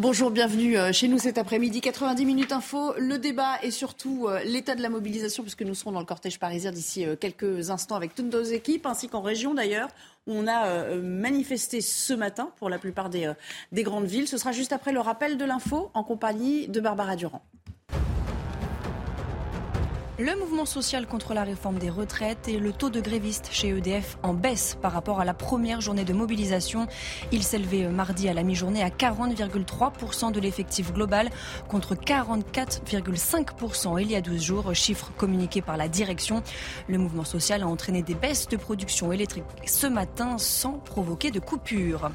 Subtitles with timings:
[0.00, 1.82] Bonjour, bienvenue euh, chez nous cet après-midi.
[1.82, 5.92] 90 minutes info, le débat et surtout euh, l'état de la mobilisation, puisque nous serons
[5.92, 9.52] dans le cortège parisien d'ici euh, quelques instants avec toutes nos équipes, ainsi qu'en région
[9.52, 9.90] d'ailleurs,
[10.26, 13.30] où on a manifesté ce matin pour la plupart des,
[13.72, 14.26] des grandes villes.
[14.26, 17.42] Ce sera juste après le rappel de l'info en compagnie de Barbara Durand.
[20.20, 24.18] Le mouvement social contre la réforme des retraites et le taux de grévistes chez EDF
[24.22, 26.88] en baisse par rapport à la première journée de mobilisation.
[27.32, 31.30] Il s'élevait mardi à la mi-journée à 40,3% de l'effectif global
[31.68, 36.42] contre 44,5% il y a 12 jours, chiffre communiqué par la direction.
[36.86, 41.40] Le mouvement social a entraîné des baisses de production électrique ce matin sans provoquer de
[41.40, 42.10] coupure.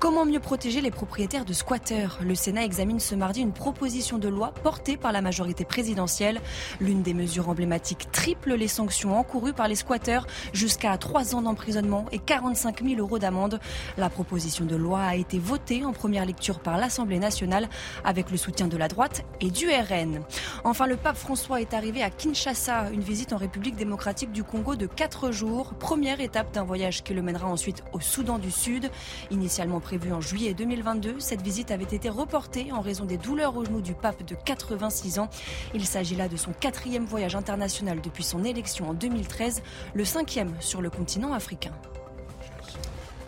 [0.00, 4.26] Comment mieux protéger les propriétaires de squatteurs Le Sénat examine ce mardi une proposition de
[4.26, 6.40] loi portée par la majorité présidentielle.
[6.80, 12.06] L'une des mesures emblématique triple les sanctions encourues par les squatteurs jusqu'à 3 ans d'emprisonnement
[12.12, 13.60] et 45 000 euros d'amende.
[13.96, 17.68] La proposition de loi a été votée en première lecture par l'Assemblée nationale
[18.04, 20.20] avec le soutien de la droite et du RN.
[20.64, 24.76] Enfin, le pape François est arrivé à Kinshasa, une visite en République démocratique du Congo
[24.76, 28.90] de 4 jours, première étape d'un voyage qui le mènera ensuite au Soudan du Sud.
[29.30, 33.64] Initialement prévue en juillet 2022, cette visite avait été reportée en raison des douleurs au
[33.64, 35.28] genou du pape de 86 ans.
[35.74, 39.62] Il s'agit là de son quatrième voyage international depuis son élection en 2013,
[39.94, 41.72] le cinquième sur le continent africain.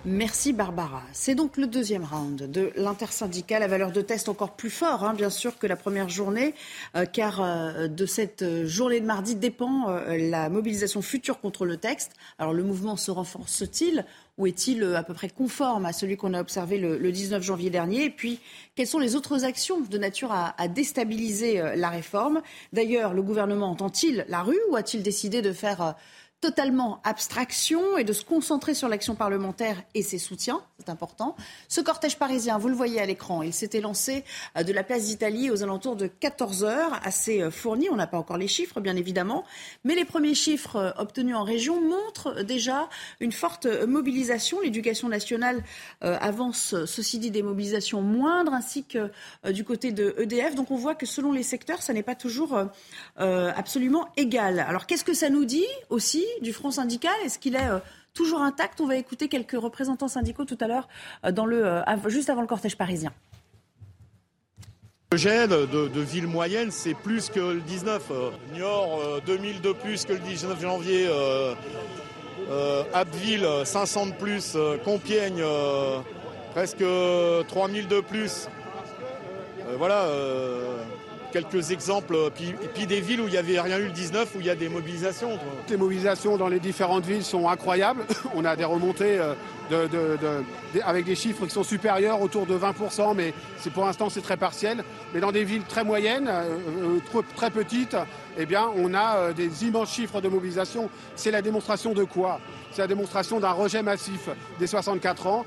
[0.09, 1.03] Merci Barbara.
[1.12, 5.15] C'est donc le deuxième round de l'intersyndicale à valeur de test encore plus fort, hein,
[5.15, 6.55] bien sûr, que la première journée,
[6.95, 11.77] euh, car euh, de cette euh, journée de mardi dépend la mobilisation future contre le
[11.77, 12.12] texte.
[12.38, 14.05] Alors le mouvement se renforce-t-il
[14.39, 18.05] ou est-il à peu près conforme à celui qu'on a observé le, 19 janvier dernier
[18.05, 18.41] Et puis,
[18.75, 22.43] quelles sont les autres actions de nature à, à déstabiliser la réforme?
[22.73, 25.97] D'ailleurs, le gouvernement entend-il la rue ou a-t-il décidé de faire
[26.47, 30.61] totalement abstraction et de se concentrer sur l'action parlementaire et ses soutiens.
[30.79, 31.34] C'est important.
[31.67, 34.23] Ce cortège parisien, vous le voyez à l'écran, il s'était lancé
[34.56, 37.89] euh, de la place d'Italie aux alentours de 14 heures, assez euh, fourni.
[37.91, 39.43] On n'a pas encore les chiffres, bien évidemment,
[39.83, 44.61] mais les premiers chiffres euh, obtenus en région montrent déjà une forte mobilisation.
[44.61, 45.65] L'éducation nationale
[46.01, 49.11] avance, ceci dit, des mobilisations moindres, ainsi que
[49.51, 50.55] du côté de EDF.
[50.55, 52.59] Donc on voit que selon les secteurs, ça n'est pas toujours
[53.17, 54.61] absolument égal.
[54.61, 57.79] Alors qu'est-ce que ça nous dit aussi du front syndical Est-ce qu'il est, euh,
[58.15, 58.81] toujours intact?
[58.81, 60.89] On va écouter quelques représentants syndicaux tout à l'heure,
[61.25, 63.13] euh, euh, juste avant le cortège parisien.
[65.13, 68.11] Le gel de, ville moyenne, c'est plus que le 19.
[68.53, 71.09] Niort, 2000 de plus que le 19 janvier.
[72.93, 74.57] Abbeville, 500 de plus.
[74.85, 75.45] Compiègne,
[76.53, 76.85] presque
[77.49, 78.49] 3000 de plus.
[79.79, 80.09] voilà
[81.43, 84.41] quelques exemples, et puis, des villes où il n'y avait rien eu le 19, où
[84.41, 85.39] il y a des mobilisations.
[85.69, 88.07] Les mobilisations dans les différentes villes sont incroyables.
[88.35, 89.19] On a des remontées
[89.71, 90.43] euh,
[90.83, 93.35] avec des chiffres qui sont supérieurs, autour de 20%, mais
[93.75, 94.83] pour l'instant c'est très partiel.
[95.13, 97.97] Mais dans des villes très moyennes, euh, euh, très petites,
[98.39, 100.89] eh bien, on a des immenses chiffres de mobilisation.
[101.17, 102.41] C'est la démonstration de quoi?
[102.73, 105.45] C'est la démonstration d'un rejet massif des 64 ans.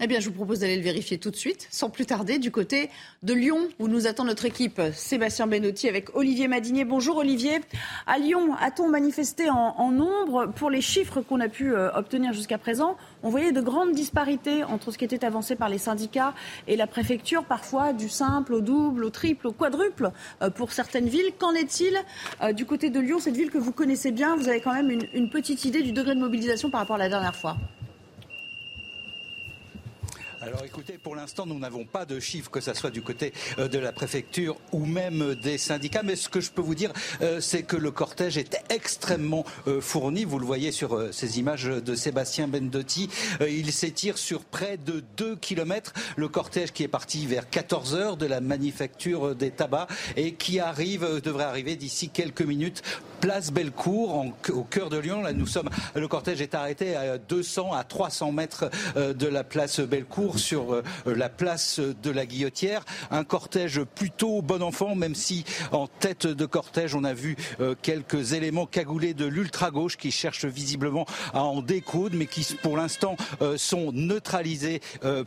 [0.00, 2.50] Eh bien, je vous propose d'aller le vérifier tout de suite, sans plus tarder, du
[2.50, 2.88] côté
[3.22, 6.86] de Lyon, où nous attend notre équipe Sébastien Benotti avec Olivier Madinier.
[6.86, 7.60] Bonjour Olivier.
[8.06, 12.56] À Lyon, a-t-on manifesté en, nombre Pour les chiffres qu'on a pu euh, obtenir jusqu'à
[12.56, 16.32] présent, on voyait de grandes disparités entre ce qui était avancé par les syndicats
[16.66, 20.10] et la préfecture, parfois du simple au double, au triple, au quadruple
[20.40, 21.32] euh, pour certaines villes.
[21.38, 21.96] Qu'en est-il
[22.42, 24.36] euh, du côté de Lyon, cette ville que vous connaissez bien?
[24.36, 27.10] Vous avez quand même une petite idée du degré de mobilisation par rapport à la
[27.10, 27.58] dernière fois
[30.42, 33.68] alors écoutez, pour l'instant, nous n'avons pas de chiffres, que ce soit du côté euh,
[33.68, 36.02] de la préfecture ou même des syndicats.
[36.02, 39.80] Mais ce que je peux vous dire, euh, c'est que le cortège est extrêmement euh,
[39.80, 40.24] fourni.
[40.24, 43.08] Vous le voyez sur ces images de Sébastien Bendotti.
[43.40, 45.92] Il s'étire sur près de 2 kilomètres.
[46.16, 50.58] Le cortège qui est parti vers 14 heures de la manufacture des tabacs et qui
[50.58, 52.82] arrive, devrait arriver d'ici quelques minutes,
[53.20, 55.22] place Bellecour, au cœur de Lyon.
[55.22, 59.78] Là, nous sommes, le cortège est arrêté à 200 à 300 mètres de la place
[59.78, 62.84] Bellecour sur la place de la Guillotière.
[63.10, 67.36] Un cortège plutôt bon enfant, même si en tête de cortège, on a vu
[67.82, 73.16] quelques éléments cagoulés de l'ultra-gauche qui cherchent visiblement à en découdre, mais qui pour l'instant
[73.56, 74.80] sont neutralisés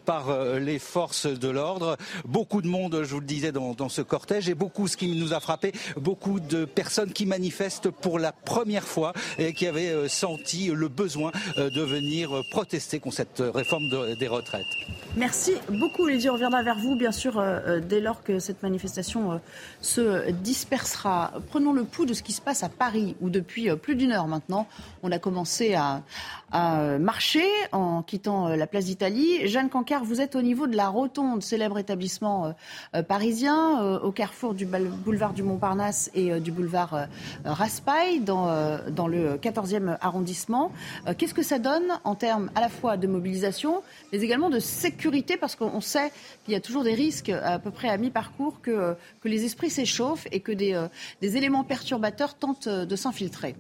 [0.06, 1.98] par les forces de l'ordre.
[2.26, 5.34] Beaucoup de monde, je vous le disais, dans, ce cortège et beaucoup, ce qui nous
[5.34, 10.08] a frappé, beaucoup de personnes qui manifestent pour la première fois et qui avaient euh,
[10.08, 14.66] senti le besoin euh, de venir protester contre cette réforme des retraites.
[15.18, 16.30] Merci beaucoup, Olivier.
[16.30, 19.40] On reviendra vers vous, bien sûr, euh, dès lors que cette manifestation
[19.80, 21.32] se dispersera.
[21.50, 24.28] Prenons le pouls de ce qui se passe à Paris, où depuis plus d'une heure
[24.28, 24.68] maintenant,
[25.04, 26.02] on a commencé à,
[26.52, 29.48] à marcher en quittant la place d'Italie.
[29.48, 32.54] Jeanne Cancard, vous êtes au niveau de la Rotonde, célèbre établissement
[33.08, 37.08] parisien, au carrefour du boulevard du Montparnasse et du boulevard
[37.46, 40.72] Raspail, dans, dans le 14e arrondissement.
[41.18, 43.82] Qu'est-ce que ça donne en termes à la fois de mobilisation,
[44.12, 45.05] mais également de sécurité,
[45.40, 46.12] parce qu'on sait
[46.44, 50.28] qu'il y a toujours des risques à peu près à mi-parcours que, les esprits s'échauffent
[50.32, 50.80] et que des,
[51.22, 53.56] des éléments perturbateurs tentent de s'infiltrer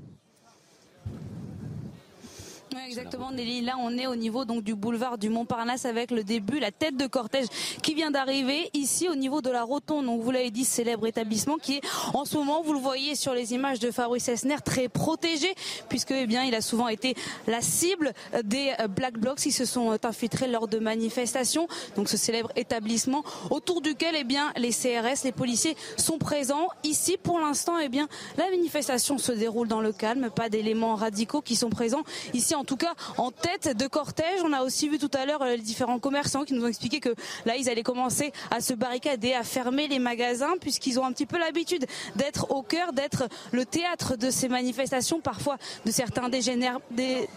[2.88, 3.62] exactement, Nelly.
[3.62, 6.98] Là, on est au niveau donc du boulevard du Montparnasse avec le début, la tête
[6.98, 7.48] de cortège
[7.82, 10.06] qui vient d'arriver ici au niveau de la rotonde.
[10.06, 11.82] Donc, vous l'avez dit, célèbre établissement qui est
[12.14, 15.54] en ce moment, vous le voyez sur les images de Fabrice Esner, très protégé
[15.90, 17.16] puisque, eh bien, il a souvent été
[17.48, 21.68] la cible des Black Blocs qui se sont infiltrés lors de manifestations.
[21.96, 26.68] Donc, ce célèbre établissement autour duquel, eh bien, les CRS, les policiers sont présents.
[26.84, 28.08] Ici, pour l'instant, eh bien,
[28.38, 32.04] la manifestation se déroule dans le calme, pas d'éléments radicaux qui sont présents.
[32.34, 34.42] Ici, en tout cas, en tête de cortège.
[34.44, 37.00] On a aussi vu tout à l'heure euh, les différents commerçants qui nous ont expliqué
[37.00, 37.14] que
[37.46, 41.26] là, ils allaient commencer à se barricader, à fermer les magasins, puisqu'ils ont un petit
[41.26, 41.86] peu l'habitude
[42.16, 47.28] d'être au cœur, d'être le théâtre de ces manifestations, parfois de certains dégénères des.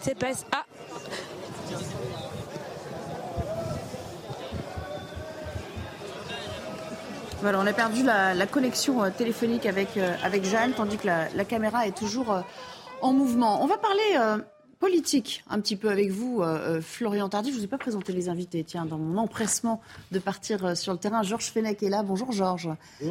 [0.51, 0.65] Ah
[7.41, 11.45] Voilà, on a perdu la, connexion euh, téléphonique avec, euh, avec Jeanne, tandis que la,
[11.45, 12.43] caméra est toujours
[13.01, 13.63] en mouvement.
[13.63, 14.43] On va parler
[14.79, 17.51] politique un petit peu avec vous, euh, euh, Florian Tardif.
[17.51, 18.63] Je ne vous ai pas présenté les invités.
[18.63, 19.81] Tiens, dans mon empressement
[20.11, 22.01] de partir euh, sur le terrain, Georges Fenech est là.
[22.01, 22.69] Bonjour Georges.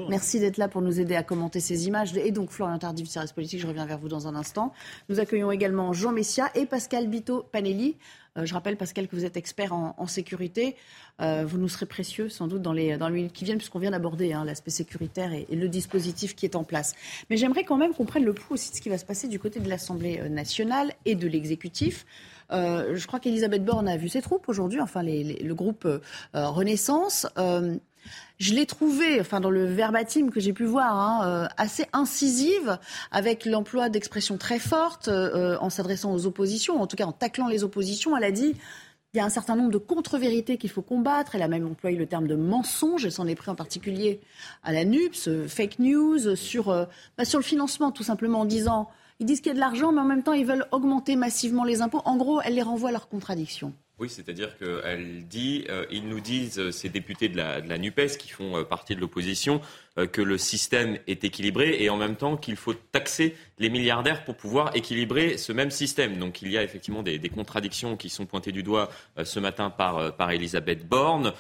[0.09, 2.17] Merci d'être là pour nous aider à commenter ces images.
[2.17, 4.73] Et donc Florian Tardif, CRS Politique, je reviens vers vous dans un instant.
[5.11, 7.97] Nous accueillons également Jean Messia et Pascal Bito Panelli.
[8.45, 10.77] Je rappelle, Pascal, que vous êtes expert en sécurité.
[11.21, 13.81] Euh, vous nous serez précieux sans doute dans les, dans les minutes qui viennent, puisqu'on
[13.81, 16.95] vient d'aborder hein, l'aspect sécuritaire et, le dispositif qui est en place.
[17.29, 19.27] Mais j'aimerais quand même qu'on prenne le pouls aussi de ce qui va se passer
[19.29, 22.07] du côté de l'Assemblée euh, nationale et de l'exécutif.
[22.51, 25.87] Euh, je crois qu'Elisabeth Borne a vu ses troupes aujourd'hui, enfin le groupe
[26.33, 27.27] Renaissance.
[28.39, 32.79] Je l'ai trouvé, enfin dans le verbatim que j'ai pu voir, hein, assez incisive,
[33.11, 37.65] avec l'emploi d'expressions très fortes en s'adressant aux oppositions, en tout cas en taclant les
[37.65, 38.17] oppositions.
[38.17, 38.55] Elle a dit
[39.15, 41.35] il y a un certain nombre de contre-vérités qu'il faut combattre.
[41.35, 43.07] Elle a même employé le terme de mensonge.
[43.07, 44.21] Elle s'en est pris en particulier
[44.63, 46.85] à la NUPS, euh, fake news, sur, euh,
[47.17, 48.91] bah, sur le financement, tout simplement en disant
[49.21, 51.65] ils disent qu'il y a de l'argent, mais en même temps, ils veulent augmenter massivement
[51.65, 52.03] les impôts.
[52.05, 53.73] En gros, elle les renvoie à leurs contradictions.
[54.01, 58.29] Oui, c'est-à-dire qu'elle dit, euh, ils nous disent, euh, ces députés de la, NUPES qui
[58.29, 59.61] font euh, partie de l'opposition,
[60.13, 64.37] que le système est équilibré et en même temps qu'il faut taxer les milliardaires pour
[64.37, 66.19] pouvoir équilibrer ce même système.
[66.19, 68.91] Donc il y a effectivement des, contradictions qui sont pointées du doigt
[69.25, 71.33] ce matin par, par Elisabeth Borne.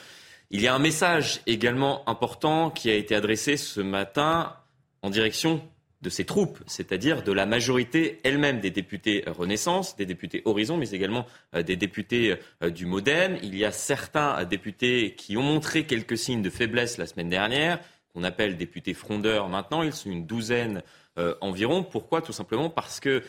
[0.50, 4.56] Il y a un message également important qui a été adressé ce matin
[5.02, 5.62] en direction
[6.00, 10.90] de ses troupes, c'est-à-dire de la majorité elle-même des députés Renaissance, des députés Horizon, mais
[10.90, 13.36] également euh, des députés euh, du Modem.
[13.42, 17.28] Il y a certains euh, députés qui ont montré quelques signes de faiblesse la semaine
[17.28, 17.80] dernière,
[18.14, 19.82] qu'on appelle députés frondeurs maintenant.
[19.82, 20.82] Ils sont une douzaine
[21.40, 21.82] environ.
[21.82, 22.22] Pourquoi?
[22.22, 23.24] Tout simplement parce que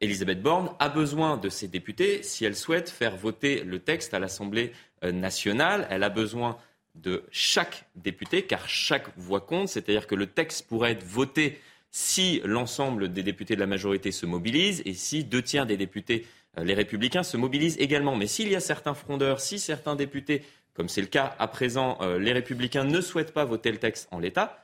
[0.00, 4.18] Elisabeth Borne a besoin de ces députés si elle souhaite faire voter le texte à
[4.18, 5.86] l'Assemblée nationale.
[5.90, 6.56] Elle a besoin
[6.94, 11.60] de chaque député, car chaque voix compte, c'est-à-dire que le texte pourrait être voté
[11.96, 16.26] si l'ensemble des députés de la majorité se mobilisent et si deux tiers des députés,
[16.58, 18.14] euh, les républicains, se mobilisent également.
[18.14, 20.42] Mais s'il y a certains frondeurs, si certains députés,
[20.74, 24.08] comme c'est le cas à présent, euh, les républicains ne souhaitent pas voter le texte
[24.10, 24.62] en l'état,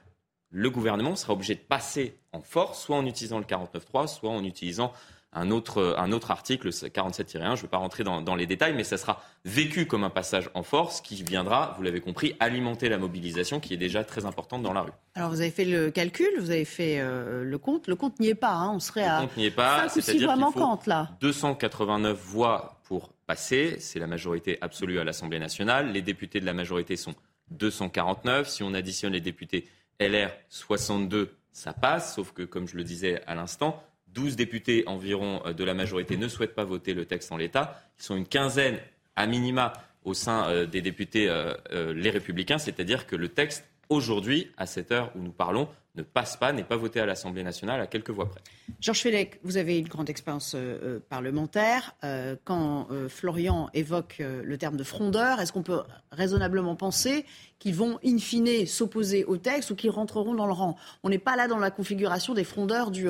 [0.50, 4.44] le gouvernement sera obligé de passer en force, soit en utilisant le 49.3, soit en
[4.44, 4.92] utilisant
[5.32, 7.22] un autre, un autre article, 47-1.
[7.32, 10.10] Je ne vais pas rentrer dans, dans, les détails, mais ça sera vécu comme un
[10.10, 14.26] passage en force qui viendra, vous l'avez compris, alimenter la mobilisation qui est déjà très
[14.26, 14.92] importante dans la rue.
[15.14, 17.86] Alors vous avez fait le calcul, vous avez fait euh, le compte.
[17.86, 18.52] Le compte n'y est pas.
[18.52, 18.72] Hein.
[18.74, 19.88] On serait le à compte n'y est pas.
[19.88, 21.10] 5 ou 6 voix manquantes là.
[21.20, 23.76] 289 voix pour passer.
[23.78, 25.92] C'est la majorité absolue à l'Assemblée nationale.
[25.92, 27.14] Les députés de la majorité sont
[27.52, 28.48] 249.
[28.48, 29.66] Si on additionne les députés
[29.98, 32.14] LR, 62, ça passe.
[32.14, 33.82] Sauf que, comme je le disais à l'instant,
[34.14, 37.82] 12 députés environ euh, de la majorité ne souhaitent pas voter le texte en l'état.
[37.98, 38.78] Ils sont une quinzaine
[39.16, 39.72] à minima
[40.04, 41.32] au sein des députés
[41.70, 46.36] Les Républicains, c'est-à-dire que le texte aujourd'hui, à cette heure où nous parlons, ne passe
[46.36, 48.40] pas, n'est pas voté à l'Assemblée nationale à quelques voix près.
[48.80, 51.94] Georges Félec, vous avez une grande expérience euh, euh, parlementaire.
[52.02, 57.24] Euh, quand Florian évoque le terme de frondeur, est-ce qu'on peut raisonnablement penser
[57.58, 60.76] qu'ils vont in fine s'opposer au texte ou qu'ils rentreront dans le rang?
[61.02, 63.08] On n'est pas là dans la configuration des frondeurs du,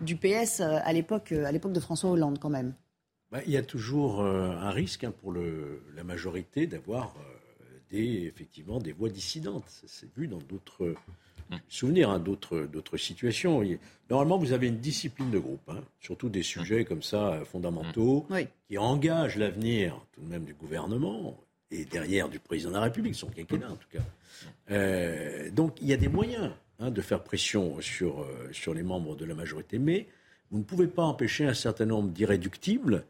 [0.00, 2.74] du PS à l'époque de François Hollande quand même.
[3.30, 7.14] Bah, il y a toujours un risque hein, pour le, la majorité d'avoir
[7.90, 9.82] des, effectivement des voix dissidentes.
[9.86, 10.94] C'est vu dans d'autres
[11.68, 13.62] souvenir hein, d'autres, d'autres situations.
[14.10, 18.26] Normalement, vous avez une discipline de groupe, hein, surtout des sujets comme ça euh, fondamentaux,
[18.68, 21.36] qui engagent l'avenir tout de même du gouvernement
[21.70, 24.04] et derrière du président de la République, son quinquennat en tout cas.
[24.70, 28.84] Euh, donc il y a des moyens hein, de faire pression sur, euh, sur les
[28.84, 30.06] membres de la majorité, mais
[30.52, 33.04] vous ne pouvez pas empêcher un certain nombre d'irréductibles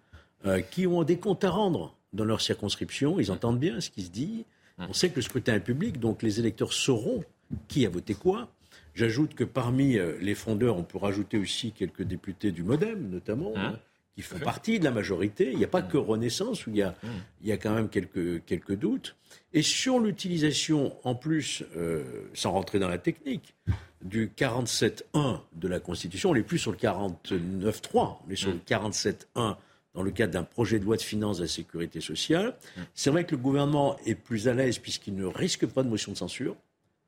[0.70, 3.18] qui ont des comptes à rendre dans leur circonscription.
[3.18, 4.44] Ils entendent bien ce qui se dit.
[4.78, 7.24] On sait que le scrutin est public, donc les électeurs sauront
[7.68, 8.48] qui a voté quoi?
[8.96, 13.52] J'ajoute que parmi euh, les fondeurs, on peut rajouter aussi quelques députés du Modem, notamment,
[13.54, 13.78] hein, hein,
[14.14, 15.50] qui font partie de la majorité.
[15.52, 17.08] Il n'y a pas que Renaissance, où il y a, mmh.
[17.42, 19.14] il y a quand même quelques, quelques doutes.
[19.52, 23.54] Et sur l'utilisation, en plus, euh, sans rentrer dans la technique,
[24.02, 29.14] du 47.1 de la Constitution, on n'est plus sur le 49.3, mais sur le 47.1
[29.34, 29.56] mmh.
[29.94, 32.56] dans le cadre d'un projet de loi de finances de la sécurité sociale.
[32.94, 36.12] C'est vrai que le gouvernement est plus à l'aise puisqu'il ne risque pas de motion
[36.12, 36.56] de censure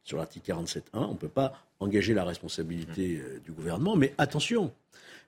[0.09, 0.81] sur l'article 47.1.
[0.95, 3.95] On ne peut pas engager la responsabilité euh, du gouvernement.
[3.95, 4.73] Mais attention,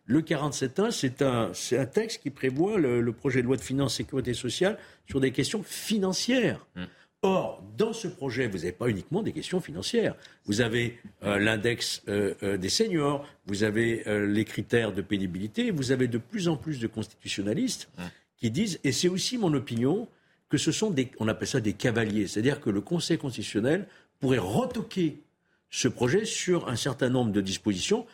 [0.07, 3.97] le 47.1, c'est un, c'est un texte qui prévoit le, projet de loi de finances
[3.97, 6.67] sécurité sociale sur des questions financières.
[6.75, 6.83] Mmh.
[7.23, 10.15] Or, dans ce projet, vous n'avez pas uniquement des questions financières.
[10.47, 16.09] Vous avez euh, l'index euh, des seniors, vous avez les critères de pénibilité, vous avez
[16.09, 18.03] de plus en plus de constitutionnalistes mmh.
[18.39, 20.09] qui disent, et c'est aussi mon opinion,
[20.49, 23.87] que ce sont des, on appelle ça des cavaliers, c'est-à-dire que le Conseil constitutionnel
[24.21, 25.23] pourrait retoquer
[25.71, 28.07] ce projet sur un certain nombre de dispositions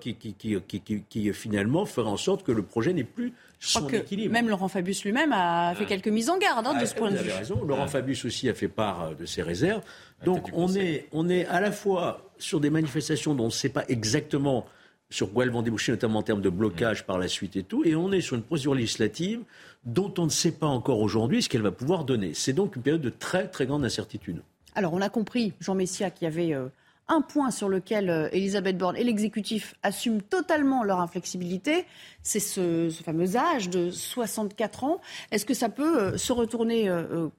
[0.00, 4.32] qui, qui, qui, finalement ferait en sorte que le projet n'est plus son équilibre.
[4.32, 7.10] Même Laurent Fabius lui-même a fait quelques mises en garde hein, de ah, ce point
[7.10, 7.24] de vue.
[7.24, 7.64] Vous avez raison.
[7.64, 9.82] Laurent Fabius aussi a fait part euh, de ses réserves.
[10.24, 13.70] Donc on est, on est à la fois sur des manifestations dont on ne sait
[13.70, 14.66] pas exactement
[15.08, 17.84] sur quoi elles vont déboucher, notamment en termes de blocage par la suite et tout,
[17.84, 19.40] et on est sur une procédure législative
[19.84, 22.34] dont on ne sait pas encore aujourd'hui ce qu'elle va pouvoir donner.
[22.34, 24.42] C'est donc une période de très très grande incertitude.
[24.76, 26.68] Alors, on a compris, Jean Messia, qu'il y avait euh,
[27.08, 31.86] un point sur lequel euh, Elisabeth Borne et l'exécutif assument totalement leur inflexibilité,
[32.22, 35.00] c'est ce, fameux âge de 64 ans.
[35.30, 36.90] Est-ce que ça peut euh, se retourner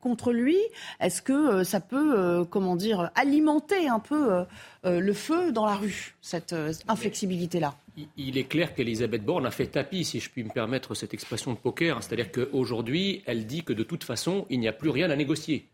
[0.02, 0.58] contre lui?
[1.00, 4.46] Est-ce que ça peut, comment dire, alimenter un peu
[4.84, 6.56] le feu dans la rue, cette
[6.88, 7.76] inflexibilité-là?
[8.18, 11.54] Il est clair qu'Elisabeth Borne a fait tapis, si je puis me permettre cette expression
[11.54, 12.02] de poker.
[12.02, 15.70] C'est-à-dire qu'aujourd'hui, elle dit que de toute façon, il n'y a plus rien à négocier.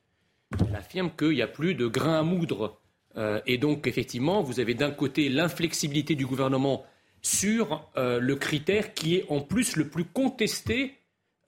[0.67, 2.79] Elle affirme qu'il n'y a plus de grain à moudre.
[3.17, 6.85] Euh, et donc, effectivement, vous avez d'un côté l'inflexibilité du gouvernement
[7.21, 10.95] sur euh, le critère qui est en plus le plus contesté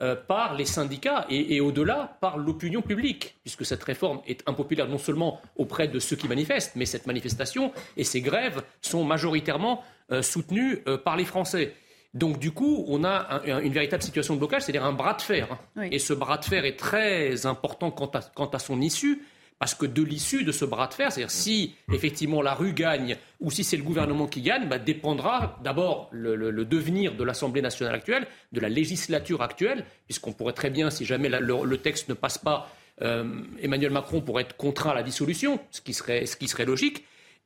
[0.02, 4.98] euh, par les syndicats et, au-delà par l'opinion publique, puisque cette réforme est impopulaire non
[4.98, 9.84] seulement auprès de ceux qui manifestent, mais cette manifestation et ces grèves sont majoritairement
[10.22, 11.74] soutenues par les Français.
[12.16, 15.60] Donc du coup, on a une véritable situation de blocage, c'est-à-dire un bras de fer.
[15.92, 19.22] Et ce bras de fer est très important quant à, son issue,
[19.60, 23.18] parce que de l'issue de ce bras de fer, c'est-à-dire si effectivement la rue gagne
[23.42, 27.96] ou si c'est le gouvernement qui gagne, bah, dépendra d'abord le, devenir de l'Assemblée nationale
[27.96, 32.38] actuelle, de la législature actuelle, puisqu'on pourrait très bien, si jamais le, texte ne passe
[32.38, 32.70] pas,
[33.02, 36.66] euh, Emmanuel Macron pourrait être contraint à la dissolution, ce qui serait, ce qui serait
[36.66, 37.04] logique.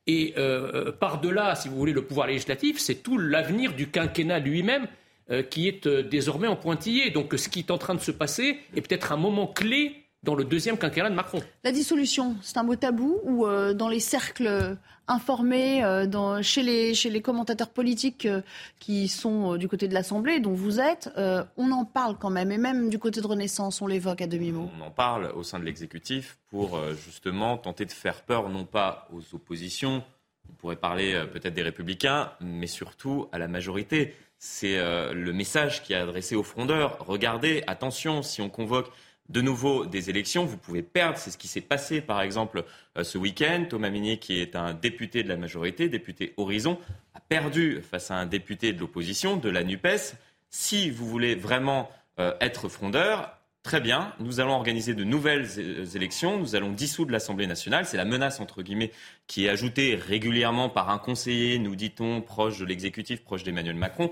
[0.07, 4.39] Et euh, euh, par-delà, si vous voulez, le pouvoir législatif, c'est tout l'avenir du quinquennat
[4.39, 4.87] lui-même
[5.29, 7.11] euh, qui est désormais en pointillé.
[7.11, 10.35] Donc ce qui est en train de se passer est peut-être un moment clé dans
[10.35, 11.41] le deuxième quinquennat de Macron.
[11.63, 16.61] La dissolution, c'est un mot tabou ou euh, dans les cercles informés, euh, dans, chez,
[16.61, 18.41] les, chez les commentateurs politiques euh,
[18.79, 21.09] qui sont du côté de l'Assemblée, dont vous êtes,
[21.57, 24.69] on en parle quand même, et même du côté de Renaissance, on l'évoque à demi-mot.
[24.77, 29.07] On en parle au sein de l'exécutif pour justement tenter de faire peur, non pas
[29.13, 30.03] aux oppositions,
[30.49, 34.15] on pourrait parler peut-être des républicains, mais surtout à la majorité.
[34.37, 36.97] C'est le message qui est adressé aux frondeurs.
[36.99, 38.91] Regardez, attention, si on convoque
[39.29, 41.17] de nouveau des élections, vous pouvez perdre.
[41.17, 42.63] C'est ce qui s'est passé, par exemple,
[42.97, 43.65] euh, ce week-end.
[43.69, 46.79] Thomas Minier, qui est un député de la majorité, député Horizon,
[47.13, 50.15] a perdu face à un député de l'opposition, de la NUPES.
[50.49, 55.85] Si vous voulez vraiment euh, être frondeur, très bien, nous allons organiser de nouvelles euh,
[55.85, 57.85] élections, nous allons dissoudre l'Assemblée nationale.
[57.85, 58.91] C'est la menace, entre guillemets,
[59.27, 64.11] qui est ajoutée régulièrement par un conseiller, nous dit-on, proche de l'exécutif, proche d'Emmanuel Macron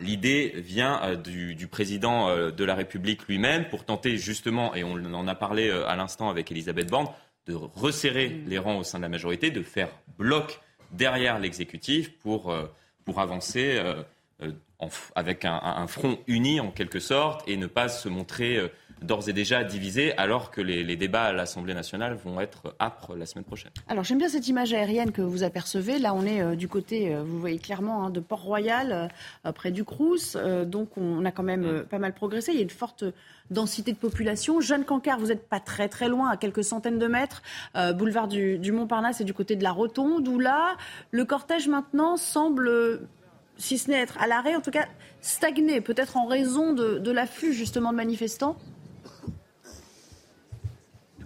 [0.00, 5.28] L'idée vient du, du, président de la République lui-même pour tenter justement, et on en
[5.28, 7.08] a parlé à l'instant avec Elisabeth Borne,
[7.46, 8.48] de resserrer mm.
[8.48, 10.60] les rangs au sein de la majorité, de faire bloc
[10.92, 12.54] derrière l'exécutif pour,
[13.04, 13.80] pour avancer
[15.14, 18.68] avec un, front uni en quelque sorte et ne pas se montrer euh,
[19.02, 23.26] d'ores et déjà divisé alors que les, débats à l'Assemblée nationale vont être âpres la
[23.26, 23.70] semaine prochaine.
[23.88, 25.98] Alors j'aime bien cette image aérienne que vous apercevez.
[25.98, 29.08] Là on est euh, du côté, euh, vous voyez clairement, hein, de Port-Royal,
[29.54, 30.36] près du Crous.
[30.66, 32.52] donc on a quand même pas mal progressé.
[32.52, 33.04] Il y a une forte
[33.50, 34.60] densité de population.
[34.60, 37.42] Jeanne Cancard, vous n'êtes pas très très loin, à quelques centaines de mètres.
[37.94, 40.76] boulevard du, du Montparnasse et du côté de la Rotonde, où là,
[41.10, 43.00] le cortège maintenant semble
[43.60, 44.86] si ce n'est être à l'arrêt, en tout cas
[45.20, 48.56] stagner, peut-être en raison de, l'afflux justement de manifestants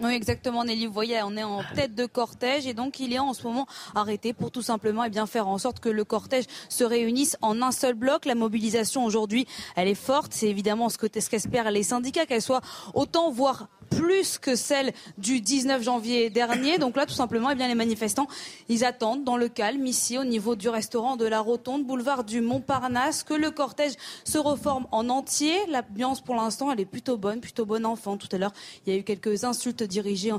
[0.01, 0.87] oui, exactement, Nelly.
[0.87, 3.67] Vous voyez, on est en tête de cortège et donc il est en ce moment
[3.95, 7.63] arrêté pour tout simplement eh bien, faire en sorte que le cortège se réunisse en
[7.63, 8.25] un seul bloc.
[8.25, 9.47] La mobilisation aujourd'hui,
[9.77, 10.33] elle est forte.
[10.33, 12.63] C'est évidemment ce qu'espèrent les syndicats, qu'elle soit
[12.95, 16.79] autant, voire plus que celle du 19 janvier dernier.
[16.79, 18.27] Donc là, tout simplement, eh bien, les manifestants,
[18.69, 22.41] ils attendent dans le calme ici au niveau du restaurant de la Rotonde, boulevard du
[22.41, 25.55] Montparnasse, que le cortège se reforme en entier.
[25.69, 28.17] L'ambiance, pour l'instant, elle est plutôt bonne, plutôt bonne enfant.
[28.17, 28.53] Tout à l'heure,
[28.87, 30.33] il y a eu quelques insultes dirigées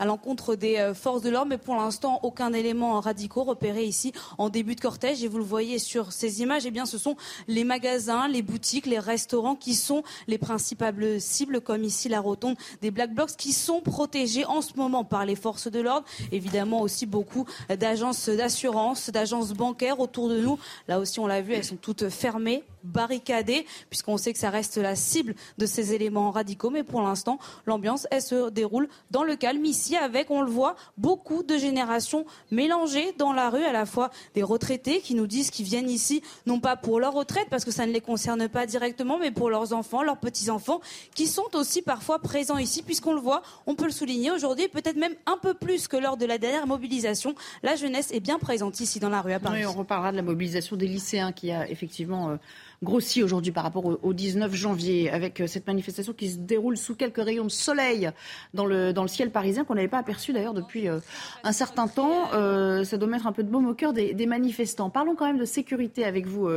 [0.00, 4.12] à l'encontre des euh, forces de l'ordre, mais pour l'instant, aucun élément radicaux repéré ici
[4.38, 5.22] en début de cortège.
[5.22, 7.16] Et vous le voyez sur ces images, eh bien, ce sont
[7.46, 12.56] les magasins, les boutiques, les restaurants qui sont les principales cibles, comme ici la rotonde
[12.80, 16.06] des Black Blocs, qui sont protégés en ce moment par les forces de l'ordre.
[16.32, 20.58] Évidemment aussi beaucoup d'agences d'assurance, d'agences bancaires autour de nous.
[20.88, 24.76] Là aussi, on l'a vu, elles sont toutes fermées barricadée, puisqu'on sait que ça reste
[24.76, 26.70] la cible de ces éléments radicaux.
[26.70, 30.76] Mais pour l'instant, l'ambiance, elle se déroule dans le calme ici, avec, on le voit,
[30.96, 35.50] beaucoup de générations mélangées dans la rue, à la fois des retraités qui nous disent
[35.50, 38.66] qu'ils viennent ici, non pas pour leur retraite, parce que ça ne les concerne pas
[38.66, 40.80] directement, mais pour leurs enfants, leurs petits-enfants,
[41.14, 44.96] qui sont aussi parfois présents ici, puisqu'on le voit, on peut le souligner aujourd'hui, peut-être
[44.96, 47.34] même un peu plus que lors de la dernière mobilisation.
[47.62, 49.66] La jeunesse est bien présente ici dans la rue à Paris.
[49.66, 52.38] On reparlera de la mobilisation des lycéens qui a effectivement...
[52.82, 56.76] Euh, grossi aujourd'hui par rapport au, 19 janvier, avec euh, cette manifestation qui se déroule
[56.76, 58.10] sous quelques rayons de soleil
[58.54, 60.98] dans le, dans le ciel parisien, qu'on n'avait pas aperçu d'ailleurs depuis euh,
[61.44, 62.32] un certain temps.
[62.34, 64.90] Euh, ça doit mettre un peu de baume au cœur des, manifestants.
[64.90, 66.48] Parlons quand même de sécurité avec vous,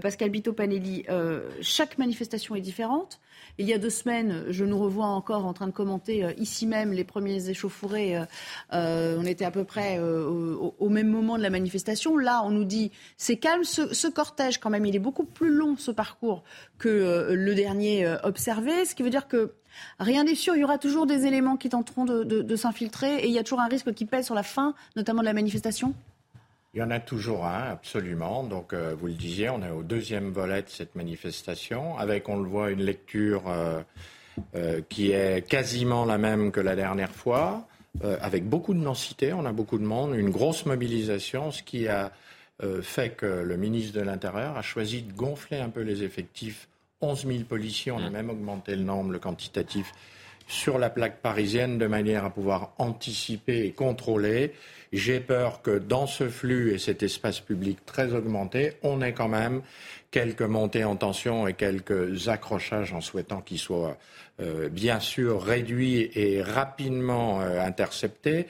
[0.00, 1.04] Pascal Bito-Panelli.
[1.60, 3.20] chaque manifestation est différente.
[3.60, 6.64] Il y a deux semaines, je nous revois encore en train de commenter euh, ici
[6.64, 8.16] même les premiers échauffourées.
[8.16, 8.24] Euh,
[8.72, 12.16] euh, on était à peu près au, même moment de la manifestation.
[12.16, 13.64] Là, on nous dit c'est calme.
[13.64, 16.44] Ce, cortège, quand même, il est beaucoup plus long ce parcours
[16.78, 19.52] que le dernier observé, ce qui veut dire que
[20.00, 23.32] Rien n'est sûr, il y aura toujours des éléments qui tenteront de s'infiltrer et il
[23.32, 25.94] y a toujours un risque qui pèse sur la fin, notamment de la manifestation?
[26.74, 28.44] Il y en a toujours un, absolument.
[28.44, 32.36] Donc, euh, vous le disiez, on est au deuxième volet de cette manifestation, avec, on
[32.36, 33.82] le voit, une lecture euh,
[34.54, 37.66] euh, qui est quasiment la même que la dernière fois,
[38.20, 42.12] avec beaucoup de densité, on a beaucoup de monde, une grosse mobilisation, ce qui a
[42.80, 46.68] fait que le ministre de l'Intérieur a choisi de gonfler un peu les effectifs.
[47.00, 48.12] 11 000 policiers, on a mmh.
[48.12, 49.92] même augmenté le nombre, le quantitatif,
[50.48, 54.54] sur la plaque parisienne, de manière à pouvoir anticiper et contrôler.
[54.92, 59.28] J'ai peur que dans ce flux et cet espace public très augmenté, on ait quand
[59.28, 59.60] même
[60.10, 63.98] quelques montées en tension et quelques accrochages en souhaitant qu'ils soient
[64.40, 68.46] euh, bien sûr réduits et rapidement euh, interceptés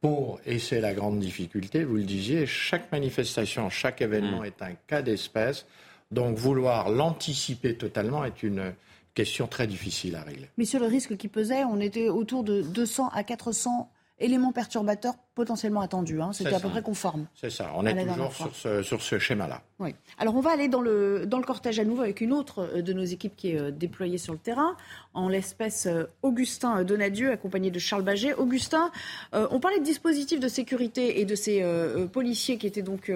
[0.00, 4.46] pour, et c'est la grande difficulté, vous le disiez, chaque manifestation, chaque événement mmh.
[4.46, 5.66] est un cas d'espèce.
[6.10, 8.72] Donc vouloir l'anticiper totalement est une
[9.14, 10.48] question très difficile à régler.
[10.56, 13.90] Mais sur le risque qui pesait, on était autour de 200 à 400
[14.20, 16.20] éléments perturbateurs potentiellement attendus.
[16.20, 16.32] Hein.
[16.32, 17.26] C'était à peu près conforme.
[17.34, 19.62] C'est ça, on est toujours sur ce, sur ce schéma-là.
[19.78, 19.94] Oui.
[20.18, 22.82] Alors on va aller dans le, dans le cortège à nouveau avec une autre euh,
[22.82, 24.76] de nos équipes qui est euh, déployée sur le terrain,
[25.14, 28.34] en l'espèce euh, Augustin Donadieu, accompagné de Charles Baget.
[28.34, 28.90] Augustin,
[29.32, 31.64] on parlait de dispositifs de sécurité et de ces
[32.12, 33.12] policiers qui étaient donc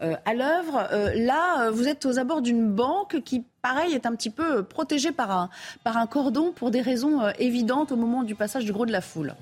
[0.00, 0.88] à l'œuvre.
[1.14, 5.30] là, vous êtes aux abords d'une banque qui pareil, est un petit peu protégée par
[5.30, 5.50] un,
[5.84, 9.00] par un cordon pour des raisons évidentes au moment du passage du gros de la
[9.00, 9.34] foule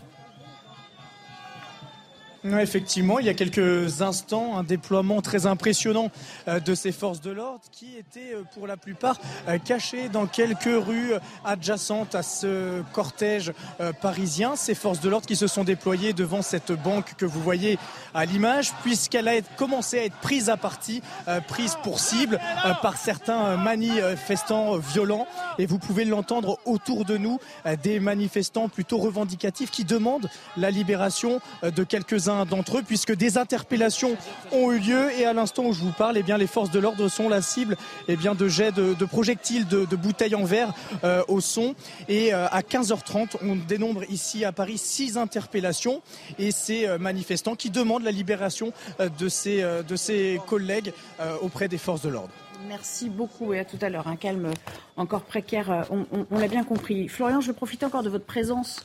[2.54, 6.10] effectivement, il y a quelques instants, un déploiement très impressionnant
[6.48, 10.26] euh, de ces forces de l'ordre qui étaient euh, pour la plupart euh, cachées dans
[10.26, 11.12] quelques rues
[11.44, 13.52] adjacentes à ce cortège
[14.00, 14.56] parisien.
[14.56, 17.78] Ces forces de l'ordre qui se sont déployées devant cette banque que vous voyez
[18.14, 21.02] à l'image, puisqu'elle a commencé à être prise à partie,
[21.48, 22.38] prise pour cible
[22.82, 25.26] par certains manifestants violents.
[25.58, 27.38] Et vous pouvez l'entendre autour de nous,
[27.82, 34.16] des manifestants plutôt revendicatifs qui demandent la libération de quelques-uns d'entre eux, puisque des interpellations
[34.52, 36.78] ont eu lieu et à l'instant où je vous parle, eh bien, les forces de
[36.78, 37.76] l'ordre sont la cible
[38.08, 40.72] eh bien, de jets de, projectiles, de, bouteilles en verre
[41.04, 41.74] euh, au son.
[42.08, 46.02] Et euh, à 15h30, on dénombre ici à Paris six interpellations
[46.38, 48.72] et ces euh, manifestants qui demandent la libération
[49.18, 50.92] de ces, de ces collègues
[51.40, 52.30] auprès des forces de l'ordre.
[52.68, 54.08] Merci beaucoup et à tout à l'heure.
[54.08, 54.52] Un calme
[54.96, 57.08] encore précaire, on, l'a bien compris.
[57.08, 58.84] Florian, je vais profiter encore de votre présence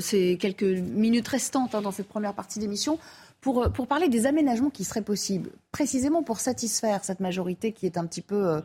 [0.00, 2.98] ces quelques minutes restantes hein, dans cette première partie d'émission
[3.42, 7.98] pour, pour, parler des aménagements qui seraient possibles, précisément pour satisfaire cette majorité qui est
[7.98, 8.60] un petit peu euh,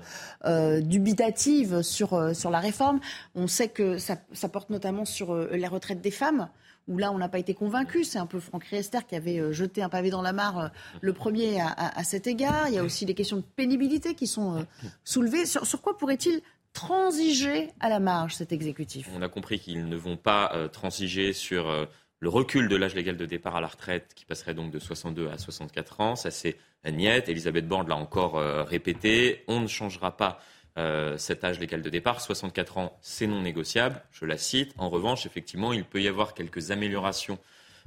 [0.46, 3.00] euh, dubitative sur, euh, sur la réforme.
[3.34, 6.48] On sait que ça, ça porte notamment sur les retraites des femmes
[6.88, 8.04] où là, on n'a pas été convaincu.
[8.04, 10.72] C'est un peu Franck Riester qui avait jeté un pavé dans la mare
[11.02, 12.68] le premier à, cet égard.
[12.70, 14.66] Il y a aussi les questions de pénibilité qui sont
[15.04, 15.46] soulevées.
[15.46, 16.42] Sur, quoi pourrait-il
[16.74, 19.10] transiger à la marge, cet exécutif?
[19.16, 21.88] On a compris qu'ils ne vont pas transiger sur
[22.20, 25.30] le recul de l'âge légal de départ à la retraite qui passerait donc de 62
[25.30, 26.16] à 64 ans.
[26.16, 26.58] Ça, c'est
[26.92, 27.30] niette.
[27.30, 29.44] Elisabeth Borne l'a encore euh, répété.
[29.48, 30.40] On ne changera pas
[30.78, 32.22] euh, cet âge légal de départ.
[32.22, 34.02] 64 ans, c'est non négociable.
[34.12, 34.74] Je la cite.
[34.78, 37.40] En revanche, effectivement, il peut y avoir quelques améliorations,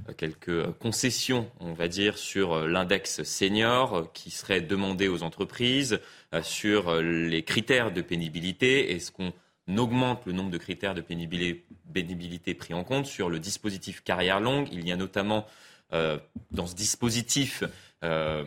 [0.08, 6.00] euh, quelques concessions, on va dire, sur l'index senior qui serait demandé aux entreprises,
[6.42, 8.92] sur les critères de pénibilité.
[8.92, 9.32] Est-ce qu'on
[9.78, 14.68] augmente le nombre de critères de pénibilité, pris en compte sur le dispositif carrière longue.
[14.72, 15.46] Il y a notamment
[15.92, 16.18] euh,
[16.50, 17.64] dans ce dispositif
[18.04, 18.44] euh,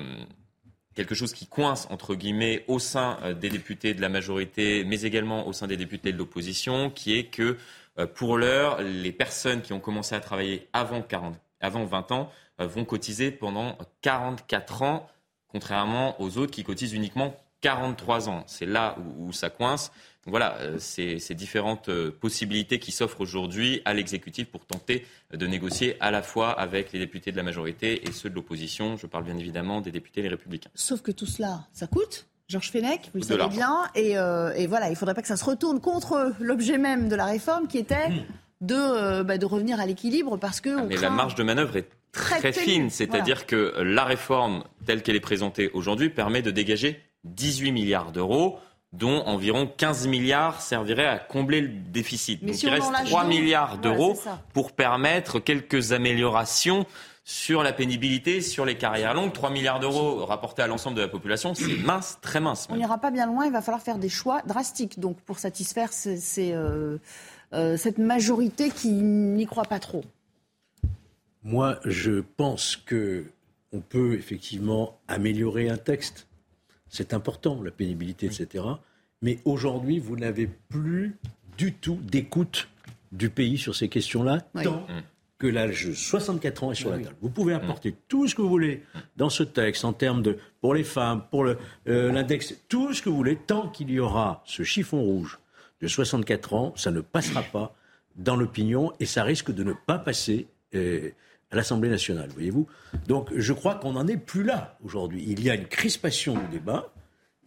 [0.96, 5.02] quelque chose qui coince entre guillemets au sein euh, des députés de la majorité, mais
[5.02, 7.58] également au sein des députés de l'opposition, qui est que
[8.16, 12.86] pour l'heure, les personnes qui ont commencé à travailler avant, 40, avant 20 ans vont
[12.86, 15.08] cotiser pendant 44 ans,
[15.48, 18.44] contrairement aux autres qui cotisent uniquement 43 ans.
[18.46, 19.92] C'est là où, ça coince.
[20.26, 25.96] voilà, euh, ces, différentes euh, possibilités qui s'offrent aujourd'hui à l'exécutif pour tenter de négocier
[26.02, 28.98] à la fois avec les députés de la majorité et ceux de l'opposition.
[28.98, 30.70] Je parle bien évidemment des députés les républicains.
[30.76, 32.28] Sauf que tout cela, ça coûte.
[32.50, 33.86] Georges Fenech, vous le savez bien.
[33.96, 37.16] Euh, et, voilà, il ne faudrait pas que ça se retourne contre l'objet même de
[37.16, 38.26] la réforme qui était hmm.
[38.60, 40.80] de, bah, de revenir à l'équilibre parce que.
[40.80, 42.90] Ah, mais la marge de manœuvre est très, fine.
[42.90, 48.60] C'est-à-dire que la réforme telle qu'elle est présentée aujourd'hui permet de dégager 18 milliards d'euros
[48.94, 52.46] dont environ 15 milliards serviraient à combler le déficit.
[52.46, 54.16] Donc il reste 3 milliards d'euros
[54.54, 56.86] pour permettre quelques améliorations
[57.26, 59.34] sur la pénibilité, sur les carrières longues.
[59.34, 62.68] 3 milliards d'euros rapportés à l'ensemble de la population, c'est mince, très mince.
[62.70, 65.90] On n'ira pas bien loin, il va falloir faire des choix drastiques donc, pour satisfaire
[66.08, 66.98] euh,
[67.54, 70.04] euh, cette majorité qui n'y croit pas trop.
[71.44, 73.26] Moi, je pense que
[73.72, 76.28] on peut effectivement améliorer un texte
[76.94, 78.64] c'est important, la pénibilité, etc.
[79.24, 81.18] Mais aujourd'hui, vous n'avez plus
[81.58, 82.70] du tout d'écoute
[83.12, 85.04] du pays sur ces questions-là, tant mm.
[85.40, 87.16] que l'âge de 64 ans est sur la table.
[87.20, 87.96] Vous pouvez apporter mm.
[88.08, 88.84] tout ce que vous voulez
[89.18, 91.56] dans ce texte en termes de pour les femmes, pour euh,
[92.12, 95.40] l'index, tout ce que vous voulez, tant qu'il y aura ce chiffon rouge
[95.82, 97.76] de 64 ans, ça ne passera pas
[98.16, 100.46] dans l'opinion et ça risque de ne pas passer.
[100.76, 101.10] Euh,
[101.54, 102.68] à l'Assemblée nationale, voyez-vous.
[103.08, 105.24] Donc je crois qu'on n'en est plus là aujourd'hui.
[105.28, 106.92] Il y a une crispation du débat,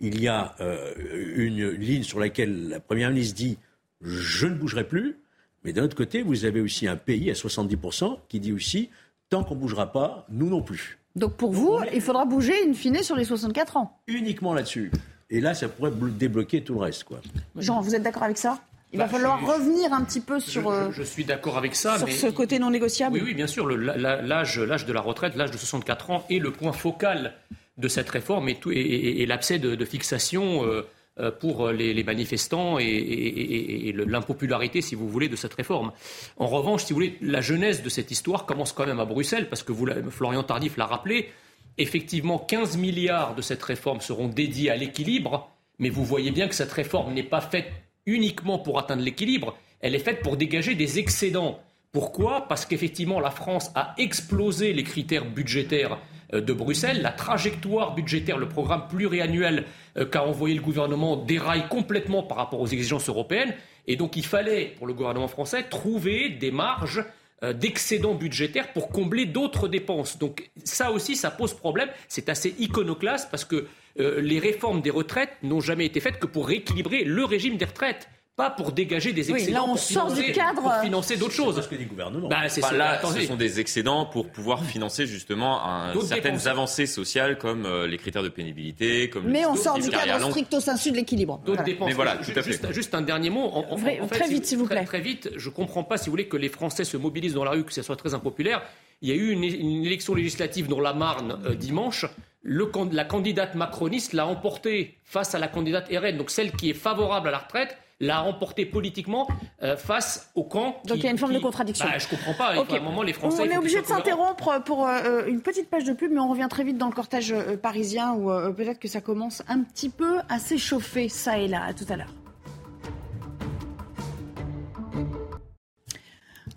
[0.01, 0.95] il y a euh,
[1.37, 3.59] une ligne sur laquelle la Première ministre dit
[4.01, 5.19] je ne bougerai plus,
[5.65, 8.91] mais d'un autre côté, vous avez aussi un pays à 70% qui dit aussi
[9.29, 10.99] tant qu'on ne bougera pas, nous non plus.
[11.17, 14.93] Donc pour vous, il faudra bouger in fine sur les 64 ans Uniquement là-dessus.
[15.31, 17.05] Et là, ça pourrait débloquer tout le reste.
[17.05, 17.21] Quoi.
[17.57, 18.61] Jean, vous êtes d'accord avec ça?
[18.93, 20.93] Il va bah, falloir revenir un petit peu sur.
[20.93, 21.99] Je, suis d'accord avec ça.
[21.99, 23.17] Sur ce côté non négociable.
[23.17, 23.67] Oui, oui, bien sûr.
[23.69, 27.35] L'âge de la retraite, l'âge de 64 ans, est le point focal
[27.79, 30.87] de cette réforme et, et, l'abcès de, fixation euh,
[31.19, 35.93] euh, pour les, manifestants et, l'impopularité, si vous voulez, de cette réforme.
[36.39, 39.49] En revanche, si vous voulez, la genèse de cette histoire commence quand même à Bruxelles,
[39.49, 41.31] parce que vous, Florian Tardif l'a rappelé.
[41.79, 46.55] Effectivement, 15 milliards de cette réforme seront dédiés à l'équilibre, mais vous voyez bien que
[46.55, 47.71] cette réforme n'est pas faite
[48.07, 51.61] uniquement pour atteindre l'équilibre, elle est faite pour dégager des excédents.
[51.93, 52.47] Pourquoi?
[52.49, 55.99] Parce qu'effectivement, la France a explosé les critères budgétaires
[56.35, 57.03] euh, de Bruxelles.
[57.03, 59.65] La trajectoire budgétaire, le programme pluriannuel
[59.97, 63.55] euh, qu'a envoyé le gouvernement déraille complètement par rapport aux exigences européennes.
[63.87, 67.05] Et donc il fallait, pour le gouvernement français, trouver des marges
[67.43, 70.19] euh, d'excédent budgétaire pour combler d'autres dépenses.
[70.19, 71.89] Donc ça aussi, ça pose problème.
[72.09, 76.47] C'est assez iconoclaste parce que les réformes des retraites n'ont jamais été faites que pour
[76.49, 80.27] rééquilibrer le régime des retraites pas pour dégager des excédents là, on pour, sort financer,
[80.27, 80.61] du cadre.
[80.61, 81.55] pour financer d'autres choses.
[81.55, 82.29] Parce que des gouvernements.
[82.29, 83.23] Bah, c'est Enfin, là, Attendez.
[83.23, 86.47] ce sont des excédents pour pouvoir financer justement un- certaines dépenses.
[86.47, 90.21] avancées sociales comme euh, les critères de pénibilité, comme Mais le on sort du cadre
[90.21, 90.33] longue.
[90.33, 91.39] stricto sensu de l'équilibre.
[91.47, 91.63] D'autres Voilà.
[91.63, 91.89] dépenses.
[91.89, 92.51] Mais voilà, Ju- tout à fait.
[92.53, 93.41] Juste, juste un dernier mot.
[93.45, 94.85] En- en- Vrai- en fait, très vite, s'il vous très- plaît.
[94.85, 95.31] Très vite.
[95.35, 97.73] Je comprends pas, si vous voulez, que les Français se mobilisent dans la rue, que
[97.73, 98.61] ce soit très impopulaire.
[99.01, 102.05] Il y a eu une, une élection législative dans la Marne euh, dimanche.
[102.49, 106.75] Le la candidate macroniste l'a emportée face à la candidate RN, donc celle qui est
[106.75, 109.27] favorable à la retraite l'a emporté politiquement
[109.65, 110.77] euh, face au camp.
[110.85, 111.87] Donc il y a une forme qui- de contradiction.
[111.87, 112.53] Bah, je comprends pas.
[112.53, 112.73] Il faut Ok.
[112.73, 113.43] à un moment, les Français.
[113.43, 116.47] on est obligé de s'interrompre pour euh, une petite page de pub, mais on revient
[116.49, 120.19] très vite dans le cortège euh, parisien où peut-être que ça commence un petit peu
[120.29, 121.65] à s'échauffer, ça et là.
[121.65, 122.13] À tout à l'heure.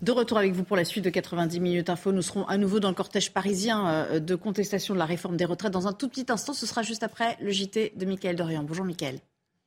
[0.02, 2.10] De retour avec vous pour la suite de 90 minutes info.
[2.10, 5.44] Nous serons à nouveau dans le cortège parisien euh, de contestation de la réforme des
[5.44, 6.54] retraites dans un tout petit instant.
[6.54, 8.62] Ce sera juste après le JT de Mickaël Dorian.
[8.62, 9.18] Bonjour Mickaël.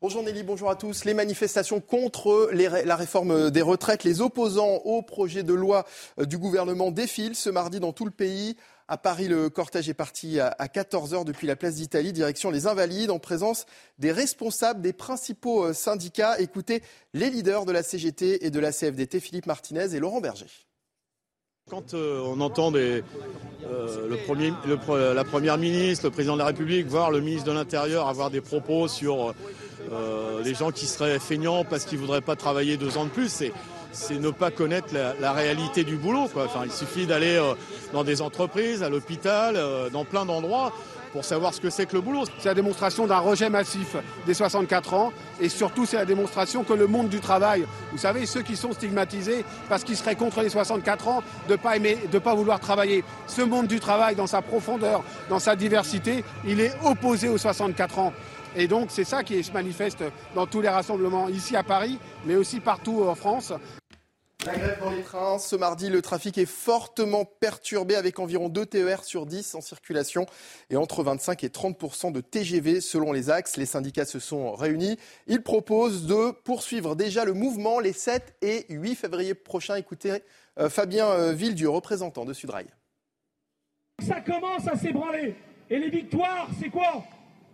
[0.01, 1.05] Bonjour Nelly, bonjour à tous.
[1.05, 5.85] Les manifestations contre la réforme des retraites, les opposants au projet de loi
[6.19, 8.57] euh, du gouvernement défilent ce mardi dans tout le pays.
[8.89, 13.11] À Paris, le cortège est parti à 14h depuis la place d'Italie, direction les Invalides,
[13.11, 13.65] en présence
[13.97, 16.37] des responsables des principaux euh, syndicats.
[16.39, 20.47] Écoutez les leaders de la CGT et de la CFDT, Philippe Martinez et Laurent Berger.
[21.69, 23.01] Quand euh, on entend euh,
[25.15, 28.41] la Première ministre, le Président de la République, voire le ministre de l'Intérieur avoir des
[28.41, 29.33] propos sur
[30.43, 33.29] les gens qui seraient feignants parce qu'ils ne voudraient pas travailler deux ans de plus,
[33.31, 33.53] c'est,
[33.93, 36.27] c'est ne pas connaître la, la réalité du boulot.
[36.27, 36.45] Quoi.
[36.45, 37.53] Enfin, il suffit d'aller euh,
[37.93, 40.73] dans des entreprises, à l'hôpital, euh, dans plein d'endroits
[41.13, 42.23] pour savoir ce que c'est que le boulot.
[42.39, 46.73] C'est la démonstration d'un rejet massif des 64 ans et surtout c'est la démonstration que
[46.73, 50.49] le monde du travail, vous savez, ceux qui sont stigmatisés parce qu'ils seraient contre les
[50.49, 53.03] 64 ans de pas aimer, de pas vouloir travailler.
[53.27, 57.99] Ce monde du travail dans sa profondeur, dans sa diversité, il est opposé aux 64
[57.99, 58.13] ans.
[58.55, 60.03] Et donc c'est ça qui se manifeste
[60.33, 63.53] dans tous les rassemblements ici à Paris, mais aussi partout en France.
[64.45, 65.39] La grève dans les trains.
[65.39, 70.25] Ce mardi, le trafic est fortement perturbé avec environ 2 TER sur 10 en circulation
[70.69, 73.55] et entre 25 et 30 de TGV selon les axes.
[73.55, 74.97] Les syndicats se sont réunis.
[75.27, 79.75] Ils proposent de poursuivre déjà le mouvement les 7 et 8 février prochains.
[79.75, 80.19] Écoutez
[80.59, 82.67] euh, Fabien euh, Villedieu, représentant de Sudrail.
[84.05, 85.35] Ça commence à s'ébranler.
[85.69, 87.05] Et les victoires, c'est quoi?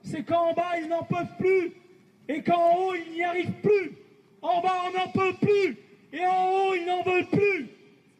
[0.03, 1.73] C'est quand en bas, ils n'en peuvent plus.
[2.27, 3.95] Et qu'en haut, ils n'y arrivent plus.
[4.41, 5.77] En bas, on n'en peut plus.
[6.13, 7.69] Et en haut, ils n'en veulent plus.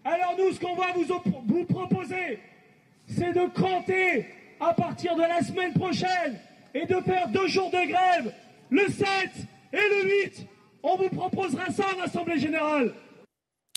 [0.05, 2.39] Alors nous, ce qu'on va vous, op- vous proposer,
[3.07, 4.27] c'est de cranter
[4.59, 6.39] à partir de la semaine prochaine
[6.73, 8.33] et de faire deux jours de grève,
[8.69, 9.07] le 7
[9.73, 10.45] et le 8.
[10.83, 12.93] On vous proposera ça en Assemblée Générale.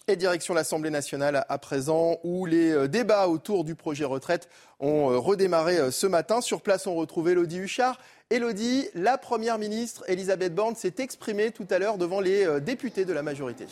[0.09, 4.49] Et direction l'Assemblée nationale à présent, où les euh, débats autour du projet retraite
[4.81, 6.41] ont euh, redémarré euh, ce matin.
[6.41, 7.99] Sur place, on retrouve Elodie Huchard.
[8.31, 13.13] Elodie, la Première ministre Elisabeth Borne s'est exprimée tout à l'heure devant les députés de
[13.13, 13.67] la majorité.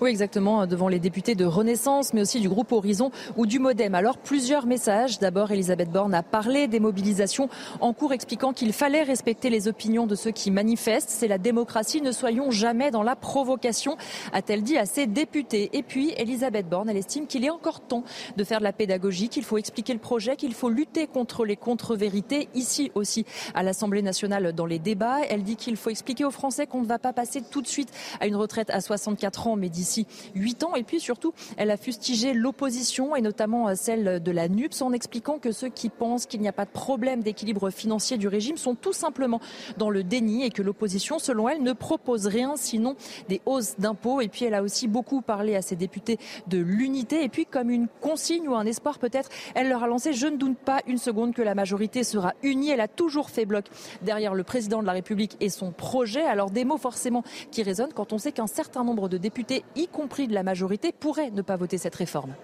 [0.00, 3.96] Oui, exactement, devant les députés de Renaissance, mais aussi du groupe Horizon ou du Modem.
[3.96, 5.18] Alors, plusieurs messages.
[5.18, 7.48] D'abord, Elisabeth Borne a parlé des mobilisations
[7.80, 11.10] en cours, expliquant qu'il fallait respecter les opinions de ceux qui manifestent.
[11.10, 13.96] C'est la démocratie, ne soyons jamais dans la provocation,
[14.32, 15.70] a-t-elle dit à ses députés.
[15.72, 18.04] Et puis, Elisabeth Borne, elle estime qu'il est encore temps
[18.36, 21.56] de faire de la pédagogie, qu'il faut expliquer le projet, qu'il faut lutter contre les
[21.56, 25.22] contre-vérités, ici aussi, à l'Assemblée nationale, dans les débats.
[25.28, 27.90] Elle dit qu'il faut expliquer aux Français qu'on ne va pas passer tout de suite
[28.20, 29.87] à une retraite à 64 ans, mais d'ici
[30.34, 30.74] 8 ans.
[30.74, 35.38] Et puis surtout, elle a fustigé l'opposition et notamment celle de la NUPS en expliquant
[35.38, 38.74] que ceux qui pensent qu'il n'y a pas de problème d'équilibre financier du régime sont
[38.74, 39.40] tout simplement
[39.76, 42.96] dans le déni et que l'opposition, selon elle, ne propose rien sinon
[43.28, 44.20] des hausses d'impôts.
[44.20, 47.22] Et puis elle a aussi beaucoup parlé à ses députés de l'unité.
[47.24, 50.36] Et puis comme une consigne ou un espoir peut-être, elle leur a lancé je ne
[50.36, 52.70] doute pas une seconde que la majorité sera unie.
[52.70, 53.66] Elle a toujours fait bloc
[54.02, 56.22] derrière le président de la République et son projet.
[56.22, 59.88] Alors des mots forcément qui résonnent quand on sait qu'un certain nombre de députés, y
[59.88, 62.34] compris de la majorité, pourraient ne pas voter cette réforme.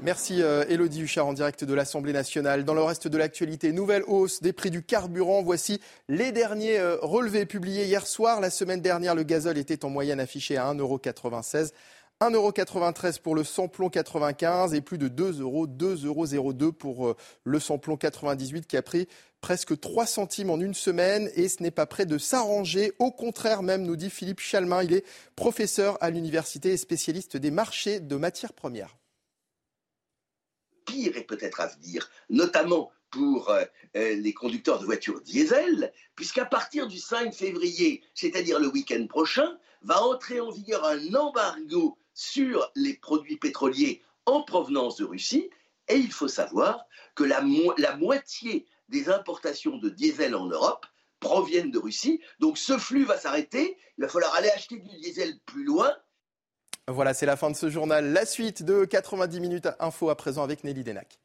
[0.00, 2.64] Merci euh, Elodie Huchard en direct de l'Assemblée nationale.
[2.64, 5.42] Dans le reste de l'actualité, nouvelle hausse des prix du carburant.
[5.42, 8.40] Voici les derniers euh, relevés publiés hier soir.
[8.40, 11.70] La semaine dernière, le gazole était en moyenne affiché à 1,96
[12.20, 17.96] 1,93€ pour le samplon 95 et plus de 2 euros, 2,02€ pour euh, le samplon
[17.96, 19.08] 98 qui a pris
[19.42, 22.92] presque 3 centimes en une semaine et ce n'est pas prêt de s'arranger.
[22.98, 24.82] Au contraire même, nous dit Philippe Chalmin.
[24.82, 25.04] Il est
[25.36, 28.96] professeur à l'université et spécialiste des marchés de matières premières
[30.84, 33.64] pire est peut-être à venir, notamment pour euh,
[33.96, 39.58] euh, les conducteurs de voitures diesel, puisqu'à partir du 5 février, c'est-à-dire le week-end prochain,
[39.82, 45.50] va entrer en vigueur un embargo sur les produits pétroliers en provenance de Russie.
[45.88, 47.42] Et il faut savoir que la
[47.96, 50.86] moitié des importations de diesel en Europe
[51.18, 52.20] proviennent de Russie.
[52.38, 53.76] Donc ce flux va s'arrêter.
[53.98, 55.92] Il va falloir aller acheter du diesel plus loin.
[56.88, 58.12] Voilà, c'est la fin de ce journal.
[58.12, 61.18] La suite de 90 minutes info à présent avec Nelly Denac.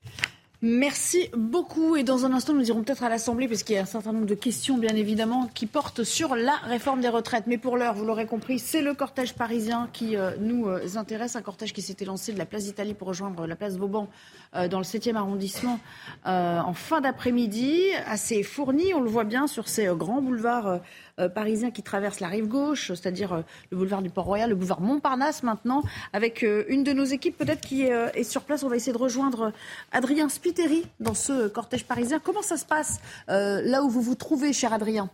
[0.63, 1.97] Merci beaucoup.
[1.97, 4.11] Et dans un instant, nous irons peut-être à l'Assemblée, parce qu'il y a un certain
[4.11, 7.43] nombre de questions, bien évidemment, qui portent sur la réforme des retraites.
[7.45, 11.35] Mais pour l'heure, vous l'aurez compris, c'est le cortège parisien qui euh, nous euh, intéresse.
[11.35, 14.07] Un cortège qui s'était lancé de la place d'Italie pour rejoindre la place Vauban
[14.55, 15.79] euh, dans le 7e arrondissement
[16.25, 17.79] en fin d'après-midi.
[18.07, 20.79] Assez fourni, on le voit bien sur ces grands boulevards
[21.19, 24.81] euh, parisien qui traverse la rive gauche, c'est-à-dire euh, le boulevard du Port-Royal, le boulevard
[24.81, 25.81] Montparnasse maintenant,
[26.13, 28.63] avec euh, une de nos équipes peut-être qui est sur place.
[28.63, 29.51] On va essayer de rejoindre
[29.91, 32.19] Adrien Spiteri dans ce cortège parisien.
[32.19, 35.09] Comment ça se passe là où vous vous trouvez, cher Adrien?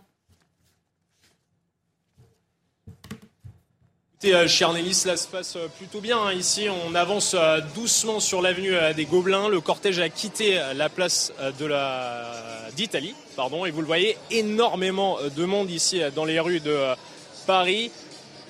[4.24, 6.18] Écoutez, cher Nélis, cela se passe plutôt bien.
[6.18, 6.32] Hein.
[6.32, 7.36] Ici, on avance
[7.74, 9.50] doucement sur l'avenue des Gobelins.
[9.50, 12.32] Le cortège a quitté la place de la
[12.74, 13.14] d'Italie,
[13.66, 16.74] et vous le voyez, énormément de monde ici dans les rues de
[17.46, 17.90] Paris.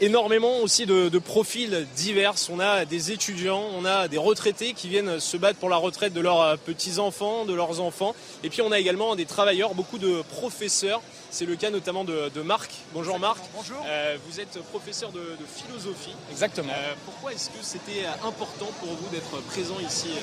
[0.00, 2.34] Énormément aussi de, profils divers.
[2.52, 6.12] On a des étudiants, on a des retraités qui viennent se battre pour la retraite
[6.12, 8.14] de leurs petits-enfants, de leurs enfants.
[8.44, 11.02] Et puis on a également des travailleurs, beaucoup de professeurs
[11.34, 12.70] c'est le cas notamment de, Marc.
[12.92, 13.38] Bonjour Marc.
[13.54, 13.84] Bonjour.
[13.88, 16.14] Euh, vous êtes professeur de, philosophie.
[16.30, 16.72] Exactement.
[16.72, 20.20] Euh, pourquoi est-ce que c'était important pour vous d'être présent ici euh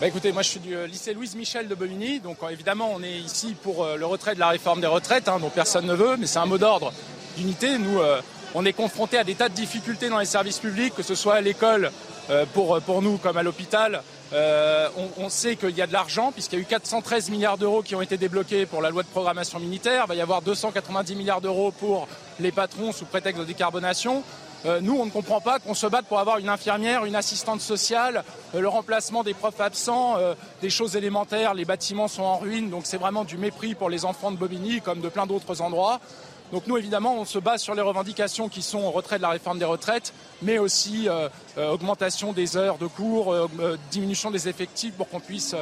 [0.00, 3.18] bah écoutez, moi je suis du lycée Louise Michel de Bobigny, donc évidemment on est
[3.18, 6.26] ici pour le retrait de la réforme des retraites, hein, dont personne ne veut, mais
[6.26, 6.92] c'est un mot d'ordre
[7.36, 7.78] d'unité.
[7.78, 8.00] Nous,
[8.56, 11.34] on est confrontés à des tas de difficultés dans les services publics, que ce soit
[11.34, 11.92] à l'école
[12.52, 14.02] pour, pour nous comme à l'hôpital,
[14.34, 17.82] euh, on, sait qu'il y a de l'argent, puisqu'il y a eu 413 milliards d'euros
[17.82, 20.04] qui ont été débloqués pour la loi de programmation militaire.
[20.06, 22.08] Il va y avoir 290 milliards d'euros pour
[22.40, 24.22] les patrons sous prétexte de décarbonation.
[24.64, 27.60] Euh, nous, on ne comprend pas qu'on se batte pour avoir une infirmière, une assistante
[27.60, 30.16] sociale, euh, le remplacement des profs absents,
[30.62, 31.52] des choses élémentaires.
[31.52, 34.80] Les bâtiments sont en ruine, donc c'est vraiment du mépris pour les enfants de Bobigny,
[34.80, 36.00] comme de plein d'autres endroits.
[36.52, 39.58] Donc nous, évidemment, on se base sur les revendications qui sont retrait de la réforme
[39.58, 40.12] des retraites,
[40.42, 45.18] mais aussi euh, euh, augmentation des heures de cours, euh, diminution des effectifs pour qu'on
[45.18, 45.56] puisse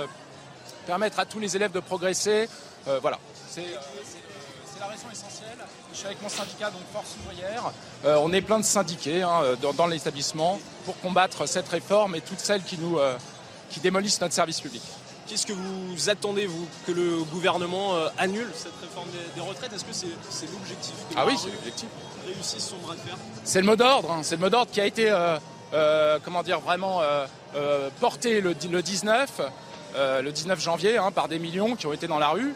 [0.87, 2.49] permettre à tous les élèves de progresser.
[3.01, 3.63] voilà, c'est
[4.81, 5.59] la raison essentielle.
[5.93, 7.71] Je suis avec mon syndicat, donc Force ouvrière.
[8.05, 9.43] on est plein de syndiqués hein,
[9.77, 12.99] dans, l'établissement pour combattre cette réforme et toutes celles qui, nous,
[13.69, 14.83] qui démolissent notre service public.
[15.31, 19.73] Qu'est-ce que vous attendez, vous, que le gouvernement euh, annule cette réforme des, retraites?
[19.73, 21.87] Est-ce que c'est l'objectif Ah oui, c'est l'objectif.
[22.27, 23.17] Réussisse son bras de fer?
[23.45, 24.11] C'est le mot d'ordre.
[24.11, 24.21] Hein.
[24.25, 25.39] C'est le mot d'ordre qui a été, euh,
[25.73, 27.01] euh, comment dire, vraiment
[28.01, 29.41] porté le, 19,
[29.97, 32.53] le 19 janvier hein, par des millions qui ont été dans la rue.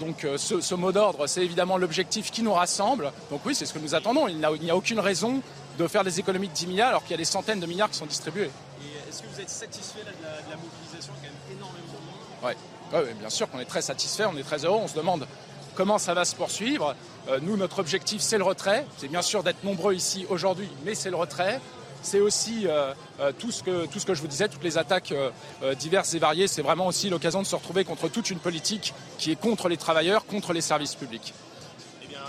[0.00, 3.12] donc ce, mot d'ordre, c'est évidemment l'objectif qui nous rassemble.
[3.30, 4.26] Donc oui, c'est ce que nous attendons.
[4.26, 5.40] Il n'y a, aucune raison
[5.78, 7.90] de faire des économies de 10 milliards alors qu'il y a des centaines de milliards
[7.90, 8.50] qui sont distribués.
[9.08, 11.12] Est-ce que vous êtes satisfait de, la, de la mobilisation
[12.92, 15.26] oui, bien sûr qu'on est très satisfait, on est très heureux, on se demande
[15.74, 16.94] comment ça va se poursuivre.
[17.28, 18.86] Euh, nous, notre objectif, c'est le retrait.
[18.98, 21.60] C'est bien sûr d'être nombreux ici aujourd'hui, mais c'est le retrait.
[22.02, 25.12] C'est aussi euh, euh, tout ce que je vous disais, toutes les attaques
[25.78, 26.46] diverses et variées.
[26.46, 29.76] C'est vraiment aussi l'occasion de se retrouver contre toute une politique qui est contre les
[29.76, 31.34] travailleurs, contre les services publics.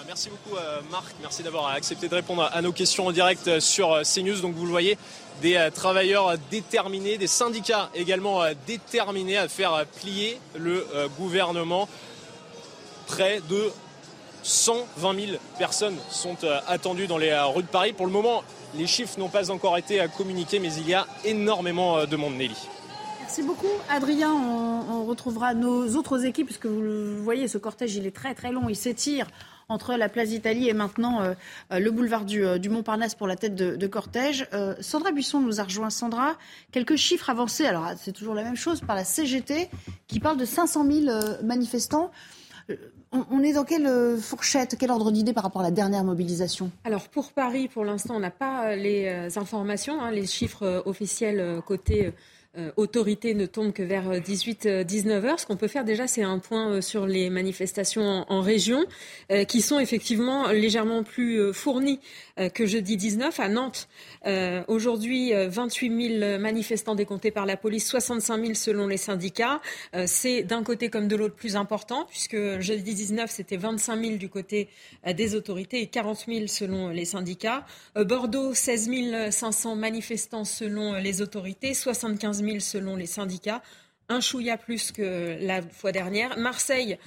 [0.08, 0.56] Merci beaucoup
[0.90, 4.40] Marc, merci d'avoir accepté de répondre à nos questions en direct sur CNews.
[4.40, 4.98] Donc vous le voyez,
[5.42, 11.88] des euh, travailleurs déterminés, des syndicats également euh, déterminés à faire plier le euh, gouvernement.
[13.06, 13.72] Près de
[14.44, 17.94] 120 000 personnes sont attendues dans les rues de Paris.
[17.94, 18.44] Pour le moment,
[18.76, 22.56] les chiffres n'ont pas encore été communiqués, mais il y a énormément de monde, Nelly.
[23.22, 24.34] Merci beaucoup, Adrien.
[24.34, 28.52] On, retrouvera nos autres équipes, puisque vous le voyez, ce cortège, il est très très
[28.52, 29.28] long, il s'étire
[29.70, 31.34] entre la place d'Italie et maintenant euh,
[31.74, 34.48] euh, le boulevard euh, du, Montparnasse pour la tête de, cortège.
[34.82, 35.90] Sandra Buisson nous a rejoint.
[35.90, 36.36] Sandra,
[36.72, 39.70] quelques chiffres avancés, alors ah, c'est toujours la même chose, par la CGT
[40.08, 42.12] qui parle de 500 000 manifestants.
[43.14, 46.70] On, est dans quelle fourchette, quel ordre d'idée par rapport à la dernière mobilisation?
[46.84, 52.12] Alors pour Paris, pour l'instant, on n'a pas les informations, hein, les chiffres officiels côté
[52.76, 55.40] autorité ne tombe que vers 18-19 euh, heures.
[55.40, 58.86] Ce qu'on peut faire déjà, c'est un point euh, sur les manifestations en, région,
[59.48, 62.00] qui sont effectivement légèrement plus fournies
[62.54, 63.90] que jeudi 19 à Nantes.
[64.68, 69.60] Aujourd'hui, 28 000 manifestants décomptés par la police, 65 000 selon les syndicats.
[70.06, 74.30] c'est d'un côté comme de l'autre plus important, puisque jeudi 19, c'était 25 000 du
[74.30, 74.70] côté
[75.06, 77.66] des autorités et 40 000 selon les syndicats.
[77.96, 78.90] Bordeaux, 16
[79.32, 83.62] 500 manifestants selon les autorités, 75 000 selon les syndicats
[84.10, 86.38] un chouïa plus que la fois dernière.
[86.38, 86.98] Marseille,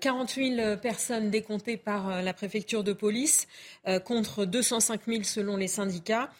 [0.00, 3.46] 40 euh, 000 personnes décomptées par euh, la préfecture de police
[3.88, 6.30] euh, contre 205 000 selon les syndicats.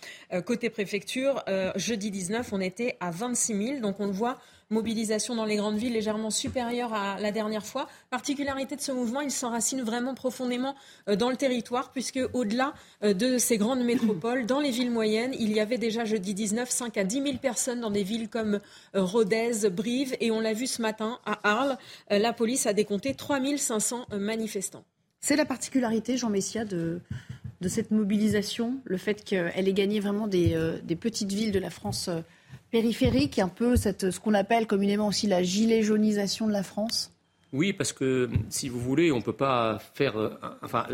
[0.47, 1.43] Côté préfecture,
[1.77, 3.81] jeudi 19, on était à 26 000.
[3.81, 4.39] Donc on le voit,
[4.71, 7.89] mobilisation dans les grandes villes légèrement supérieure à la dernière fois.
[8.11, 10.75] Particularité de ce mouvement, il s'enracine vraiment profondément
[11.19, 12.73] dans le territoire, puisque au-delà
[13.03, 16.97] de ces grandes métropoles, dans les villes moyennes, il y avait déjà jeudi 19 5
[16.97, 18.61] à 10 000 personnes dans des villes comme
[18.95, 21.77] Rodez, Brive, et on l'a vu ce matin à Arles,
[22.11, 24.85] la police a décompté 3 500 manifestants.
[25.21, 27.01] C'est la particularité, Jean Messia, de,
[27.61, 31.71] de cette mobilisation, le fait qu'elle ait gagné vraiment des, euh, petites villes de la
[31.71, 32.21] France euh,
[32.71, 37.13] périphérique, un peu ce qu'on appelle communément aussi la gilet jaunisation de la France?
[37.53, 40.17] Oui, parce que si vous voulez, on ne peut pas faire.
[40.17, 40.31] Euh,
[40.63, 40.87] enfin,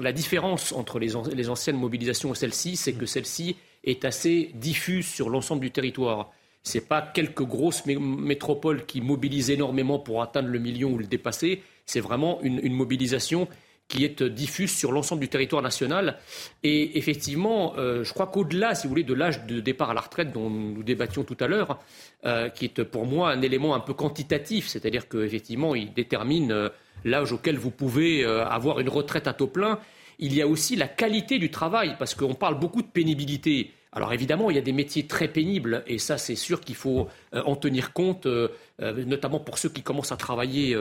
[0.00, 5.30] la différence entre les anciennes mobilisations et celle-ci, c'est que celle-ci est assez diffuse sur
[5.30, 6.32] l'ensemble du territoire.
[6.62, 11.06] Ce n'est pas quelques grosses métropoles qui mobilisent énormément pour atteindre le million ou le
[11.06, 11.62] dépasser.
[11.86, 13.46] C'est vraiment une, mobilisation
[13.88, 16.18] qui est diffuse sur l'ensemble du territoire national.
[16.62, 20.00] Et effectivement, euh, je crois qu'au-delà, si vous voulez, de l'âge de départ à la
[20.00, 21.78] retraite dont nous débattions tout à l'heure,
[22.24, 26.68] euh, qui est pour moi un élément un peu quantitatif, c'est-à-dire qu'effectivement, il détermine euh,
[27.04, 29.78] l'âge auquel vous pouvez avoir une retraite à taux plein,
[30.18, 33.72] il y a aussi la qualité du travail, parce qu'on parle beaucoup de pénibilité.
[33.92, 37.08] Alors évidemment, il y a des métiers très pénibles, et ça c'est sûr qu'il faut
[37.34, 38.48] euh, en tenir compte, euh,
[38.82, 40.76] euh, notamment pour ceux qui commencent à travailler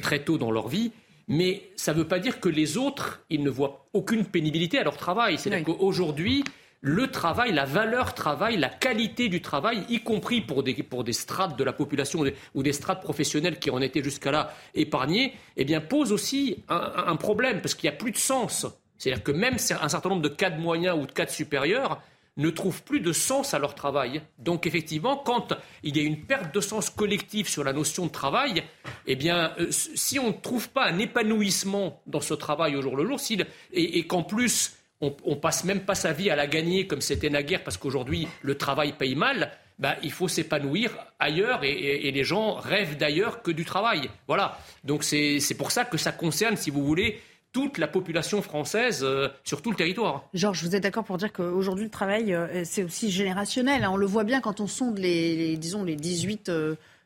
[0.00, 0.92] très tôt dans leur vie.
[1.32, 4.84] Mais ça ne veut pas dire que les autres, ils ne voient aucune pénibilité à
[4.84, 5.38] leur travail.
[5.38, 6.44] C'est-à-dire qu'aujourd'hui,
[6.82, 11.14] le travail, la valeur travail, la qualité du travail, y compris pour des, pour des
[11.14, 12.22] strates de la population
[12.54, 16.92] ou des strates professionnelles qui en étaient jusqu'à là épargnées, eh bien, pose aussi un,
[17.06, 18.66] un problème, parce qu'il n'y a plus de sens.
[18.98, 22.02] C'est-à-dire que même un certain nombre de cadres moyens ou de cadres supérieurs
[22.36, 24.22] ne trouvent plus de sens à leur travail.
[24.38, 25.52] Donc effectivement, quand
[25.82, 28.62] il y a une perte de sens collectif sur la notion de travail,
[29.06, 32.96] eh bien, euh, si on ne trouve pas un épanouissement dans ce travail au jour
[32.96, 33.18] le jour,
[33.72, 37.28] et, qu'en plus on, on, passe même pas sa vie à la gagner comme c'était
[37.28, 42.24] naguère parce qu'aujourd'hui le travail paye mal, bah, il faut s'épanouir ailleurs et, et, les
[42.24, 44.08] gens rêvent d'ailleurs que du travail.
[44.28, 44.58] Voilà.
[44.84, 47.20] Donc c'est pour ça que ça concerne, si vous voulez,
[47.52, 50.24] toute la population française euh, sur tout le territoire.
[50.34, 53.84] Georges, vous êtes d'accord pour dire qu'aujourd'hui le travail, euh, c'est aussi générationnel.
[53.84, 53.90] Hein.
[53.92, 56.50] On le voit bien quand on sonde les, disons, les 18,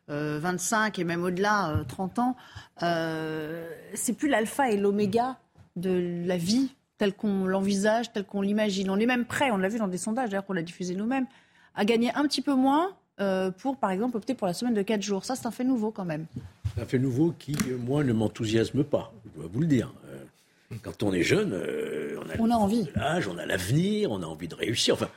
[0.08, 2.36] 25 euh, et même au-delà, 30 ans.
[2.80, 5.36] c'est plus l'alpha et l'oméga
[5.74, 8.88] de la vie telle qu'on l'envisage, telle qu'on l'imagine.
[8.88, 11.26] On est même prêt, on l'a vu dans des sondages d'ailleurs qu'on a diffusé nous-mêmes,
[11.74, 12.92] à gagner un petit peu moins
[13.58, 15.24] pour, par exemple, opter pour la semaine de 4 jours.
[15.24, 16.26] Ça, c'est un fait nouveau quand même.
[16.74, 19.92] C'est un fait nouveau qui, moi, ne m'enthousiasme pas, je dois vous le dire.
[20.82, 22.88] Quand on est jeune, euh, on a, on a envie.
[22.94, 24.94] L'âge, on a l'avenir, on a envie de réussir.
[24.94, 25.08] Enfin,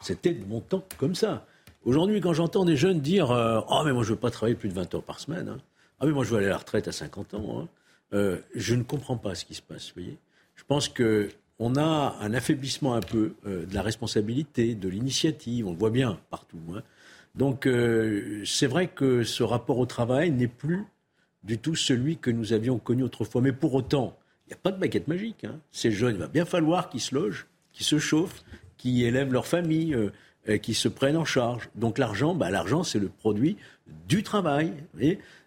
[0.00, 1.46] c'était de mon temps comme ça.
[1.84, 4.56] Aujourd'hui, quand j'entends des jeunes dire euh, Oh, mais moi, je ne veux pas travailler
[4.56, 5.48] plus de 20 heures par semaine.
[5.48, 5.58] Hein.
[5.98, 7.60] Ah, mais moi, je veux aller à la retraite à 50 ans.
[7.60, 7.68] Hein.
[8.12, 9.88] Euh, je ne comprends pas ce qui se passe.
[9.88, 10.18] Vous voyez
[10.56, 15.66] je pense qu'on a un affaiblissement un peu de la responsabilité, de l'initiative.
[15.66, 16.58] On le voit bien partout.
[16.76, 16.82] Hein.
[17.34, 17.66] Donc,
[18.44, 20.84] c'est vrai que ce rapport au travail n'est plus
[21.44, 23.40] du tout celui que nous avions connu autrefois.
[23.40, 24.19] Mais pour autant,
[24.50, 25.44] n'y a pas de baguette magique.
[25.44, 25.60] Hein.
[25.70, 28.42] Ces jeunes, il va bien falloir qu'ils se logent, qu'ils se chauffent,
[28.76, 31.68] qu'ils élèvent leur famille, euh, qu'ils se prennent en charge.
[31.74, 33.56] Donc l'argent, bah, l'argent, c'est le produit
[34.08, 34.72] du travail.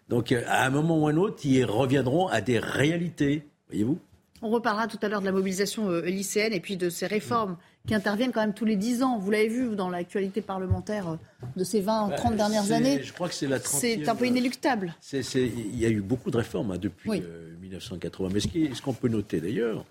[0.08, 3.46] Donc euh, à un moment ou à un autre, ils reviendront à des réalités.
[3.68, 3.98] Voyez-vous
[4.42, 7.56] on reparlera tout à l'heure de la mobilisation euh, lycéenne et puis de ces réformes
[7.86, 9.18] qui interviennent quand même tous les 10 ans.
[9.18, 11.16] Vous l'avez vu dans l'actualité parlementaire euh,
[11.56, 13.02] de ces 20, 30 bah, dernières années.
[13.02, 14.94] Je crois que c'est la C'est un peu inéluctable.
[15.12, 17.22] il y a eu beaucoup de réformes hein, depuis
[17.60, 18.30] 1980.
[18.32, 18.40] Mais
[18.74, 19.84] ce qu'on peut noter d'ailleurs,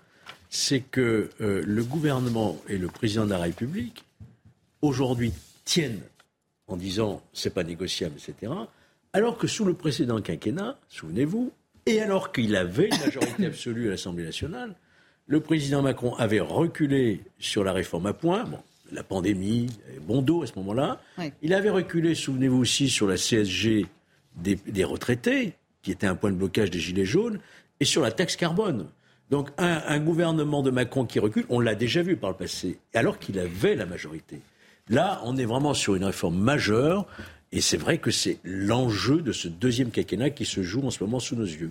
[0.50, 4.04] c'est que euh, le gouvernement et le président de la République,
[4.82, 5.32] aujourd'hui,
[5.64, 6.00] tiennent
[6.66, 8.52] en disant c'est pas négociable, etc.
[9.12, 11.52] Alors que sous le précédent quinquennat, souvenez-vous,
[11.86, 14.74] et alors qu'il avait une majorité absolue à l'Assemblée nationale,
[15.26, 18.44] le président Macron avait reculé sur la réforme à points.
[18.44, 18.58] Bon,
[18.92, 19.68] la pandémie,
[20.02, 21.00] bon dos à ce moment-là.
[21.42, 23.86] Il avait reculé, souvenez-vous aussi, sur la CSG
[24.36, 27.38] des, retraités, qui était un point de blocage des Gilets jaunes,
[27.80, 28.88] et sur la taxe carbone.
[29.30, 32.78] Donc un, un gouvernement de Macron qui recule, on l'a déjà vu par le passé,
[32.92, 34.40] alors qu'il avait la majorité.
[34.90, 37.06] Là, on est vraiment sur une réforme majeure
[37.52, 41.02] et c'est vrai que c'est l'enjeu de ce deuxième quinquennat qui se joue en ce
[41.02, 41.70] moment sous nos yeux.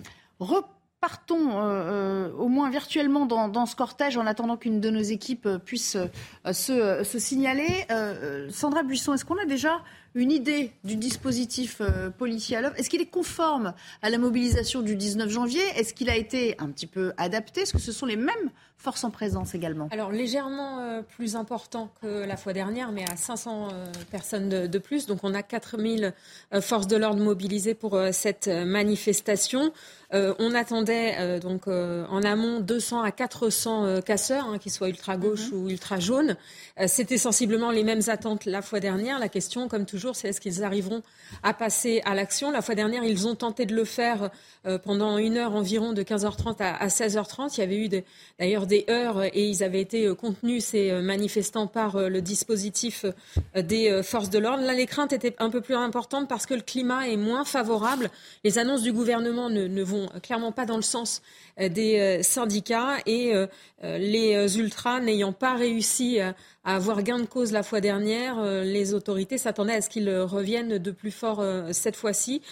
[1.30, 5.96] Euh, euh, au moins virtuellement dans, ce cortège en attendant qu'une de nos équipes puisse
[5.96, 7.86] euh, se, se, signaler.
[8.50, 9.82] Sandra Buisson, est-ce qu'on a déjà
[10.14, 11.82] une idée du dispositif
[12.18, 15.62] policier à l'œuvre Est-ce qu'il est conforme à la mobilisation du 19 janvier?
[15.76, 17.62] Est-ce qu'il a été un petit peu adapté?
[17.62, 18.50] Est-ce que ce sont les mêmes
[18.84, 19.88] force en présence également?
[19.90, 24.78] Alors légèrement euh, plus important que la fois dernière, mais à 500 euh, personnes de,
[24.78, 25.06] plus.
[25.06, 26.12] Donc on a 4000
[26.52, 29.72] euh, forces de l'ordre mobilisées pour cette manifestation.
[30.12, 35.58] on attendait donc en amont 200 à 400 casseurs, hein, qu'ils soient ultra gauche mhm.
[35.58, 36.36] ou ultra jaune.
[36.86, 39.18] C'était sensiblement les mêmes attentes la fois dernière.
[39.18, 41.02] La question, comme toujours, c'est est-ce qu'ils arriveront
[41.42, 42.50] à passer à l'action.
[42.50, 44.30] La fois dernière, ils ont tenté de le faire
[44.84, 47.54] pendant une heure environ, de 15h30 à, 16h30.
[47.56, 47.88] Il y avait eu
[48.38, 53.04] d'ailleurs des heures et ils avaient été contenus, ces manifestants, par le dispositif
[53.54, 54.62] des forces de l'ordre.
[54.64, 58.10] Là, les craintes étaient un peu plus importantes parce que le climat est moins favorable.
[58.42, 61.22] Les annonces du gouvernement ne, vont clairement pas dans le sens
[61.60, 63.46] euh, des euh, syndicats et euh,
[63.82, 66.34] les ultras n'ayant pas réussi à
[66.64, 70.90] avoir gain de cause la fois dernière, les autorités s'attendaient à ce qu'ils reviennent de
[70.90, 72.42] plus fort cette fois-ci.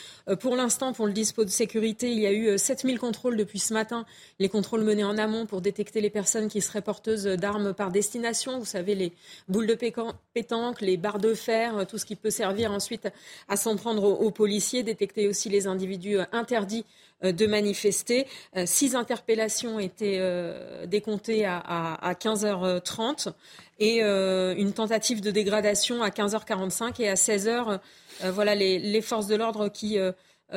[0.40, 3.74] Pour l'instant, pour le dispositif de sécurité, il y a eu 7000 contrôles depuis ce
[3.74, 4.06] matin,
[4.38, 8.58] les contrôles menés en amont pour détecter les personnes qui seraient porteuses d'armes par destination.
[8.58, 9.12] Vous savez, les
[9.48, 13.08] boules de pétanque, les barres de fer, tout ce qui peut servir ensuite
[13.48, 18.26] à s'en prendre aux policiers, détecter aussi les individus interdits euh, de manifester.
[18.56, 23.32] Euh, six interpellations étaient euh, décomptées à, 15h30
[23.78, 27.80] et une tentative de dégradation à 15h45 et à 16h.
[28.22, 30.12] voilà les, forces de l'ordre qui euh,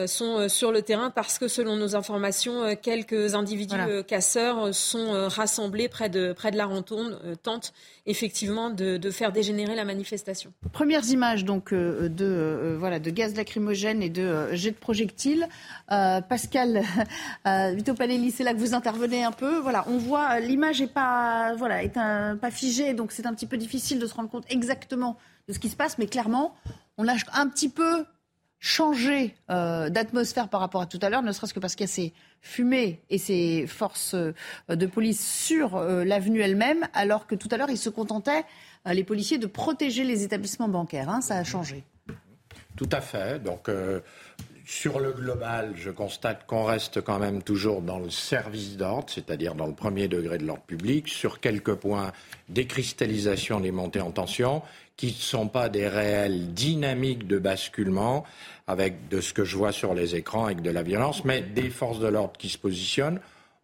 [0.08, 3.76] sont euh, sur le terrain parce que, selon nos informations, euh, quelques individus
[4.08, 7.74] casseurs sont rassemblés près de, près de la rontonde, tentent
[8.06, 10.54] effectivement de, faire dégénérer la manifestation.
[10.72, 15.48] Premières images donc de, voilà, de gaz lacrymogène et de jets de projectiles.
[15.88, 16.84] Pascal
[17.46, 19.60] Vito Panelli, c'est là que vous intervenez un peu.
[19.60, 23.48] Voilà, on voit l'image est pas voilà est un, pas figée, donc c'est un petit
[23.48, 25.18] peu difficile de se rendre compte exactement
[25.48, 26.56] de ce qui se passe, mais clairement,
[26.98, 28.06] on lâche un petit peu
[28.66, 31.90] changer euh, d'atmosphère par rapport à tout à l'heure, ne serait-ce que parce qu'il y
[31.90, 34.34] a ces fumées et ces forces euh,
[34.70, 38.44] de police sur euh, l'avenue elle-même, alors que tout à l'heure, ils se contentaient,
[38.88, 41.10] les policiers, de protéger les établissements bancaires.
[41.10, 41.84] Hein, ça a changé.
[42.76, 43.42] Tout à fait.
[43.42, 43.70] Donc,
[44.66, 49.54] sur le global, je constate qu'on reste quand même toujours dans le service d'ordre, c'est-à-dire
[49.54, 51.08] dans le premier degré de l'ordre public.
[51.08, 52.12] Sur quelques points,
[52.50, 54.64] décristallisation des montées en tension
[54.98, 58.24] qui ne sont pas des réelles dynamiques de basculement
[58.66, 61.70] avec de ce que je vois sur les écrans avec de la violence, mais des
[61.70, 63.20] forces de l'ordre qui se positionnent.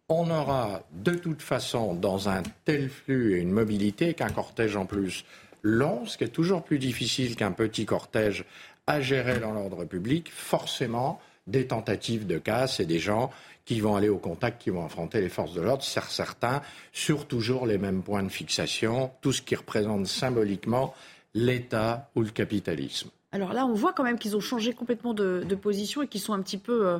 [0.08, 4.86] On aura de toute façon dans un tel flux et une mobilité qu'un cortège en
[4.86, 5.24] plus
[5.62, 8.44] long, ce qui est toujours plus difficile qu'un petit cortège
[8.86, 13.30] à gérer dans l'ordre public, forcément des tentatives de casse et des gens
[13.64, 16.62] qui vont aller au contact, qui vont affronter les forces de l'ordre, certains
[16.92, 20.94] sur toujours les mêmes points de fixation, tout ce qui représente symboliquement
[21.34, 23.10] l'État ou le capitalisme.
[23.30, 26.34] Alors là, on voit quand même qu'ils ont changé complètement de, position et qu'ils sont
[26.34, 26.98] un petit peu euh,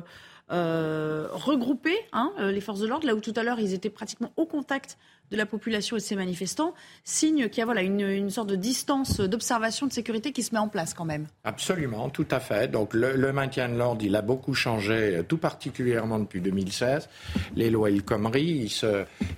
[0.51, 3.89] euh, regroupés, hein, euh, les forces de l'ordre, là où tout à l'heure ils étaient
[3.89, 4.97] pratiquement au contact
[5.31, 6.73] de la population et de ces manifestants,
[7.05, 10.59] signe qu'il y a voilà, une, sorte de distance d'observation de sécurité qui se met
[10.59, 11.27] en place quand même.
[11.45, 12.69] Absolument, tout à fait.
[12.69, 17.09] Donc le, maintien de l'ordre, il a beaucoup changé, tout particulièrement depuis 2016.
[17.55, 18.03] Les lois El
[18.35, 18.69] il,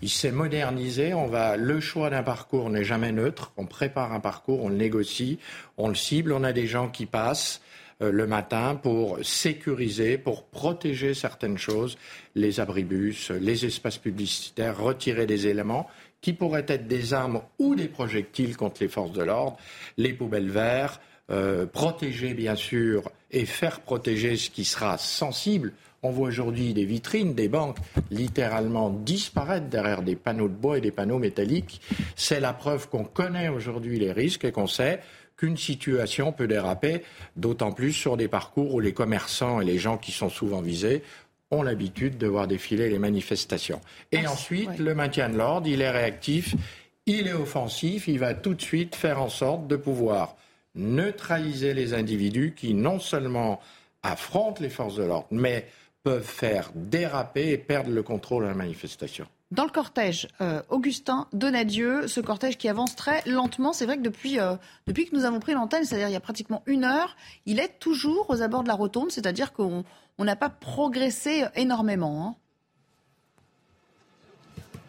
[0.10, 1.14] s'est modernisé.
[1.14, 3.54] On va, le choix d'un parcours n'est jamais neutre.
[3.56, 5.40] On prépare un parcours, on le négocie,
[5.78, 6.34] on le cible.
[6.34, 11.98] On a des gens qui passent euh, le matin pour sécuriser, pour protéger certaines choses,
[12.36, 15.88] les abribus, les espaces publicitaires, retirer des éléments
[16.26, 19.58] qui pourraient être des armes ou des projectiles contre les forces de l'ordre,
[19.98, 25.74] les poubelles vertes, euh, protéger bien sûr et faire protéger ce qui sera sensible.
[26.04, 27.78] On voit aujourd'hui des vitrines, des banques
[28.12, 31.82] littéralement disparaître derrière des panneaux de bois et des panneaux métalliques.
[32.16, 35.02] C'est la preuve qu'on connaît aujourd'hui les risques et qu'on sait
[35.38, 37.04] qu'une situation peut déraper,
[37.36, 41.04] d'autant plus sur des parcours où les commerçants et les gens qui sont souvent visés
[41.52, 43.82] ont l'habitude de voir défiler les manifestations.
[44.12, 46.56] Et ensuite, le maintien de l'ordre, il est réactif,
[47.06, 50.36] il est offensif, il va tout de suite faire en sorte de pouvoir
[50.74, 53.62] neutraliser les individus qui non seulement
[54.04, 55.68] affrontent les forces de l'ordre, mais
[56.04, 59.26] peuvent faire déraper et perdre le contrôle de la manifestation.
[59.56, 64.02] Dans le cortège, euh, Augustin Donadieu, ce cortège qui avance très lentement, c'est vrai que
[64.02, 67.16] depuis, euh, depuis que nous avons pris l'antenne, c'est-à-dire il y a pratiquement une heure,
[67.46, 69.86] il est toujours aux abords de la rotonde, c'est-à-dire qu'on
[70.20, 72.28] n'a pas progressé énormément.
[72.28, 72.45] Hein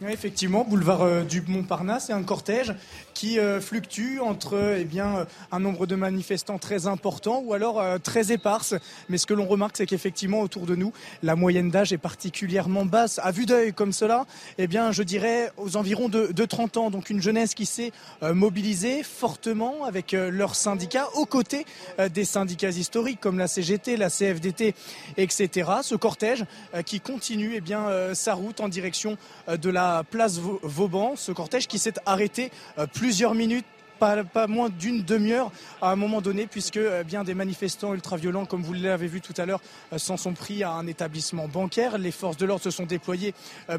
[0.02, 2.74] effectivement, boulevard euh, du Montparnasse, c'est un cortège
[3.14, 7.82] qui euh, fluctue entre eh bien, euh, un nombre de manifestants très important ou alors
[8.00, 8.74] très éparse.
[9.08, 10.92] Mais ce que l'on remarque, c'est qu'effectivement, autour de nous,
[11.22, 13.20] la moyenne d'âge est particulièrement basse.
[13.22, 14.26] À vue d'œil comme cela,
[14.58, 16.90] eh bien, je dirais aux environs de, 30 ans.
[16.90, 17.92] Donc une jeunesse qui s'est
[18.22, 21.64] mobilisée fortement avec leurs syndicats, aux côtés
[22.12, 24.74] des syndicats historiques comme la CGT, la CFDT,
[25.16, 25.70] etc.
[25.82, 26.44] Ce cortège
[26.84, 29.16] qui continue eh bien, sa route en direction
[29.48, 33.66] de la place Vauban, ce cortège qui s'est arrêté euh, plusieurs minutes
[33.98, 35.50] pas, moins d'une demi-heure
[35.82, 39.46] à un moment donné, puisque bien des manifestants ultra-violents, comme vous l'avez vu tout à
[39.46, 39.60] l'heure,
[39.96, 41.98] s'en sont pris à un établissement bancaire.
[41.98, 43.34] Les forces de l'ordre se sont déployées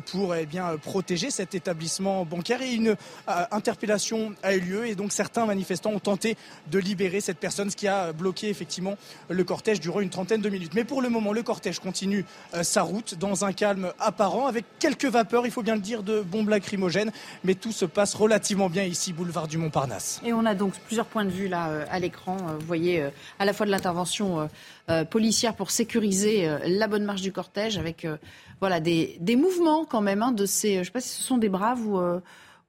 [0.05, 2.95] pour eh bien, protéger cet établissement bancaire et une
[3.27, 6.37] interpellation a eu lieu et donc certains manifestants ont tenté
[6.71, 8.97] de libérer cette personne, ce qui a bloqué effectivement
[9.29, 10.73] le cortège durant une trentaine de minutes.
[10.73, 12.25] Mais pour le moment, le cortège continue
[12.61, 16.21] sa route dans un calme apparent, avec quelques vapeurs, il faut bien le dire, de
[16.21, 17.11] bombes lacrymogènes,
[17.43, 20.06] mais tout se passe relativement bien ici, boulevard du Montparnasse.
[20.25, 22.37] Et on a donc plusieurs points de vue là à l'écran.
[22.59, 23.03] Vous voyez
[23.39, 24.49] à la fois de l'intervention
[25.09, 28.07] policière pour sécuriser la bonne marche du cortège, avec
[28.59, 31.23] voilà des, des, mouvements quand même hein, de ces, je ne sais pas si ce
[31.23, 31.99] sont des braves ou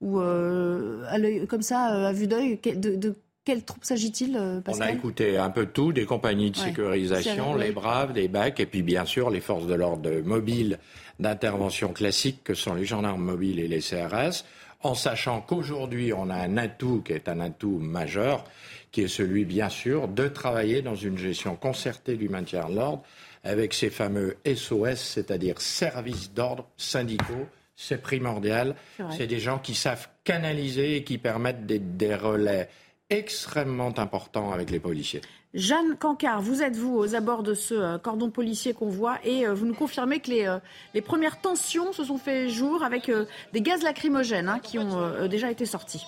[0.00, 3.14] ou euh, comme ça, euh, à vue d'œil, de, de
[3.44, 7.70] quelles troupes s'agit-il, euh, On a écouté un peu tout, des compagnies de sécurisation, les
[7.70, 10.78] Braves, les BAC, et puis bien sûr les forces de l'ordre mobiles
[11.18, 14.44] d'intervention classique que sont les gendarmes mobiles et les CRS,
[14.82, 18.44] en sachant qu'aujourd'hui on a un atout qui est un atout majeur,
[18.92, 23.02] qui est celui bien sûr de travailler dans une gestion concertée du maintien de l'ordre
[23.44, 27.46] avec ces fameux SOS, c'est-à-dire services d'ordre syndicaux
[27.80, 28.74] c'est primordial.
[29.16, 32.68] C'est des gens qui savent canaliser et qui permettent des, relais
[33.08, 35.20] extrêmement importants avec les policiers.
[35.54, 39.46] Jeanne Cancard, vous êtes vous aux abords de ce euh, cordon policier qu'on voit et
[39.46, 40.58] euh, vous nous confirmez que les, euh,
[40.92, 43.10] les, premières tensions se sont fait jour avec
[43.54, 46.04] des gaz lacrymogènes hein, qui ont déjà été sortis.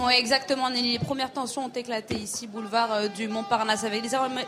[0.00, 4.02] Oui, exactement, Les premières tensions ont éclaté ici, boulevard euh, du Montparnasse, avec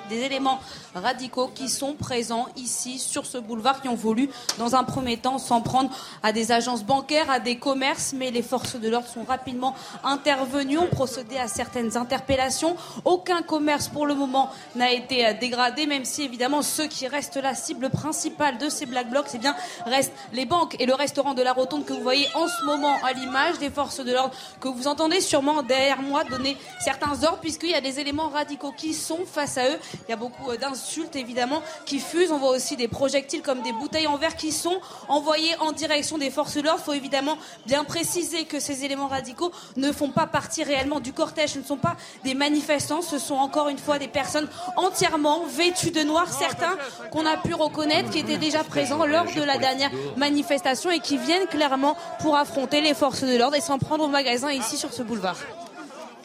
[0.08, 0.60] des, éléments
[0.94, 5.38] radicaux qui sont présents ici, sur ce boulevard, qui ont voulu, dans un premier temps,
[5.38, 5.90] s'en prendre
[6.22, 9.74] à des agences bancaires, à des commerces, mais les forces de l'ordre sont rapidement
[10.04, 12.76] intervenues, ont procédé à certaines interpellations.
[13.04, 17.42] Aucun commerce, pour le moment, n'a été euh, dégradé, même si, évidemment, ceux qui restent
[17.42, 21.34] la cible principale de ces Black Blocs, c'est bien, restent les banques et le restaurant
[21.34, 24.34] de la Rotonde que vous voyez en ce moment à l'image des forces de l'ordre
[24.60, 28.72] que vous entendez sur derrière moi donner certains ordres puisqu'il y a des éléments radicaux
[28.76, 29.78] qui sont face à eux.
[30.06, 32.30] Il y a beaucoup euh, d'insultes évidemment qui fusent.
[32.30, 36.18] On voit aussi des projectiles comme des bouteilles en verre qui sont envoyées en direction
[36.18, 36.80] des forces de l'ordre.
[36.82, 37.36] Il faut évidemment
[37.66, 41.50] bien préciser que ces éléments radicaux ne font pas partie réellement du cortège.
[41.50, 43.02] Ce ne sont pas des manifestants.
[43.02, 46.32] Ce sont encore une fois des personnes entièrement vêtues de noir.
[46.32, 46.76] Certains
[47.10, 51.18] qu'on a pu reconnaître qui étaient déjà présents lors de la dernière manifestation et qui
[51.18, 54.92] viennent clairement pour affronter les forces de l'ordre et s'en prendre au magasin ici sur
[54.92, 55.29] ce boulevard.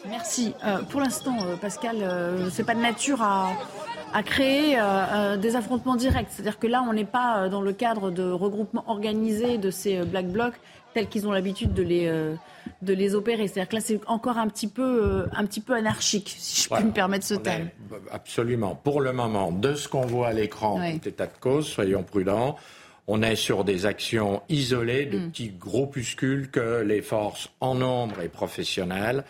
[0.09, 0.53] Merci.
[0.65, 3.53] Euh, pour l'instant, euh, Pascal, euh, c'est pas de nature à,
[4.23, 4.79] créer
[5.41, 6.27] des affrontements directs.
[6.29, 10.27] C'est-à-dire que là, on n'est pas dans le cadre de regroupement organisé de ces black
[10.27, 10.53] blocs
[10.93, 12.09] tels qu'ils ont l'habitude de les
[12.81, 13.49] de les opérer.
[13.49, 16.85] C'est-à-dire que là, c'est encore un petit peu un petit peu anarchique, si je puis
[16.85, 17.67] me permettre ce terme.
[18.09, 18.79] Absolument.
[18.81, 22.55] Pour le moment, de ce qu'on voit à l'écran, tout état de cause, soyons prudents.
[23.07, 25.29] On est sur des actions isolées de mm.
[25.29, 29.23] petits groupuscules que les forces en nombre et professionnelles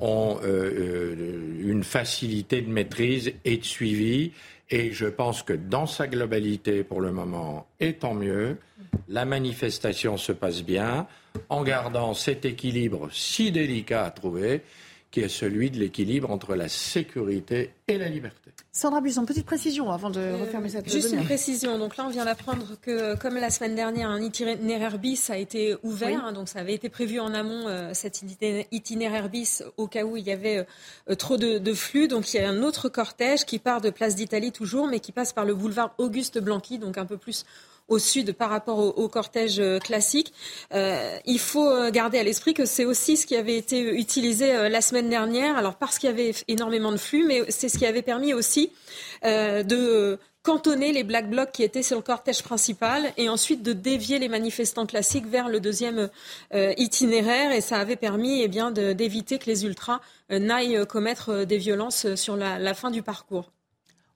[0.00, 4.32] ont euh, euh, une facilité de maîtrise et de suivi.
[4.70, 8.56] Et je pense que dans sa globalité, pour le moment, et tant mieux,
[9.08, 11.06] la manifestation se passe bien,
[11.48, 14.62] en gardant cet équilibre si délicat à trouver,
[15.10, 18.41] qui est celui de l'équilibre entre la sécurité et la liberté.
[18.74, 21.78] Sandra Buisson, petite précision avant de euh, refermer cette Juste une précision.
[21.78, 25.76] Donc là, on vient d'apprendre que, comme la semaine dernière, un itinéraire bis a été
[25.82, 26.24] ouvert.
[26.24, 28.22] Hein, donc ça avait été prévu en amont, euh, cet
[28.72, 30.66] itinéraire bis, au cas où il y avait
[31.10, 32.08] euh, trop de, de, flux.
[32.08, 35.12] Donc il y a un autre cortège qui part de Place d'Italie toujours, mais qui
[35.12, 37.44] passe par le boulevard Auguste Blanqui, donc un peu plus
[37.88, 40.32] au sud par rapport au, cortège euh, classique.
[40.72, 44.68] Euh, il faut euh, garder à l'esprit que c'est aussi ce qui avait été utilisé
[44.68, 47.86] la semaine dernière, alors parce qu'il y avait énormément de flux, mais c'est ce qui
[47.86, 48.70] avait permis aussi
[49.22, 54.18] de cantonner les black blocs qui étaient sur le cortège principal et ensuite de dévier
[54.18, 56.08] les manifestants classiques vers le deuxième
[56.52, 62.14] itinéraire et ça avait permis eh bien d'éviter que les ultras n'aillent commettre des violences
[62.14, 63.52] sur la, fin du parcours.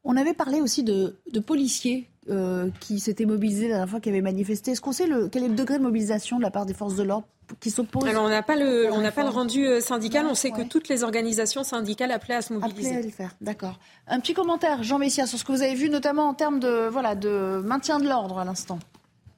[0.05, 4.09] On avait parlé aussi de, de policiers euh, qui s'étaient mobilisés la dernière fois, qui
[4.09, 4.73] avaient manifesté.
[4.73, 6.97] Est-ce qu'on sait le, quel est le degré de mobilisation de la part des forces
[6.97, 7.27] de l'ordre
[7.61, 10.27] qui s'opposent Alors on n'a pas le, on n'a pas le rendu euh, syndical.
[10.27, 12.89] on sait que toutes les organisations syndicales appelaient à se mobiliser.
[12.89, 13.79] Appelaient à le faire, d'accord.
[14.09, 16.89] Un petit commentaire, Jean Messia, sur ce que vous avez vu, notamment en termes de,
[16.89, 18.79] voilà, de maintien de l'ordre à l'instant.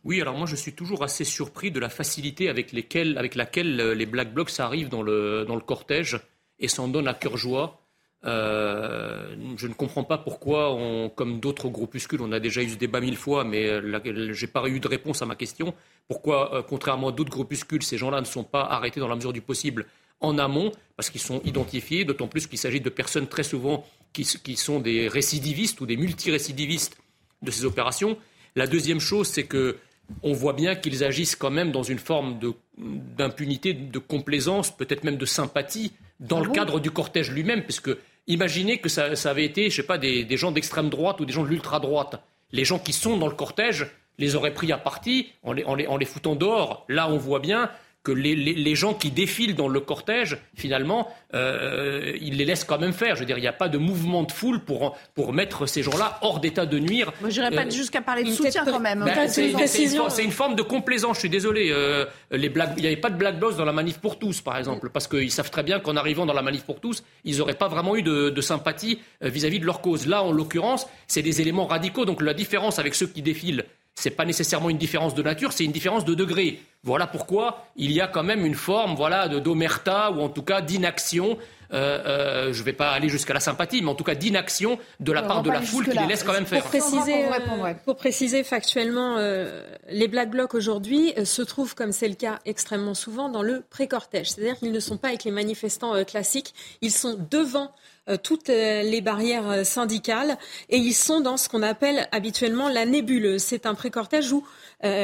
[0.04, 3.78] Oui, alors moi je suis toujours assez surpris de la facilité avec, lesquelles, avec laquelle
[3.80, 6.18] euh, les Black Blocs arrivent dans le, dans le cortège
[6.58, 7.77] et s'en donnent à cœur joie.
[8.24, 10.76] Euh, je ne comprends pas pourquoi,
[11.14, 14.68] comme d'autres groupuscules, on a déjà eu ce débat mille fois, mais je n'ai pas
[14.68, 15.74] eu de réponse à ma question.
[16.08, 19.32] Pourquoi, euh, contrairement à d'autres groupuscules, ces gens-là ne sont pas arrêtés dans la mesure
[19.32, 19.86] du possible
[20.20, 24.24] en amont, parce qu'ils sont identifiés, d'autant plus qu'il s'agit de personnes très souvent qui,
[24.24, 26.98] qui, sont des récidivistes ou des multirécidivistes
[27.42, 28.18] de ces opérations.
[28.56, 29.76] La deuxième chose, c'est que
[30.22, 32.38] on voit bien qu'ils agissent quand même dans une forme
[32.76, 37.90] d'impunité, de, complaisance, peut-être même de sympathie, dans ah le cadre du cortège lui-même, puisque
[38.26, 41.42] imaginez que ça, avait été, je sais pas, des, gens d'extrême droite ou des gens
[41.42, 42.22] de l'ultra-droite.
[42.52, 43.86] Les gens qui sont dans le cortège
[44.18, 46.84] les auraient pris à partie en les, en les foutant dehors.
[46.88, 47.70] Là, on voit bien
[48.04, 52.92] que les, gens qui défilent dans le cortège, finalement, euh, ils les laissent quand même
[52.92, 53.16] faire.
[53.16, 55.82] Je veux dire, il n'y a pas de mouvement de foule pour, pour mettre ces
[55.82, 57.12] gens-là hors d'état de nuire.
[57.20, 59.04] Moi, je n'irais pas euh, jusqu'à parler de soutien quand même.
[59.04, 61.70] Ben, c'est une, forme de complaisance, je suis désolé.
[61.70, 64.90] Euh, il n'y avait pas de black blocs dans la manif pour tous, par exemple,
[64.90, 67.68] parce qu'ils savent très bien qu'en arrivant dans la manif pour tous, ils n'auraient pas
[67.68, 70.06] vraiment eu de, sympathie vis-à-vis -vis de leur cause.
[70.06, 72.04] Là, en l'occurrence, c'est des éléments radicaux.
[72.04, 73.64] Donc la différence avec ceux qui défilent
[74.04, 76.60] n'est pas nécessairement une différence de nature, c'est une différence de degré.
[76.84, 80.60] Voilà pourquoi il y a quand même une forme voilà, d'omerta ou en tout cas
[80.60, 81.38] d'inaction.
[81.72, 84.78] Euh, euh, je ne vais pas aller jusqu'à la sympathie, mais en tout cas d'inaction
[85.00, 86.62] de la part de la foule qui les laisse quand même faire.
[86.62, 87.24] Pour préciser,
[87.84, 92.94] pour préciser factuellement, euh, les Black Blocs aujourd'hui se trouvent, comme c'est le cas extrêmement
[92.94, 94.30] souvent, dans le pré-cortège.
[94.30, 97.72] C'est-à-dire qu'ils ne sont pas avec les manifestants classiques, ils sont devant
[98.08, 100.38] euh, toutes euh, les barrières euh, syndicales
[100.70, 103.42] et ils sont dans ce qu'on appelle habituellement la nébuleuse.
[103.42, 104.44] C'est un pré-cortège où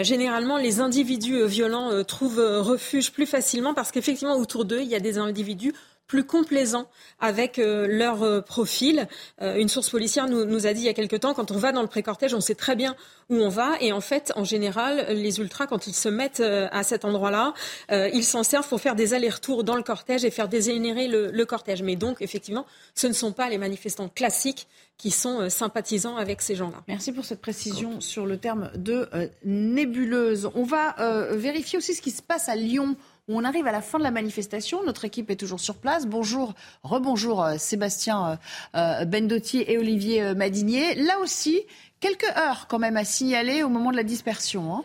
[0.03, 5.01] généralement les individus violents trouvent refuge plus facilement parce qu'effectivement autour d'eux il y a
[5.01, 5.73] des individus
[6.07, 6.88] plus complaisants
[7.20, 9.09] avec euh, leur euh, profil.
[9.40, 11.57] Euh, une source policière nous, nous, a dit il y a quelque temps, quand on
[11.57, 12.94] va dans le pré-cortège, on sait très bien
[13.30, 13.72] où on va.
[13.80, 17.55] Et en fait, en général, les ultras, quand ils se mettent à cet endroit-là,
[17.90, 21.46] ils s'en servent pour faire des allers-retours dans le cortège et faire dégénérer le, le,
[21.46, 21.82] cortège.
[21.82, 26.55] Mais donc, effectivement, ce ne sont pas les manifestants classiques qui sont sympathisants avec ces
[26.55, 26.82] gens-là.
[26.86, 29.09] Merci pour cette précision sur le terme de
[29.44, 30.50] nébuleuse.
[30.55, 30.94] On va
[31.30, 32.94] vérifier aussi ce qui se passe à Lyon
[33.29, 34.83] on arrive à la fin de la manifestation.
[34.85, 36.07] Notre équipe est toujours sur place.
[36.07, 38.37] Bonjour, rebonjour euh, Sébastien euh,
[38.77, 40.95] euh, Bendotti et Olivier Madinier.
[40.95, 41.62] Là aussi,
[42.01, 44.75] quelques heures quand même à signaler au moment de la dispersion.
[44.75, 44.85] Hein.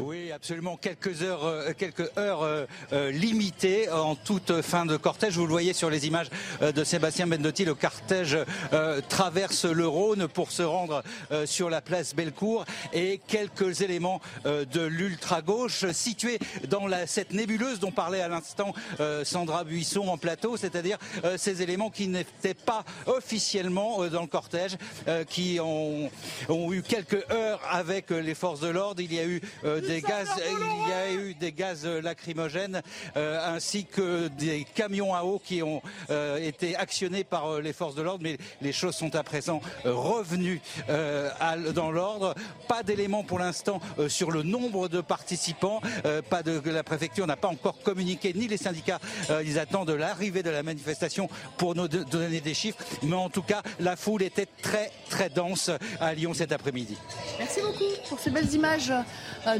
[0.00, 0.76] Oui, absolument.
[0.76, 5.36] Quelques heures, euh, quelques heures euh, euh, limitées en toute fin de cortège.
[5.36, 6.28] Vous le voyez sur les images
[6.60, 7.64] de Sébastien Bendotti.
[7.64, 8.38] Le cortège
[9.08, 11.02] traverse le Rhône pour se rendre
[11.44, 16.38] sur la place Bellecour et quelques éléments de l'ultra-gauche situés
[16.68, 18.74] dans la, cette nébuleuse dont parlait à l'instant
[19.24, 20.98] Sandra Buisson en plateau, c'est-à-dire
[21.36, 24.76] ces éléments qui n'étaient pas officiellement dans le cortège,
[25.28, 26.10] qui ont,
[26.48, 29.00] ont, eu quelques heures avec les forces de l'ordre.
[29.00, 29.40] Il y a eu
[29.96, 32.82] gaz, il y a eu des gaz lacrymogènes
[33.16, 37.72] euh, ainsi que des camions à eau qui ont euh, été actionnés par euh, les
[37.72, 40.60] forces de l'ordre, mais les choses sont à présent revenues
[41.74, 42.34] dans l'ordre.
[42.68, 45.80] Pas d'éléments pour l'instant sur le nombre de participants.
[46.28, 49.00] pas de la préfecture n'a pas encore communiqué ni les syndicats.
[49.44, 52.78] ils attendent l'arrivée de la manifestation pour nous donner des chiffres.
[53.02, 55.70] Mais en tout cas, la foule était très très dense
[56.00, 56.96] à Lyon cet après-midi.
[57.38, 58.92] Merci beaucoup pour ces belles images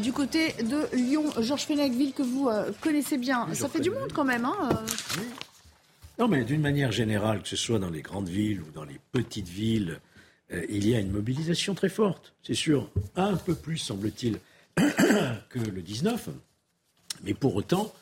[0.01, 1.23] du côté de Lyon.
[1.41, 3.47] Georges Fenech, que vous euh, connaissez bien.
[3.55, 4.45] Ça fait du monde quand même.
[4.45, 5.23] Hein, euh.
[6.19, 8.99] Non, mais d'une manière générale, que ce soit dans les grandes villes ou dans les
[9.12, 10.01] petites villes,
[10.53, 12.35] euh, il y a une mobilisation très forte.
[12.43, 14.41] C'est sûr, un peu plus, semble-t-il,
[14.77, 16.31] que le 19.
[17.23, 17.93] Mais pour autant,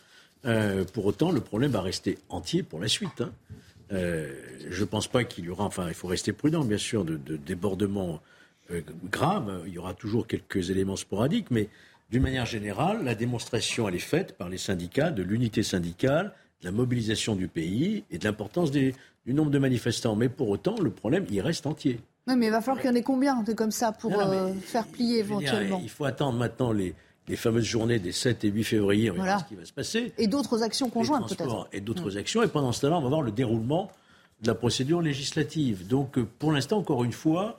[0.95, 3.21] pour autant, le problème va rester entier pour la suite.
[3.21, 3.33] Hein.
[3.91, 7.17] je ne pense pas qu'il y aura, enfin, il faut rester prudent, bien sûr, de,
[7.17, 8.23] de débordements
[9.11, 9.63] graves.
[9.67, 11.69] Il y aura toujours quelques éléments sporadiques, mais
[12.11, 16.67] d'une manière générale, la démonstration, elle est faite par les syndicats de l'unité syndicale, de
[16.67, 18.95] la mobilisation du pays et de l'importance du
[19.27, 20.17] nombre de manifestants.
[20.17, 22.01] Mais pour autant, le problème, il reste entier.
[22.29, 24.53] Oui, mais il va falloir qu'il y en ait combien de comme ça pour euh,
[24.55, 26.95] faire plier éventuellement Il faut attendre maintenant les,
[27.37, 30.13] fameuses journées des 7 et 8 février, on verra ce qui va se passer.
[30.19, 31.69] Et d'autres actions conjointes peut-être.
[31.73, 32.19] Et d'autres mm.
[32.19, 32.43] actions.
[32.43, 33.91] Et pendant ce temps-là, on va voir le déroulement
[34.43, 35.87] de la procédure législative.
[35.87, 37.59] Donc euh, pour l'instant, encore une fois,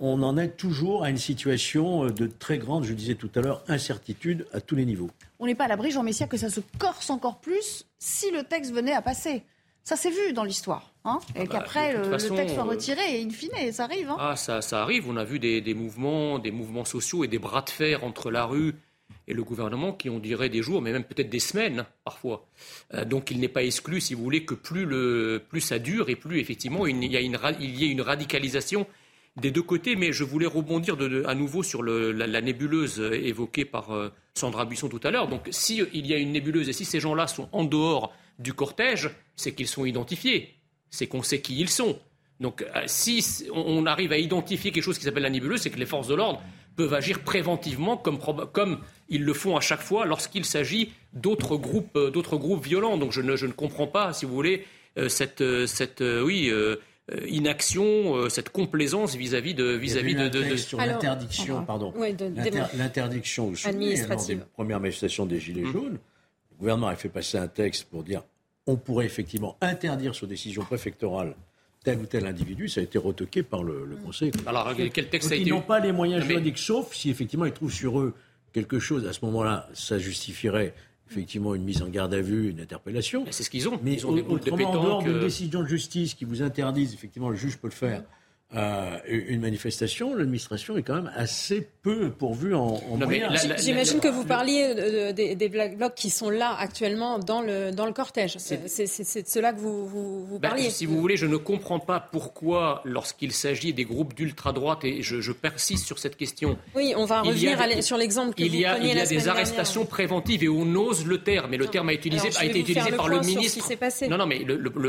[0.00, 3.40] on en est toujours à une situation euh, de très grande, je disais tout à
[3.40, 5.10] l'heure, incertitude à tous les niveaux.
[5.38, 8.44] On n'est pas à l'abri, Jean Messia, que ça se corse encore plus si le
[8.44, 9.42] texte venait à passer.
[9.84, 10.92] Ça s'est vu dans l'histoire.
[11.04, 14.10] Hein et ah bah, qu'après, le, texte soit euh, retiré, et in fine, ça arrive.
[14.10, 15.08] Hein ah, ça, arrive.
[15.08, 18.44] On a vu des, mouvements, des mouvements sociaux et des bras de fer entre la
[18.44, 18.74] rue
[19.26, 22.46] et le gouvernement qui ont duré des jours, mais même peut-être des semaines parfois.
[22.94, 26.10] Euh, donc il n'est pas exclu, si vous voulez, que plus, le, plus ça dure
[26.10, 28.86] et plus effectivement il y, a une, il y a une radicalisation
[29.40, 34.12] des deux côtés, mais je voulais rebondir à nouveau sur la, nébuleuse évoquée par euh,
[34.34, 35.28] Sandra Buisson tout à l'heure.
[35.28, 38.52] Donc, s'il il y a une nébuleuse et si ces gens-là sont en dehors du
[38.52, 40.54] cortège, c'est qu'ils sont identifiés,
[40.90, 41.98] c'est qu'on sait qui ils sont.
[42.40, 45.78] Donc, euh, si on arrive à identifier quelque chose qui s'appelle la nébuleuse, c'est que
[45.78, 46.42] les forces de l'ordre
[46.76, 48.78] peuvent agir préventivement comme,
[49.08, 52.96] ils le font à chaque fois lorsqu'il s'agit d'autres groupes, euh, groupes violents.
[52.96, 54.64] Donc, je ne, je ne, comprends pas, si vous voulez,
[55.08, 56.50] cette, cette oui
[57.26, 61.92] inaction, cette complaisance vis-à-vis de vis-à-vis de, de, sur l'interdiction, pardon,
[62.76, 65.72] l'interdiction des premières manifestations des gilets mmh.
[65.72, 65.98] jaunes.
[66.52, 68.22] Le gouvernement a fait passer un texte pour dire
[68.66, 71.34] on pourrait effectivement interdire sur décision préfectorale
[71.84, 74.32] tel ou tel individu, ça a été retoqué par le, le Conseil.
[74.46, 75.44] Alors, quel texte a été...
[75.46, 78.14] Ils n'ont pas les moyens juridiques, sauf si effectivement ils trouvent sur eux
[78.52, 79.06] quelque chose.
[79.06, 80.74] À ce moment-là, ça justifierait
[81.10, 83.24] effectivement une mise en garde à vue, une interpellation.
[83.30, 83.78] C'est ce qu'ils ont.
[83.82, 86.94] Mais ils ont des autrement, en dehors d'une euh, décision de justice qui vous interdise,
[86.94, 88.02] effectivement, le juge peut le faire.
[88.56, 93.46] Euh, une manifestation, l'administration est quand même assez peu pourvue en, moyens.
[93.58, 97.92] J'imagine que vous parliez des, Black Blocs qui sont là actuellement dans le, dans le
[97.92, 98.38] cortège.
[98.38, 100.70] C'est de cela que vous, vous, ben, parliez.
[100.70, 105.32] si vous voulez, je ne comprends pas pourquoi, lorsqu'il s'agit des groupes d'ultra-droite, et je,
[105.32, 106.56] persiste sur cette question.
[106.74, 109.84] Oui, on va revenir sur l'exemple que il y a, Il y a des arrestations
[109.84, 111.52] préventives et on ose le terme.
[111.52, 113.62] Et le terme a, utilisé, a été utilisé par le ministre.
[113.68, 114.46] Ce non, non, mais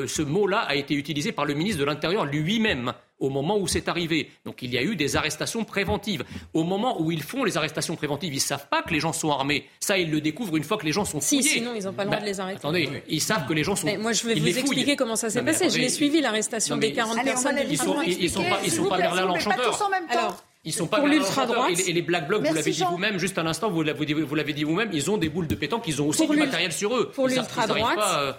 [0.08, 3.88] ce mot-là a été utilisé par le ministre de l'Intérieur lui-même au moment où c'est
[3.88, 4.30] arrivé.
[4.46, 6.24] Donc il y a eu des arrestations préventives.
[6.54, 9.14] Au moment où ils font les arrestations préventives, ils ne savent pas que les gens
[9.14, 9.66] sont armés.
[9.80, 11.42] Ça, ils le découvrent une fois que les gens sont fouillés.
[11.42, 12.58] Si, sinon ils n'ont pas le droit bah, de les arrêter.
[12.58, 13.86] Attendez, ils savent que les gens sont.
[13.86, 15.70] Mais moi, je vais vous expliquer comment ça s'est passé.
[15.70, 17.58] je l'ai suivi l'arrestation des 40 personnes.
[17.70, 19.80] Ils sont, ils sont pas, ils sont pas Merlin l'enchanteur.
[20.10, 21.72] Alors, ils sont pas l'ultra-droite.
[21.88, 24.06] Et, les Black Blocs, vous l'avez dit vous-même, juste à l'instant, vous l'avez
[24.54, 27.12] dit vous-même, ils ont des boules de pétanque, ils ont aussi du matériel sur eux.
[27.12, 28.00] Pour l'ultra-droite.
[28.00, 28.34] Euh,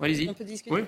[0.00, 0.28] allez-y.
[0.28, 0.74] On peut discuter.
[0.74, 0.82] Oui.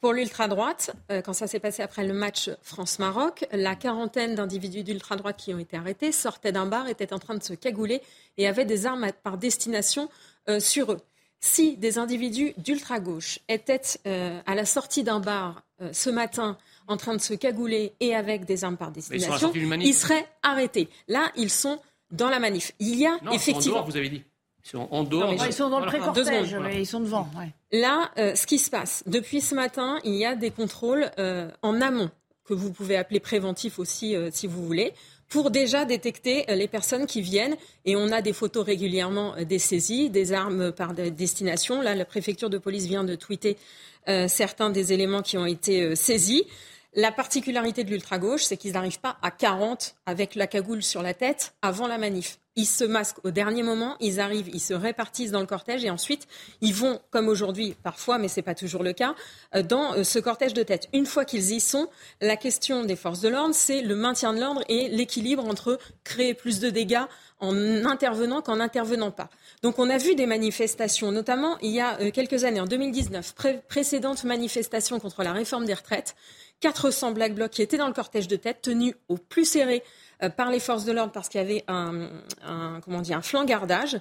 [0.00, 5.36] Pour l'ultra-droite, euh, quand ça s'est passé après le match France-Maroc, la quarantaine d'individus d'ultra-droite
[5.36, 8.00] qui ont été arrêtés sortaient d'un bar, étaient en train de se cagouler
[8.38, 10.08] et avaient des armes par destination
[10.48, 11.00] euh, sur eux.
[11.40, 17.14] Si des individus d'ultra-gauche étaient euh, à la sortie d'un bar ce matin en train
[17.14, 20.90] de se cagouler et avec des armes par destination, ils, seraient arrêtés.
[21.08, 21.80] Là, ils sont
[22.10, 22.72] dans la manif.
[22.80, 23.82] Il y a effectivement.
[23.84, 24.22] vous avez dit.
[24.64, 25.32] Ils sont en dehors.
[25.32, 27.28] ils sont dans le pré-cortège, mais ils sont devant.
[27.72, 31.50] Là, euh, ce qui se passe, depuis ce matin, il y a des contrôles euh,
[31.62, 32.10] en amont,
[32.44, 34.92] que vous pouvez appeler préventifs aussi, euh, si vous voulez,
[35.28, 37.56] pour déjà détecter les personnes qui viennent.
[37.84, 41.82] Et on a des photos régulièrement des saisies, des armes par destination.
[41.82, 43.56] Là, la préfecture de police vient de tweeter
[44.26, 46.42] certains des éléments qui ont été saisis.
[46.94, 51.14] La particularité de l'ultra-gauche, c'est qu'ils n'arrivent pas à 40 avec la cagoule sur la
[51.14, 52.40] tête avant la manif.
[52.56, 55.90] Ils se masquent au dernier moment, ils arrivent, ils se répartissent dans le cortège et
[55.90, 56.26] ensuite
[56.60, 59.14] ils vont, comme aujourd'hui parfois, mais ce n'est pas toujours le cas,
[59.54, 60.88] euh, dans euh, ce cortège de tête.
[60.92, 61.88] Une fois qu'ils y sont,
[62.20, 66.34] la question des forces de l'ordre, c'est le maintien de l'ordre et l'équilibre entre créer
[66.34, 67.04] plus de dégâts
[67.38, 69.30] en intervenant qu'en n'intervenant pas.
[69.62, 73.34] Donc on a vu des manifestations, notamment il y a euh, quelques années, en 2019,
[73.68, 76.16] précédente manifestation contre la réforme des retraites,
[76.60, 79.82] 400 Black Blocs qui étaient dans le cortège de tête, tenus au plus serré
[80.22, 82.08] euh, par les forces de l'ordre parce qu'il y avait un,
[82.44, 83.98] un, comment dire, un flancardage.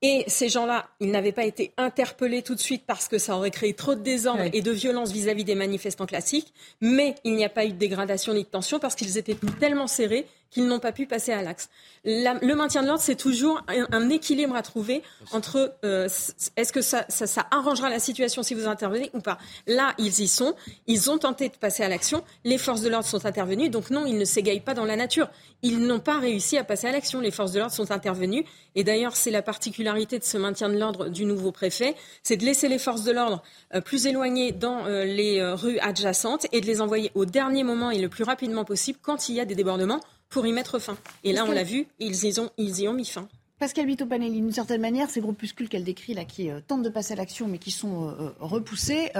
[0.00, 3.50] Et ces gens-là, ils n'avaient pas été interpellés tout de suite parce que ça aurait
[3.50, 6.52] créé trop de désordre et de violence vis-à-vis des manifestants classiques.
[6.80, 9.88] Mais il n'y a pas eu de dégradation ni de tension parce qu'ils étaient tellement
[9.88, 11.68] serrés qu'ils n'ont pas pu passer à l'axe.
[12.04, 16.08] Le maintien de l'ordre, c'est toujours un, équilibre à trouver entre euh,
[16.56, 19.38] est-ce que ça, ça, ça, arrangera la situation si vous intervenez ou pas.
[19.66, 20.54] Là, ils y sont.
[20.86, 22.24] Ils ont tenté de passer à l'action.
[22.44, 23.68] Les forces de l'ordre sont intervenues.
[23.68, 25.28] Donc non, ils ne s'égayent pas dans la nature.
[25.62, 27.20] Ils n'ont pas réussi à passer à l'action.
[27.20, 28.44] Les forces de l'ordre sont intervenues.
[28.74, 32.44] Et d'ailleurs, c'est la particularité de ce maintien de l'ordre du nouveau préfet, c'est de
[32.44, 33.42] laisser les forces de l'ordre
[33.74, 37.90] euh, plus éloignées dans euh, les rues adjacentes et de les envoyer au dernier moment
[37.90, 40.96] et le plus rapidement possible quand il y a des débordements pour y mettre fin.
[41.24, 43.28] Et là, on l'a vu, ils y, ont, ils y ont mis fin.
[43.58, 46.88] Pascal Vito Panelli, d'une certaine manière, ces groupuscules qu'elle décrit là, qui euh, tentent de
[46.88, 49.10] passer à l'action mais qui sont euh, euh, repoussés,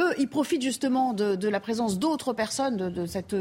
[0.00, 3.34] eux, ils profitent justement de, la présence d'autres personnes de, cette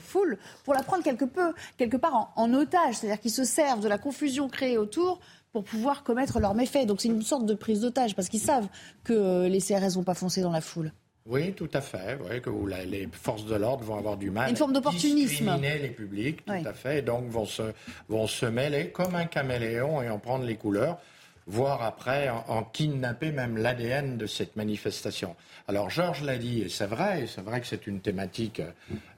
[0.00, 2.94] foule pour la prendre quelque peu, quelque part en, otage.
[2.94, 5.18] C'est-à-dire qu'ils se servent de la confusion créée autour
[5.52, 6.86] pour pouvoir commettre leurs méfaits.
[6.86, 8.68] Donc c'est une sorte de prise d'otage parce qu'ils savent
[9.02, 10.92] que les CRS vont pas foncer dans la foule.
[11.26, 12.18] Oui, tout à fait.
[12.28, 12.50] Oui, que
[12.84, 15.16] les forces de l'ordre vont avoir du mal Une forme d'opportunisme.
[15.16, 16.98] discriminer les publics, tout à fait.
[16.98, 17.62] Et donc vont se,
[18.10, 20.98] vont se mêler comme un caméléon et en prendre les couleurs,
[21.46, 25.34] voire après en, kidnapper même l'ADN de cette manifestation.
[25.66, 28.60] Alors Georges l'a dit, et c'est vrai, et c'est vrai que c'est une thématique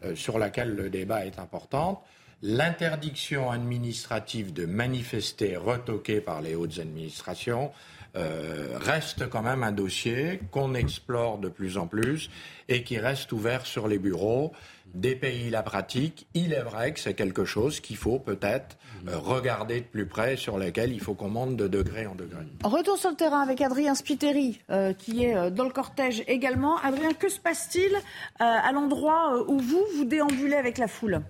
[0.04, 2.04] euh, sur laquelle le débat est important.
[2.40, 7.72] L'interdiction administrative de manifester retoquée par les hautes administrations
[8.16, 12.30] euh, reste quand même un dossier qu'on explore de plus en plus
[12.68, 14.52] et qui reste ouvert sur les bureaux
[14.94, 16.26] des pays la pratique.
[16.32, 20.36] Il est vrai que c'est quelque chose qu'il faut peut-être euh, regarder de plus près,
[20.36, 22.44] sur lequel il faut qu'on monte de degré en degré.
[22.64, 26.78] Retour sur le terrain avec Adrien Spiteri, euh, qui est dans le cortège également.
[26.78, 27.94] Adrien, que se passe-t-il
[28.38, 31.20] à l'endroit où vous, vous déambulez avec la foule?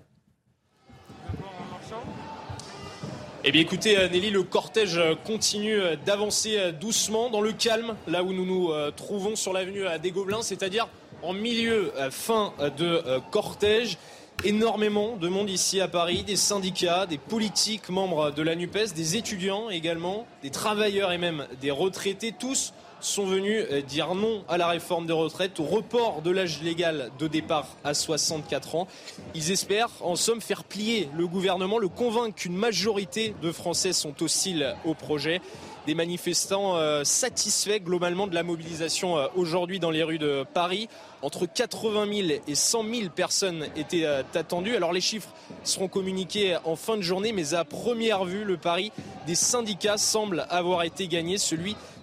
[3.49, 7.95] Eh bien écoutez euh, Nelly, le cortège euh, continue euh, d'avancer doucement dans le calme,
[8.05, 10.89] là où nous nous trouvons sur l'avenue des Gobelins, c'est-à-dire
[11.23, 13.97] en milieu fin de cortège.
[14.43, 19.15] Énormément de monde ici à Paris, des syndicats, des politiques membres de la NUPES, des
[19.15, 24.57] étudiants également, des travailleurs et même des retraités, tous sont venus euh, dire non à
[24.57, 28.87] la réforme des retraites, au report de l'âge légal de départ à 64 ans.
[29.35, 34.21] Ils espèrent, en somme, faire plier le gouvernement, le convaincre qu'une majorité de Français sont
[34.21, 35.41] hostiles au projet.
[35.85, 40.89] Des manifestants euh, satisfaits globalement de la mobilisation euh, aujourd'hui dans les rues de Paris.
[41.21, 44.75] Entre 80 000 et 100 000 personnes étaient attendues.
[44.75, 45.29] Alors les chiffres
[45.63, 48.91] seront communiqués en fin de journée, mais à première vue, le pari
[49.25, 51.39] des syndicats semble avoir été gagné,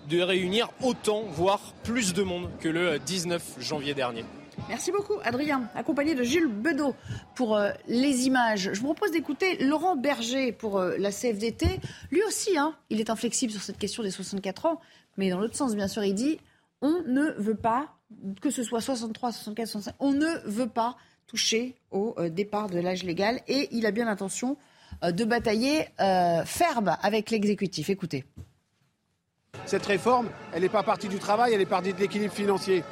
[0.08, 4.24] de réunir autant, voire plus de monde que le 19 janvier dernier.
[4.68, 6.94] Merci beaucoup, Adrien, accompagné de Jules Bedeau
[7.34, 8.70] pour euh, les images.
[8.72, 11.80] Je vous propose d'écouter Laurent Berger pour euh, la CFDT.
[12.10, 14.80] Lui aussi, hein, il est inflexible sur cette question des 64 ans,
[15.16, 16.38] mais dans l'autre sens, bien sûr, il dit
[16.80, 17.88] on ne veut pas,
[18.40, 20.96] que ce soit 63, 64, 65, on ne veut pas
[21.26, 24.56] toucher au euh, départ de l'âge légal et il a bien l'intention
[25.02, 25.88] de batailler
[26.46, 27.90] ferme avec l'exécutif.
[27.90, 28.24] Écoutez.
[29.66, 32.84] Cette réforme, elle n'est pas partie du travail, elle est partie de l'équilibre financier.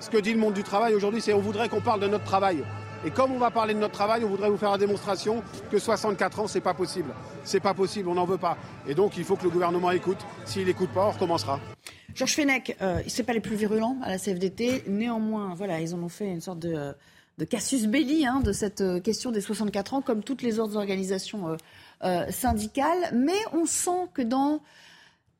[0.00, 2.24] Ce que dit le monde du travail aujourd'hui, c'est on voudrait qu'on parle de notre
[2.24, 2.64] travail.
[3.04, 5.78] Et comme on va parler de notre travail, on voudrait vous faire la démonstration que
[5.78, 7.10] 64 ans, c'est pas possible.
[7.44, 8.58] C'est pas possible, on n'en veut pas.
[8.88, 10.18] Et donc, il faut que le gouvernement écoute.
[10.44, 11.60] S'il n'écoute pas, on recommencera.
[12.14, 14.84] Georges Fenech, euh, c'est pas les plus virulents à la CFDT.
[14.88, 16.92] Néanmoins, voilà, ils en ont fait une sorte de,
[17.38, 20.76] de casus belli hein, de cette euh, question des 64 ans, comme toutes les autres
[20.76, 21.56] organisations euh,
[22.04, 23.10] euh, syndicales.
[23.14, 24.60] Mais on sent que dans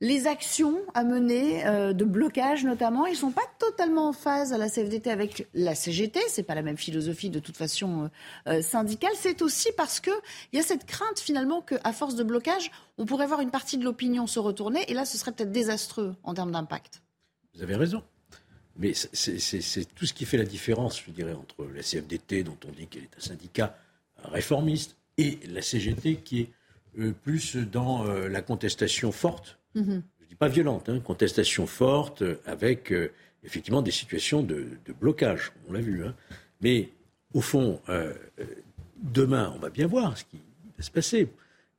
[0.01, 4.53] les actions à mener, euh, de blocage notamment, ils ne sont pas totalement en phase
[4.53, 6.21] à la CFDT avec la CGT.
[6.29, 9.11] Ce n'est pas la même philosophie de toute façon euh, euh, syndicale.
[9.17, 10.13] C'est aussi parce qu'il
[10.53, 13.85] y a cette crainte finalement qu'à force de blocage, on pourrait voir une partie de
[13.85, 14.85] l'opinion se retourner.
[14.89, 17.03] Et là, ce serait peut-être désastreux en termes d'impact.
[17.55, 18.03] Vous avez raison.
[18.77, 22.71] Mais c'est tout ce qui fait la différence, je dirais, entre la CFDT, dont on
[22.71, 23.77] dit qu'elle est un syndicat
[24.23, 30.03] réformiste, et la CGT, qui est plus dans la contestation forte Mhm.
[30.19, 33.13] Je ne dis pas violente, hein, contestation forte avec euh,
[33.45, 34.67] effectivement des situations de,
[35.01, 36.05] blocage, on l'a vu.
[36.05, 36.15] Hein.
[36.61, 36.91] Mais
[37.35, 38.45] au fond, euh, euh,
[38.97, 40.39] demain, on va bien voir ce qui
[40.77, 41.29] va se passer.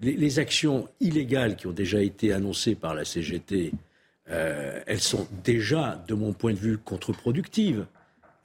[0.02, 3.74] Les, actions illégales qui ont déjà été annoncées par la CGT,
[4.28, 7.86] elles sont déjà, de mon point de vue, contre-productives.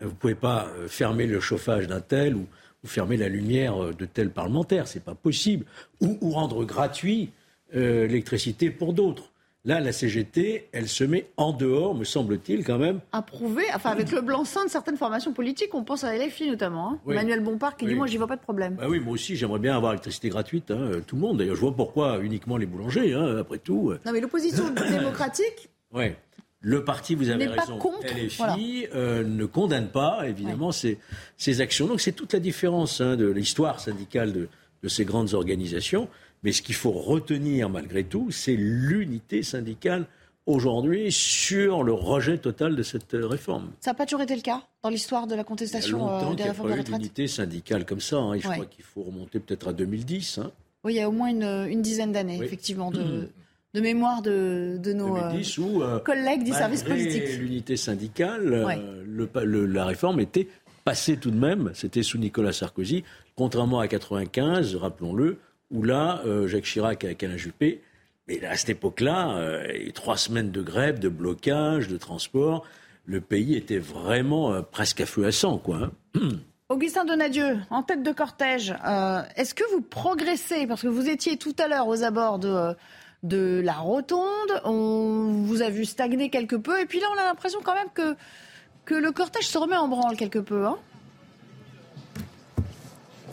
[0.01, 2.49] Vous ne pouvez pas fermer le chauffage d'un tel ou,
[2.86, 5.64] fermer la lumière de tel parlementaire, ce n'est pas possible.
[6.01, 7.30] Ou rendre gratuit
[7.72, 9.30] l'électricité pour d'autres.
[9.67, 13.01] Là, la CGT, elle se met en dehors, me semble-t-il, quand même.
[13.12, 16.91] Approuvé, enfin avec le blanc-seing de certaines formations politiques, on pense à LFI notamment.
[16.91, 17.01] Hein.
[17.11, 18.75] Emmanuel Bompard qui dit Moi, j'y vois pas de problème.
[18.75, 21.39] Bah oui, moi aussi, j'aimerais bien avoir l'électricité gratuite, hein, tout le monde.
[21.39, 23.95] D'ailleurs, je vois pourquoi uniquement les boulangers, hein, après tout.
[24.05, 25.71] Non, mais l'opposition démocratique.
[25.93, 26.12] Oui.
[26.61, 30.99] Le parti, vous avez raison, LFI euh, ne condamne pas, évidemment, ces,
[31.37, 31.87] ces, actions.
[31.87, 34.49] Donc c'est toute la différence de l'histoire syndicale de,
[34.83, 36.09] de ces grandes organisations.
[36.45, 40.07] Mais ce qu'il faut retenir malgré tout, c'est l'unité syndicale
[40.47, 43.70] aujourd'hui sur le rejet total de cette réforme.
[43.80, 46.68] Ça n'a pas toujours été le cas dans l'histoire de la contestation euh, des réformes
[46.68, 48.18] de retraite Il y a l'unité syndicale comme ça.
[48.18, 48.38] Hein.
[48.38, 50.38] Je crois qu'il faut remonter peut-être à 2010.
[50.38, 50.53] Hein.
[50.84, 53.30] Oui, il y a au moins une, dizaine d'années, effectivement, de,
[53.72, 57.38] de, mémoire de, de nos euh, collègues du service politique.
[57.38, 60.47] L'unité syndicale, euh, le, la réforme était
[60.84, 61.70] passée tout de même.
[61.72, 63.03] C'était sous Nicolas Sarkozy,
[63.34, 65.38] contrairement à 95, rappelons-le
[65.75, 67.83] où là, euh, Jacques Chirac avec Alain Juppé,
[68.29, 72.64] mais à cette époque-là, euh, trois semaines de grève, de blocage, de transport,
[73.05, 75.05] le pays était vraiment euh, presque à
[75.62, 75.91] quoi.
[76.14, 76.20] Hein.
[76.70, 78.75] Augustin Donadieu, en tête de cortège,
[79.37, 80.66] est-ce que vous progressez?
[80.66, 82.75] Parce que vous étiez tout à l'heure aux abords de,
[83.22, 87.25] de la rotonde, on vous a vu stagner quelque peu, et puis là on a
[87.25, 88.16] l'impression quand même que,
[88.87, 90.64] que le cortège se remet en branle quelque peu.
[90.64, 90.79] Hein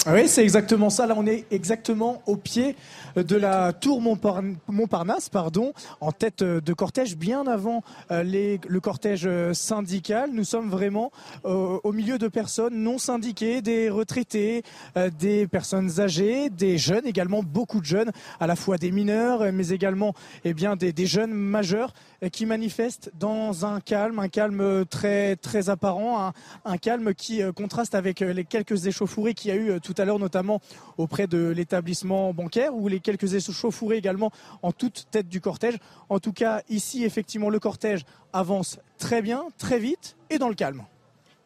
[0.07, 1.05] oui, c'est exactement ça.
[1.05, 2.75] Là, on est exactement au pied
[3.15, 10.29] de la tour Montparnasse, pardon, en tête de cortège, bien avant euh, le cortège syndical.
[10.33, 11.11] Nous sommes vraiment
[11.45, 14.63] euh, au milieu de personnes non syndiquées, des retraités,
[14.97, 19.51] euh, des personnes âgées, des jeunes également, beaucoup de jeunes, à la fois des mineurs,
[19.51, 20.13] mais également
[20.45, 21.93] eh bien, des, des jeunes majeurs
[22.31, 26.33] qui manifestent dans un calme, un calme très, très apparent, un,
[26.65, 30.19] un calme qui contraste avec les quelques échauffourées qu'il y a eu tout à l'heure,
[30.19, 30.61] notamment
[30.97, 34.31] auprès de l'établissement bancaire, où les quelques échauffourées également
[34.61, 35.77] en toute tête du cortège.
[36.09, 40.55] En tout cas, ici, effectivement, le cortège avance très bien, très vite et dans le
[40.55, 40.83] calme.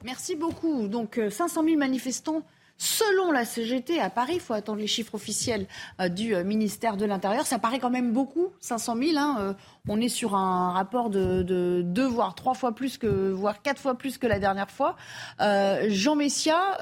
[0.03, 0.87] Merci beaucoup.
[0.87, 2.43] Donc 500 euh, 000 manifestants
[2.77, 5.65] Selon la CGT, à Paris, il faut attendre les chiffres officiels
[6.01, 7.45] euh, du euh, ministère de l'Intérieur.
[7.45, 9.17] Ça paraît quand même beaucoup, 500 000.
[9.17, 9.55] Hein,
[9.87, 13.97] on est sur un rapport de, deux, voire trois fois plus que, voire quatre fois
[13.97, 14.97] plus que la dernière fois.
[15.87, 16.77] Jean Messia,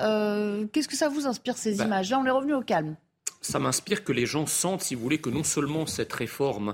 [0.73, 2.09] qu'est-ce que ça vous inspire ces bah, images?
[2.09, 2.95] Là, on est revenu au calme.
[3.43, 6.73] Ça m'inspire que les gens sentent, si vous voulez, que non seulement cette réforme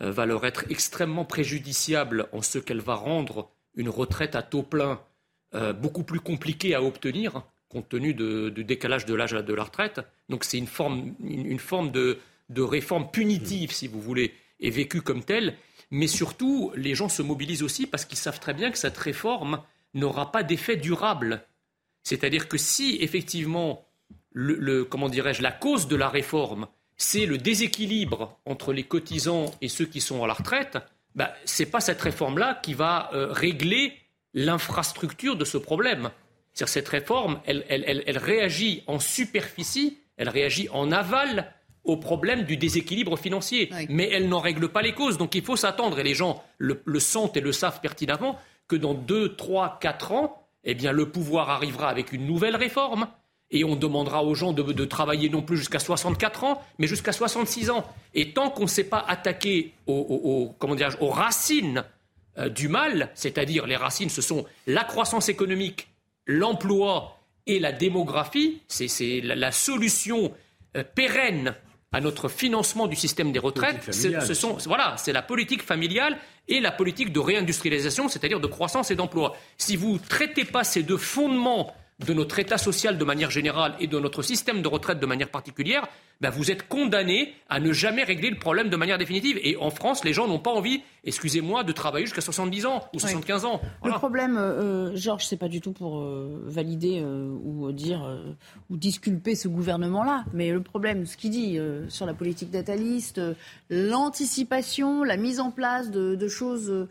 [0.00, 5.00] va leur être extrêmement préjudiciable en ce qu'elle va rendre une retraite à taux plein
[5.80, 10.00] beaucoup plus compliquée à obtenir compte tenu du décalage de l'âge de la retraite.
[10.28, 12.18] Donc c'est une forme, une, forme de,
[12.56, 15.56] réforme punitive, si vous voulez, et vécue comme telle.
[15.90, 19.62] Mais surtout, les gens se mobilisent aussi parce qu'ils savent très bien que cette réforme
[19.94, 21.44] n'aura pas d'effet durable.
[22.02, 23.85] C'est-à-dire que si effectivement,
[24.38, 26.66] le, comment dirais-je, la cause de la réforme,
[26.96, 30.78] c'est le déséquilibre entre les cotisants et ceux qui sont à la retraite,
[31.14, 33.94] bah, ce n'est pas cette réforme-là qui va euh, régler
[34.34, 36.10] l'infrastructure de ce problème
[36.64, 41.52] cette réforme, elle, réagit en superficie, elle réagit en aval
[41.84, 45.18] au problème du déséquilibre financier, mais elle n'en règle pas les causes.
[45.18, 48.94] Donc il faut s'attendre, et les gens le, sentent et le savent pertinemment, que dans
[48.94, 53.06] 2, 3, 4 ans, eh bien, le pouvoir arrivera avec une nouvelle réforme.
[53.50, 57.70] Et on demandera aux gens de, travailler non plus jusqu'à 64 ans, mais jusqu'à 66
[57.70, 57.84] ans.
[58.14, 61.84] Et tant qu'on ne s'est pas attaqué aux, aux racines
[62.38, 65.88] euh, du mal, c'est-à-dire les racines, ce sont la croissance économique
[66.26, 70.32] l'emploi et la démographie, c'est la, solution
[70.76, 71.54] euh, pérenne
[71.92, 73.92] à notre financement du système des retraites.
[73.92, 76.18] Ce sont, voilà, c'est la politique familiale
[76.48, 79.36] et la politique de réindustrialisation, c'est-à-dire de croissance et d'emploi.
[79.56, 81.74] Si vous ne traitez pas ces deux fondements
[82.04, 85.30] de notre État social de manière générale et de notre système de retraite de manière
[85.30, 85.88] particulière,
[86.20, 89.38] ben vous êtes condamné à ne jamais régler le problème de manière définitive.
[89.42, 92.98] Et en France, les gens n'ont pas envie, excusez-moi, de travailler jusqu'à 70 ans ou
[92.98, 93.60] 75 ans.
[93.84, 98.06] Le problème, euh, euh, Georges, c'est pas du tout pour euh, valider ou dire
[98.70, 103.20] ou disculper ce gouvernement-là, mais le problème, ce qu'il dit sur la politique nataliste,
[103.70, 106.88] l'anticipation, la mise en place de, de choses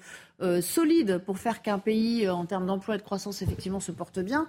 [0.62, 4.48] solides pour faire qu'un pays, en termes d'emploi et de croissance, effectivement, se porte bien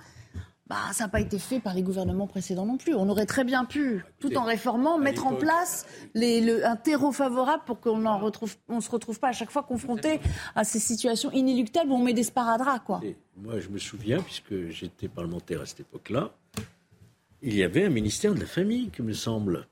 [0.68, 2.94] bah, ça n'a pas été fait par les gouvernements précédents non plus.
[2.94, 7.62] On aurait très bien pu, tout en réformant, mettre en place les, un terreau favorable
[7.66, 10.20] pour qu'on ne on se retrouve pas à chaque fois confronté
[10.56, 12.84] à ces situations inéluctables où on met des sparadraps.
[12.84, 13.00] Quoi.
[13.36, 16.32] moi, je me souviens, puisque j'étais parlementaire à cette époque-là,
[17.42, 19.68] il y avait un ministère de la Famille, qui me semble.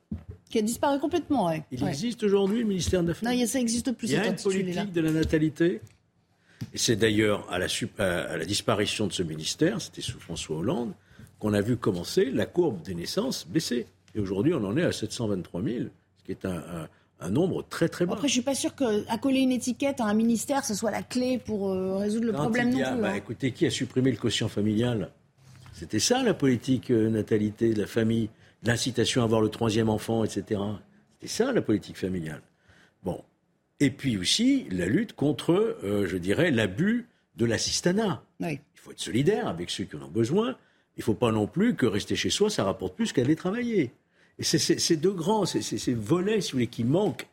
[0.48, 1.62] Qui a disparu complètement, oui.
[1.72, 4.10] Il existe aujourd'hui, le ministère de la Famille Non, ça n'existe plus.
[4.10, 5.80] Il y a une politique de la natalité?
[6.72, 7.66] Et c'est d'ailleurs à la,
[7.98, 10.92] à la disparition de ce ministère, c'était sous François Hollande,
[11.38, 13.86] qu'on a vu commencer la courbe des naissances baisser.
[14.14, 15.76] Et aujourd'hui, on en est à 723 000,
[16.18, 16.88] ce qui est un,
[17.20, 18.14] un, nombre très très bas.
[18.14, 21.02] Après, je suis pas sûr qu'à coller une étiquette à un ministère, ce soit la
[21.02, 23.00] clé pour euh, résoudre le problème non plus.
[23.02, 23.14] Bah, hein.
[23.14, 25.10] Écoutez, qui a supprimé le quotient familial?
[25.72, 28.30] C'était ça la politique euh, natalité de la famille,
[28.62, 30.60] l'incitation à avoir le troisième enfant, etc.
[31.14, 32.42] C'était ça la politique familiale.
[33.80, 37.06] Et puis aussi la lutte contre, euh, je dirais, l'abus
[37.36, 38.22] de l'assistanat.
[38.40, 40.56] Il faut être solidaire avec ceux qui en ont besoin.
[40.96, 43.92] Il ne faut pas non plus que rester chez soi, ça rapporte plus qu'aller travailler.
[44.38, 47.26] Et c'est ces deux grands, ces volets, si vous voulez, qui manquent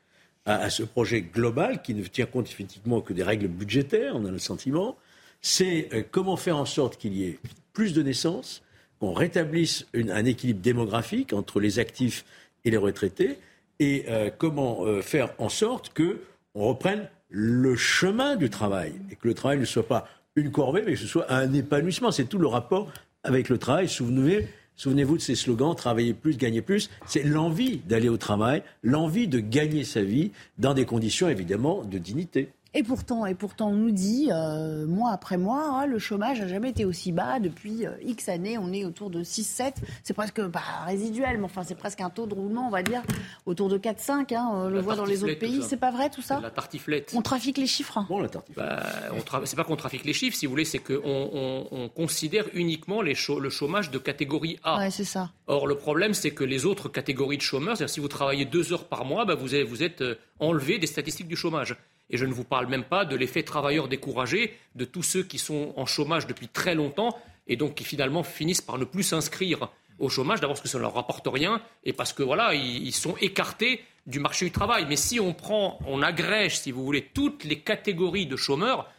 [0.46, 4.32] à, ce projet global, qui ne tient compte effectivement que des règles budgétaires, on a
[4.32, 4.98] le sentiment,
[5.42, 7.40] c'est euh, comment faire en sorte qu'il y ait
[7.74, 8.64] plus de naissances,
[9.00, 12.26] qu'on rétablisse un équilibre démographique entre les actifs
[12.66, 13.38] et les retraités,
[13.80, 16.20] et euh, comment faire en sorte que
[16.56, 20.84] on reprenne le chemin du travail et que le travail ne soit pas une corvée,
[20.86, 22.12] mais que ce soit un épanouissement.
[22.12, 22.92] C'est tout le rapport
[23.24, 23.88] avec le travail.
[23.88, 26.90] Souvenez, souvenez-vous de ces slogans travailler plus, gagner plus.
[27.06, 31.98] C'est l'envie d'aller au travail, l'envie de gagner sa vie dans des conditions évidemment de
[31.98, 32.50] dignité.
[32.74, 36.48] Et pourtant, et pourtant, on nous dit, euh, mois après mois, hein, le chômage n'a
[36.48, 37.40] jamais été aussi bas.
[37.40, 39.74] Depuis euh, X années, on est autour de 6-7.
[40.04, 43.02] C'est presque pas résiduel, mais enfin, c'est presque un taux de roulement, on va dire,
[43.46, 44.34] autour de 4-5.
[44.34, 45.62] Hein, on le voit dans les autres pays.
[45.64, 46.40] C'est pas vrai tout ça?
[46.40, 47.12] La tartiflette.
[47.14, 47.98] On trafique les chiffres.
[47.98, 48.06] Hein.
[48.08, 48.66] Bon, la tartiflette.
[48.66, 53.02] Bah, C'est pas qu'on trafique les chiffres, si vous voulez, c'est qu'on on, considère uniquement
[53.02, 54.80] les le chômage de catégorie A.
[54.80, 55.32] Ouais, c'est ça.
[55.48, 58.72] Or, le problème, c'est que les autres catégories de chômeurs, c'est-à-dire si vous travaillez deux
[58.72, 61.76] heures par mois, bah, vous, êtes, vous êtes euh, enlevé des statistiques du chômage.
[62.12, 65.40] Et je ne vous parle même pas de l'effet travailleur découragé de tous ceux qui
[65.40, 69.70] sont en chômage depuis très longtemps et donc qui finalement finissent par ne plus s'inscrire
[69.98, 72.92] au chômage, d'abord parce que ça ne leur rapporte rien et parce que voilà, ils,
[72.92, 74.86] sont écartés du marché du travail.
[74.90, 78.90] Mais si on prend, on agrège, si vous voulez, toutes les catégories de chômeurs,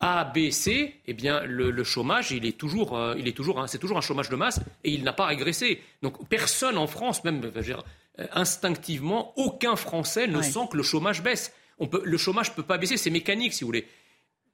[0.00, 3.78] A, B, C, eh bien le, chômage, il est toujours, euh, il est toujours, c'est
[3.78, 5.82] toujours un chômage de masse et il n'a pas régressé.
[6.02, 7.82] Donc personne en France, même dire,
[8.18, 12.78] euh, instinctivement, aucun Français ne sent que le chômage baisse le chômage ne peut pas
[12.78, 13.86] baisser, c'est mécanique si vous voulez.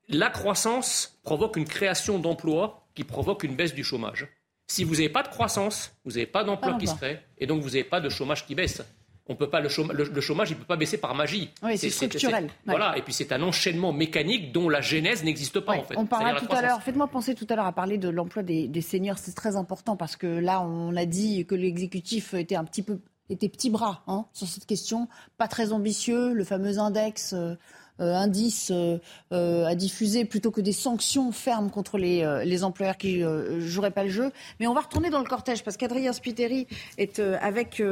[0.09, 4.29] La croissance provoque une création d'emplois qui provoque une baisse du chômage.
[4.69, 7.63] Si vous n'avez pas de croissance, vous n'avez pas d'emploi qui se crée, et donc
[7.63, 8.83] vous n'avez pas de chômage qui baisse.
[9.29, 11.51] On peut pas, le, chômage, le, chômage, il ne peut pas baisser par magie.
[11.61, 12.49] Oui, c'est structurel.
[12.65, 15.97] Voilà, et puis c'est un enchaînement mécanique dont la genèse n'existe pas en fait.
[15.97, 18.81] On parlait tout à l'heure, faites-moi penser tout à l'heure à parler de l'emploi des,
[18.81, 22.83] seniors, c'est très important parce que là, on a dit que l'exécutif était un petit
[22.83, 23.01] peu
[23.31, 25.09] était petit bras hein, sur cette question,
[25.39, 27.33] pas très ambitieux, le fameux index.
[27.33, 27.55] Euh,
[27.99, 33.23] euh, indice euh, à diffuser plutôt que des sanctions fermes contre les, les employeurs qui
[33.59, 34.33] joueraient pas le jeu.
[34.61, 36.67] Mais on va retourner dans le cortège parce qu'Adrien Spiteri
[36.99, 37.83] est avec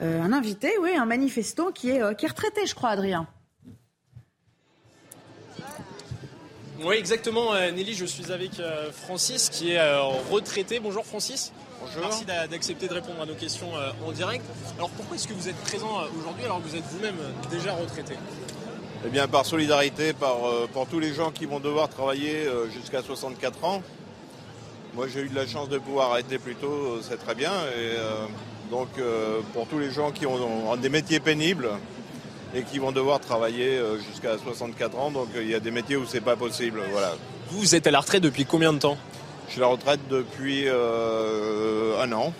[0.00, 3.26] un invité, oui, un manifestant qui est, qui est retraité, je crois, Adrien.
[6.82, 7.92] Oui, exactement, Nelly.
[7.92, 8.52] Je suis avec
[8.92, 9.98] Francis qui est
[10.30, 10.80] retraité.
[10.80, 11.52] Bonjour, Francis.
[12.00, 14.44] Merci d'accepter de répondre à nos questions euh, en direct.
[14.76, 17.50] Alors pourquoi est-ce que vous êtes présent euh, aujourd'hui alors que vous êtes vous-même euh,
[17.50, 18.14] déjà retraité?
[19.04, 20.38] Eh bien par solidarité par,
[20.72, 23.82] pour tous les gens qui vont devoir travailler jusqu'à 64 ans.
[24.94, 27.52] Moi j'ai eu de la chance de pouvoir arrêter plus tôt, c'est très bien.
[27.78, 27.94] Et
[28.70, 28.88] donc
[29.52, 31.68] pour tous les gens qui ont, des métiers pénibles
[32.52, 36.06] et qui vont devoir travailler jusqu'à 64 ans, donc il y a des métiers où
[36.06, 36.80] c'est pas possible.
[36.90, 37.14] Voilà.
[37.50, 38.96] Vous, vous êtes à la retraite depuis combien de temps?
[39.46, 42.32] Je suis à la retraite depuis euh, un an.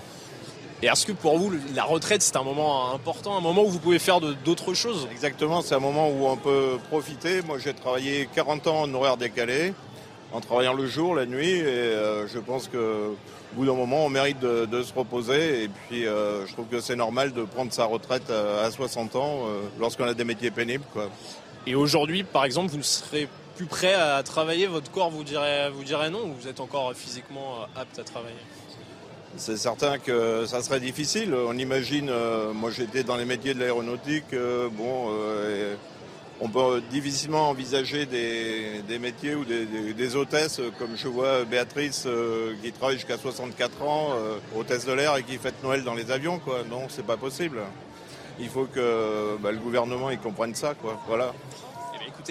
[0.83, 3.79] Et est-ce que pour vous, la retraite, c'est un moment important, un moment où vous
[3.79, 5.09] pouvez faire d'autres choses?
[5.11, 7.41] Exactement, c'est un moment où on peut profiter.
[7.43, 9.73] Moi, j'ai travaillé 40 ans en horaire décalé,
[10.33, 13.15] en travaillant le jour, la nuit, et euh, je pense que
[13.55, 15.65] bout d'un moment, on mérite de, se reposer.
[15.65, 19.47] Et puis, euh, je trouve que c'est normal de prendre sa retraite à, 60 ans
[19.81, 20.85] lorsqu'on a des métiers pénibles.
[20.93, 21.09] Quoi.
[21.67, 25.71] Et aujourd'hui, par exemple, vous ne serez plus prêt à travailler, votre corps vous dirait,
[25.71, 28.37] vous non ou vous êtes encore physiquement euh, apte à travailler?
[29.37, 31.35] C'est certain que ça serait difficile.
[31.35, 35.11] On imagine, euh, moi j'étais dans les métiers de l'aéronautique, euh, bon,
[36.39, 42.07] on peut difficilement envisager des, métiers ou des, hôtesses, comme je vois Béatrice
[42.63, 44.11] qui travaille jusqu'à 64 ans,
[44.55, 46.59] hôtesse de l'air et qui fête Noël dans les avions, quoi.
[46.71, 47.61] Non, c'est pas possible.
[48.39, 51.01] Il faut que bah, le gouvernement comprenne ça, quoi.
[51.09, 51.33] Voilà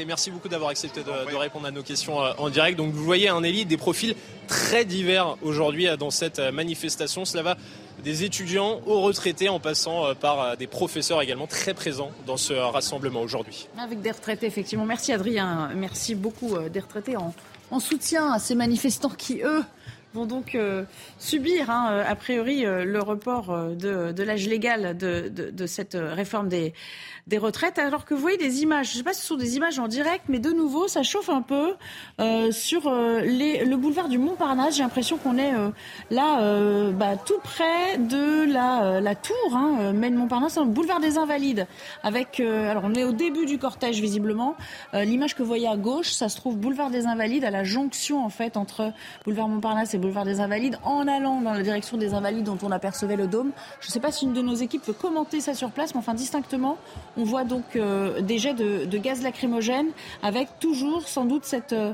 [0.04, 2.78] merci beaucoup d'avoir accepté de, répondre à nos questions euh, en direct.
[2.78, 4.16] Donc vous voyez un élite des profils
[4.48, 7.24] très divers aujourd'hui euh, dans cette euh, manifestation.
[7.24, 7.58] Cela va
[8.04, 13.22] des étudiants aux retraités en passant par des professeurs également très présents dans ce rassemblement
[13.22, 13.70] aujourd'hui.
[13.80, 14.86] Avec des retraités, effectivement.
[14.86, 15.70] Merci Adrien.
[15.74, 19.64] Merci beaucoup des retraités en soutien à ces manifestants qui, eux,
[20.16, 20.84] vont donc euh,
[21.20, 26.74] subir, hein, euh, a priori, euh, le report de, l'âge légal de, cette réforme des,
[27.38, 27.78] retraites.
[27.80, 29.78] Alors que vous voyez des images, je ne sais pas si ce sont des images
[29.78, 31.74] en direct, mais de nouveau, ça chauffe un peu
[32.52, 34.78] sur le boulevard du Montparnasse.
[34.78, 35.52] J'ai l'impression qu'on est
[36.12, 41.68] là, bah, tout près de la, tour, hein, Maine-Montparnasse, le boulevard des Invalides.
[42.04, 44.56] Avec, alors on est au début du cortège, visiblement.
[44.94, 48.24] L'image que vous voyez à gauche, ça se trouve boulevard des Invalides, à la jonction,
[48.24, 48.94] en fait, entre
[49.26, 52.72] boulevard Montparnasse et boulevard des Invalides en allant dans la direction des Invalides dont on
[52.72, 53.52] apercevait le dôme.
[53.82, 56.00] Je ne sais pas si une de nos équipes peut commenter ça sur place, mais
[56.00, 56.78] enfin distinctement,
[57.18, 59.88] on voit donc euh, des jets de, gaz lacrymogène
[60.24, 61.74] avec toujours sans doute cette...
[61.74, 61.94] Euh,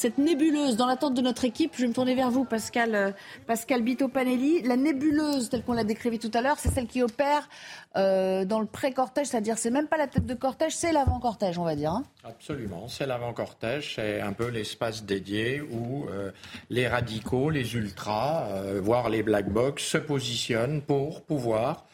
[0.00, 3.10] cette nébuleuse, dans l'attente de notre équipe, je vais me tourner vers vous, Pascal, euh,
[3.46, 4.62] Pascal Bito-Panelli.
[4.62, 7.50] La nébuleuse, telle qu'on l'a décrivie tout à l'heure, c'est celle qui opère
[7.98, 11.64] euh, dans le pré-cortège, c'est-à-dire c'est même pas la tête de cortège, c'est l'avant-cortège, on
[11.64, 11.92] va dire.
[11.92, 12.04] Hein.
[12.24, 16.30] Absolument, c'est l'avant-cortège, c'est un peu l'espace dédié où euh,
[16.70, 18.46] les radicaux, les ultras,
[18.80, 21.84] voire les black box se positionnent pour pouvoir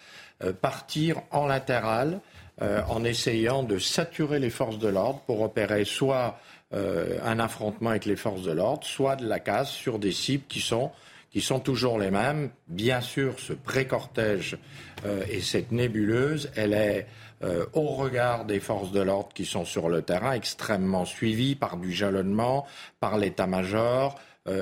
[0.61, 2.21] partir en latéral
[2.61, 6.39] en essayant de saturer les forces de l'ordre pour opérer soit
[6.75, 10.43] euh, un affrontement avec les forces de l'ordre, soit de la casse sur des cibles
[10.49, 10.91] qui sont,
[11.31, 12.51] qui sont toujours les mêmes.
[12.67, 14.59] Bien sûr, ce pré-cortège
[15.05, 17.07] euh, et cette nébuleuse, elle est
[17.45, 21.77] euh, au regard des forces de l'ordre qui sont sur le terrain, extrêmement suivies par
[21.77, 22.67] du jalonnement,
[22.99, 24.19] par l'état-major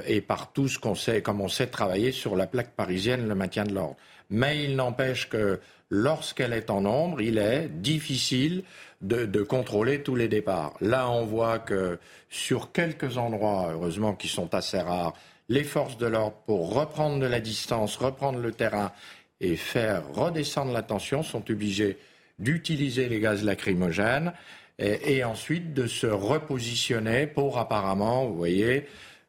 [0.07, 3.35] et par tout ce qu'on sait, comme on sait travailler sur la plaque parisienne, le
[3.35, 3.97] maintien de l'ordre.
[4.31, 5.61] Mais il n'empêche que
[5.91, 8.65] lorsqu'elle est en nombre, il est difficile
[9.05, 10.75] de, contrôler tous les départs.
[10.81, 11.99] Là, on voit que
[12.31, 15.15] sur quelques endroits, heureusement qui sont assez rares,
[15.49, 18.93] les forces de l'ordre, pour reprendre de la distance, reprendre le terrain
[19.41, 21.99] et faire redescendre la tension, sont obligés
[22.39, 24.33] d'utiliser les gaz lacrymogènes
[24.79, 28.89] et, et, ensuite de se repositionner pour apparemment, vous voyez,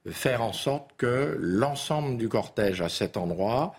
[0.10, 3.76] faire en sorte que l'ensemble du cortège à cet endroit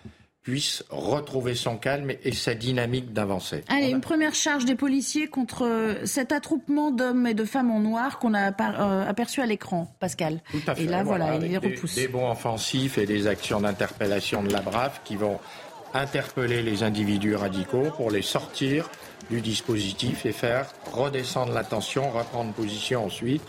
[0.47, 3.65] puisse retrouver son calme et sa dynamique d'avancer.
[3.67, 7.81] Allez, une première charge des policiers contre euh, cet attroupement d'hommes et de femmes en
[7.81, 10.41] noir qu'on a euh, aperçu à l'écran, Pascal.
[10.53, 10.85] Tout à fait.
[10.85, 11.97] Et là, voilà, il les repousse.
[11.97, 15.41] Des, bons offensifs et des actions d'interpellation de la BRAF qui vont
[15.95, 18.89] interpeller les individus radicaux pour les sortir
[19.31, 23.43] du dispositif et faire redescendre la tension, reprendre position ensuite.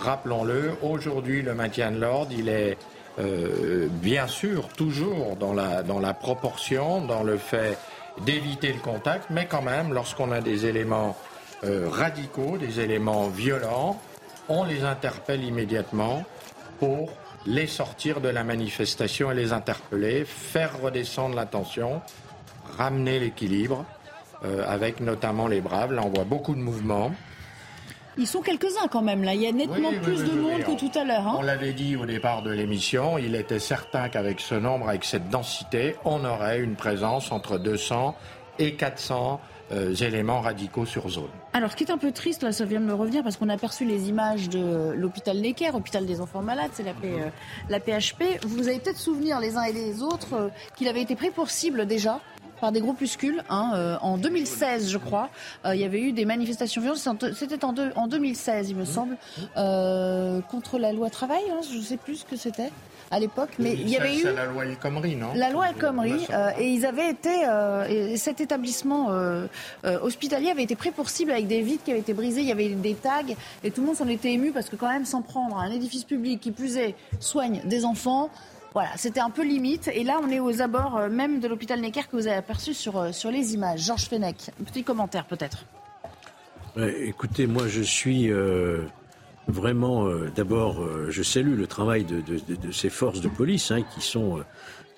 [0.00, 2.76] Rappelons-le, aujourd'hui, le maintien de l'ordre, il est
[3.18, 7.78] bien sûr, toujours dans la, proportion, dans le fait
[8.24, 11.16] d'éviter le contact, mais quand même, lorsqu'on a des éléments
[11.62, 14.00] radicaux, des éléments violents,
[14.48, 16.24] on les interpelle immédiatement
[16.78, 17.12] pour
[17.46, 22.00] les sortir de la manifestation et les interpeller, faire redescendre la tension,
[22.76, 23.84] ramener l'équilibre,
[24.44, 25.92] euh, avec notamment les Braves.
[25.92, 27.12] Là, on voit beaucoup de mouvements.
[28.18, 29.34] Ils sont quelques-uns quand même, là.
[29.34, 31.26] Il y a nettement plus de monde que tout à l'heure.
[31.26, 31.36] Hein.
[31.38, 35.28] On l'avait dit au départ de l'émission, il était certain qu'avec ce nombre, avec cette
[35.28, 38.14] densité, on aurait une présence entre 200
[38.58, 39.40] et 400
[39.72, 41.28] euh, éléments radicaux sur zone.
[41.52, 43.48] Alors, ce qui est un peu triste, là, ça vient de me revenir, parce qu'on
[43.48, 47.28] a aperçu les images de l'hôpital Necker, hôpital des enfants malades, c'est la, euh,
[47.68, 48.46] la, PHP.
[48.46, 51.50] Vous avez peut-être souvenir les uns et les autres euh, qu'il avait été pris pour
[51.50, 52.20] cible déjà
[52.60, 53.42] par des groupuscules.
[53.48, 55.28] Hein, en 2016, je crois,
[55.64, 57.24] il y avait eu des manifestations violentes.
[57.34, 59.16] C'était en, en, 2016, il me semble,
[59.54, 61.42] contre la loi travail.
[61.50, 62.70] Hein, je ne sais plus ce que c'était
[63.10, 65.28] à l'époque, mais il y avait eu la loi El Khomri, non?
[65.34, 69.46] La loi El Khomri, euh, et ils avaient été, euh, et cet établissement euh,
[70.02, 72.52] hospitalier avait été pris pour cible avec des vitres qui avaient été brisées, il y
[72.52, 73.22] avait des tags,
[73.62, 75.70] et tout le monde s'en était ému parce que quand même s'en prendre à un
[75.70, 78.30] édifice public qui plus est soigne des enfants.
[78.76, 79.88] Voilà, c'était un peu limite.
[79.88, 83.14] Et là, on est aux abords même de l'hôpital Necker que vous avez aperçu sur,
[83.14, 83.80] sur les images.
[83.86, 85.64] Georges Fenech, un petit commentaire peut-être.
[86.76, 88.30] écoutez, moi je suis
[89.48, 94.00] vraiment, euh, d'abord, euh, je salue le travail de, ces forces de police hein, qui
[94.00, 94.42] sont euh,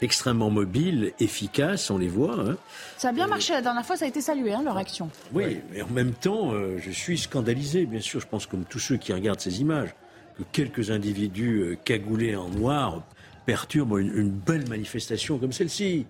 [0.00, 2.38] extrêmement mobiles, efficaces, on les voit.
[2.38, 2.56] Hein.
[2.96, 5.10] Ça a bien marché la dernière fois, ça a été salué, hein, leur action.
[5.32, 8.96] Oui, mais en même temps, je suis scandalisé, bien sûr, je pense comme tous ceux
[8.96, 9.94] qui regardent ces images,
[10.36, 13.02] que quelques individus cagoulés en noir
[13.48, 16.04] perturbent une, belle manifestation comme celle-ci.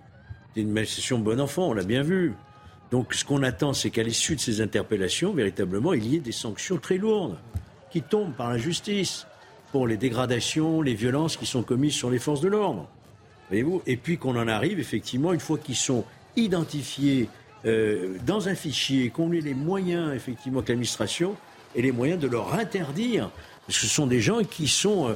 [0.55, 2.35] C'est une manifestation bon enfant, on l'a bien vu.
[2.90, 6.32] Donc ce qu'on attend, c'est qu'à l'issue de ces interpellations, véritablement, il y ait des
[6.32, 7.39] sanctions très lourdes
[7.93, 9.24] qui tombent par la justice
[9.70, 12.89] pour les dégradations, les violences qui sont commises sur les forces de l'ordre.
[13.51, 13.82] Voyez-vous?
[13.86, 16.05] Et puis qu'on en arrive, effectivement, une fois qu'ils sont
[16.35, 17.28] identifiés
[17.66, 21.36] euh, dans un fichier, qu'on ait les moyens, effectivement, que l'administration
[21.77, 23.31] ait les moyens de leur interdire.
[23.65, 25.10] Parce que ce sont des gens qui sont.
[25.10, 25.15] Euh,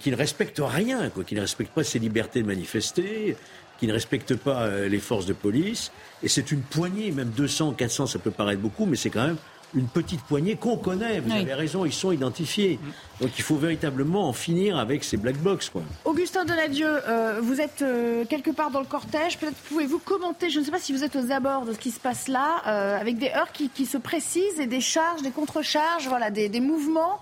[0.00, 3.36] qui ne respectent rien, quoi, qui ne respectent pas ces libertés de manifester,
[3.78, 5.92] qui ne respectent pas euh, les forces de police.
[6.22, 9.36] Et c'est une poignée, même 200, 400, ça peut paraître beaucoup, mais c'est quand même
[9.74, 11.20] une petite poignée qu'on connaît.
[11.20, 12.78] Vous avez raison, ils sont identifiés.
[13.20, 15.68] Donc il faut véritablement en finir avec ces black box.
[15.68, 15.82] Quoi.
[16.04, 19.38] Augustin Donadieu, euh, vous êtes euh, quelque part dans le cortège.
[19.38, 21.90] Peut-être pouvez-vous commenter, je ne sais pas si vous êtes aux abords de ce qui
[21.90, 26.08] se passe là, euh, avec des heures qui, se précisent et des charges, des contre-charges,
[26.08, 27.20] voilà, des, des mouvements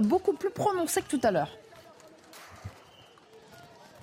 [0.00, 1.50] beaucoup plus prononcés que tout à l'heure.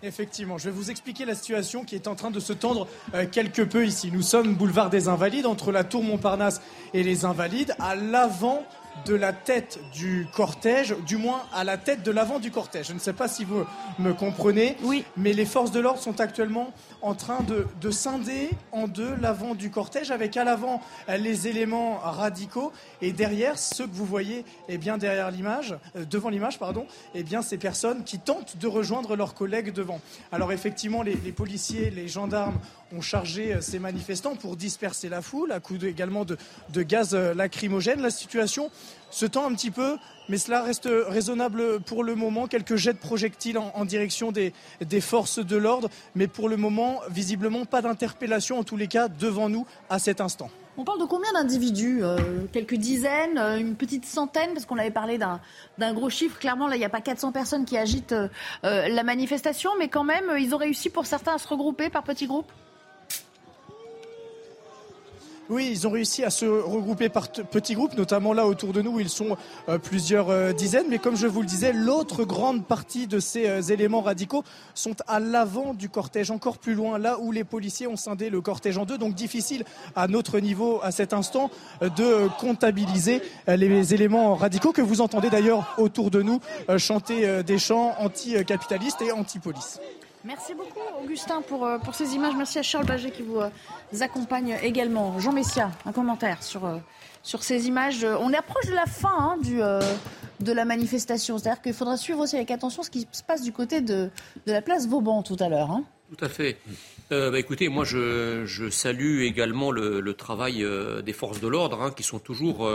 [0.03, 3.27] Effectivement, je vais vous expliquer la situation qui est en train de se tendre euh,
[3.31, 4.09] quelque peu ici.
[4.11, 6.59] Nous sommes boulevard des Invalides, entre la tour Montparnasse
[6.95, 8.63] et les Invalides, à l'avant
[9.05, 12.87] de la tête du cortège, du moins à la tête de l'avant du cortège.
[12.87, 13.63] Je ne sais pas si vous
[13.99, 15.03] me comprenez, oui.
[15.17, 19.69] mais les forces de l'ordre sont actuellement en train de, scinder en deux l'avant du
[19.69, 24.97] cortège, avec à l'avant les éléments radicaux et derrière ceux que vous voyez, eh bien
[24.97, 29.33] derrière l'image, euh, devant l'image, pardon, eh bien ces personnes qui tentent de rejoindre leurs
[29.33, 29.99] collègues devant.
[30.31, 32.59] Alors effectivement, les, policiers, les gendarmes
[32.93, 36.37] ont chargé euh, ces manifestants pour disperser la foule, à coup également de,
[36.83, 38.01] gaz euh, lacrymogène.
[38.01, 38.69] La situation
[39.09, 39.97] se tend un petit peu,
[40.29, 42.47] mais cela reste raisonnable pour le moment.
[42.47, 44.53] Quelques jets de projectiles en, direction des,
[45.01, 49.49] forces de l'ordre, mais pour le moment, visiblement, pas d'interpellation, en tous les cas, devant
[49.49, 50.49] nous à cet instant.
[50.77, 52.17] On parle de combien d'individus euh,
[52.53, 56.39] Quelques dizaines, une petite centaine, parce qu'on avait parlé d'un gros chiffre.
[56.39, 58.15] Clairement, là, il n'y a pas 400 personnes qui agitent
[58.63, 62.27] la manifestation, mais quand même, ils ont réussi pour certains à se regrouper par petits
[62.27, 62.51] groupes?
[65.49, 68.91] Oui, ils ont réussi à se regrouper par petits groupes, notamment là autour de nous
[68.91, 69.35] où ils sont
[69.67, 70.85] euh, plusieurs euh, dizaines.
[70.89, 74.43] Mais comme je vous le disais, l'autre grande partie de ces euh, éléments radicaux
[74.75, 78.39] sont à l'avant du cortège, encore plus loin, là où les policiers ont scindé le
[78.39, 78.97] cortège en deux.
[78.97, 79.65] Donc difficile
[79.95, 81.49] à notre niveau, à cet instant,
[81.81, 86.39] de comptabiliser les éléments radicaux que vous entendez d'ailleurs autour de nous
[86.77, 89.79] chanter des chants anticapitalistes et anti-police.
[90.23, 92.35] Merci beaucoup Augustin pour, euh, pour ces images.
[92.37, 93.49] Merci à Charles Baget qui vous euh,
[94.01, 95.19] accompagne également.
[95.19, 96.77] Jean Messia, un commentaire sur, euh,
[97.23, 98.03] sur ces images.
[98.03, 101.39] On approche de la fin hein, du, de la manifestation.
[101.39, 104.09] C'est-à-dire qu'il faudra suivre aussi avec attention ce qui se passe du côté de,
[104.45, 105.71] de la place Vauban tout à l'heure.
[105.71, 105.83] Hein.
[106.15, 106.57] Tout à fait.
[107.09, 110.63] bah, écoutez, moi je, je salue également le, travail
[111.03, 112.69] des forces de l'ordre hein, qui sont toujours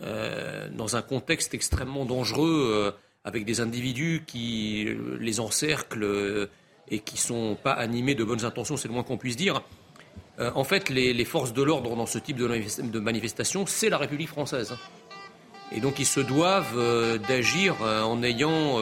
[0.00, 2.92] dans un contexte extrêmement dangereux
[3.24, 4.88] avec des individus qui
[5.20, 6.48] les encerclent
[6.92, 9.62] et qui sont pas animés de bonnes intentions, c'est le moins qu'on puisse dire.
[10.38, 14.28] Euh, en fait, les, forces de l'ordre dans ce type de, manifestation, c'est la République
[14.28, 14.76] française.
[15.74, 18.78] Et donc ils se doivent euh, d'agir euh, en ayant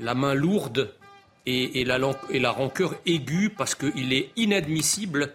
[0.00, 0.92] la main lourde
[1.46, 1.98] et, la,
[2.30, 5.34] et, la, rancœur aiguë parce qu'il est inadmissible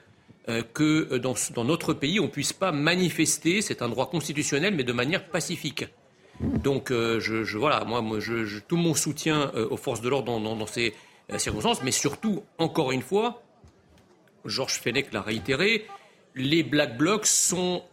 [0.74, 4.84] que dans, dans, notre pays, on ne puisse pas manifester, c'est un droit constitutionnel, mais
[4.84, 5.86] de manière pacifique.
[6.40, 8.04] Donc, je, voilà, moi,
[8.68, 10.94] tout mon soutien aux forces de l'ordre dans, ces
[11.38, 13.42] circonstances, mais surtout, encore une fois,
[14.46, 15.86] Georges Fenech l'a réitéré,
[16.36, 17.84] les Black Blocs sont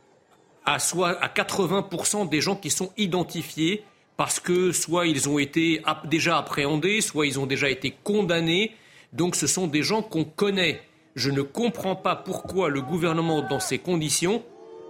[0.65, 3.85] à, soit à 80% des gens qui sont identifiés
[4.17, 8.73] parce que soit ils ont été déjà appréhendés, soit ils ont déjà été condamnés.
[9.12, 10.83] Donc ce sont des gens qu'on connaît.
[11.17, 14.43] Je ne comprends pas pourquoi le gouvernement, dans ces conditions,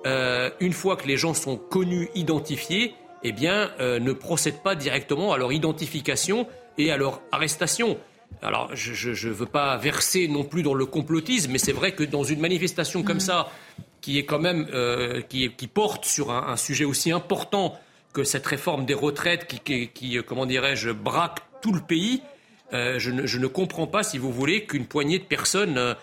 [0.06, 4.74] euh, une fois que les gens sont connus, identifiés, eh bien, euh, ne procède pas
[4.74, 6.46] directement à leur identification
[6.78, 7.98] et à leur arrestation.
[8.42, 12.04] Alors, je ne veux pas verser non plus dans le complotisme, mais c'est vrai que
[12.04, 13.20] dans une manifestation comme mm.
[13.20, 13.48] ça,
[14.00, 17.78] qui est quand même euh, qui, porte sur un, sujet aussi important
[18.12, 22.22] que cette réforme des retraites, qui, euh, comment dirais-je, braque tout le pays,
[22.72, 25.96] euh, je, ne, comprends pas, si vous voulez, qu'une poignée de personnes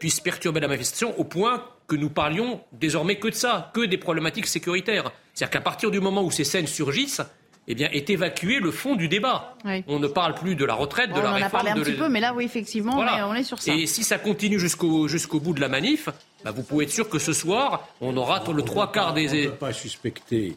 [0.00, 3.96] puisse perturber la manifestation au point que nous parlions désormais que de ça, que des
[3.96, 5.12] problématiques sécuritaires.
[5.38, 7.22] C'est-à-dire qu'à partir du moment où ces scènes surgissent,
[7.68, 9.54] eh bien, est évacué le fond du débat.
[9.86, 11.36] On ne parle plus de la retraite, de la réforme.
[11.36, 13.72] On en a parlé un petit peu, mais là, oui, effectivement, on, est, sur ça.
[13.72, 16.08] Et si ça continue jusqu'au jusqu'au bout de la manif,
[16.44, 19.28] bah, vous pouvez être sûr que ce soir, on aura le trois quarts des...
[19.28, 20.56] On ne peut pas suspecter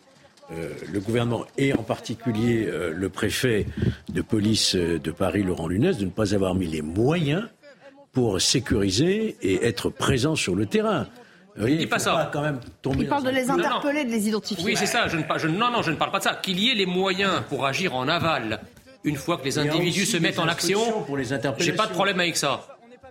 [0.52, 3.68] euh, le gouvernement et en particulier euh, le préfet
[4.10, 7.44] de police euh, de Paris, Laurent Lunès, de ne pas avoir mis les moyens
[8.14, 11.06] pour sécuriser et être présent sur le terrain.
[11.58, 12.30] Oui, il dit pas ça.
[12.32, 12.60] quand même
[12.98, 14.64] il parle de les interpeller, de les identifier.
[14.64, 15.08] Oui, c'est ça.
[15.08, 16.36] Je ne, je, non, non, je ne parle pas de ça.
[16.36, 18.62] Qu'il y ait les moyens pour agir en aval
[19.04, 20.80] une fois que les individus se mettent en action.
[21.58, 22.68] J'ai pas de problème avec ça.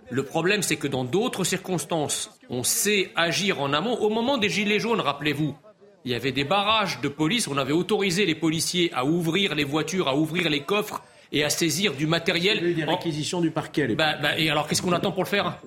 [0.09, 3.93] Le problème, c'est que dans d'autres circonstances, on sait agir en amont.
[3.95, 5.55] Au moment des Gilets jaunes, rappelez-vous,
[6.03, 7.47] il y avait des barrages de police.
[7.47, 11.01] On avait autorisé les policiers à ouvrir les voitures, à ouvrir les coffres
[11.31, 12.57] et à saisir du matériel.
[12.57, 13.87] Il y a eu des réquisitions du parquet.
[13.95, 15.59] Bah, bah, et alors, qu'est-ce qu'on attend pour le faire?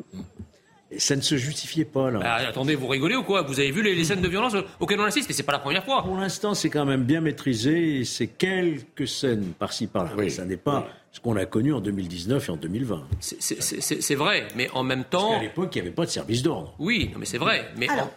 [0.98, 2.20] Ça ne se justifiait pas, là.
[2.20, 3.42] Bah, attendez, vous rigolez ou quoi?
[3.42, 4.54] Vous avez vu les, scènes de violence?
[4.80, 6.02] Auxquelles on assiste, mais c'est pas la première fois.
[6.02, 10.12] Pour l'instant, c'est quand même bien maîtrisé, et c'est quelques scènes par-ci par-là.
[10.16, 13.04] Oui, ça n'est pas ce qu'on a connu en 2019 et en 2020.
[13.20, 15.28] C'est vrai, mais en même temps.
[15.28, 16.74] Parce qu'à l'époque, il n'y avait pas de service d'ordre.
[16.78, 17.70] Oui, mais c'est vrai.
[17.76, 18.10] Mais Alors,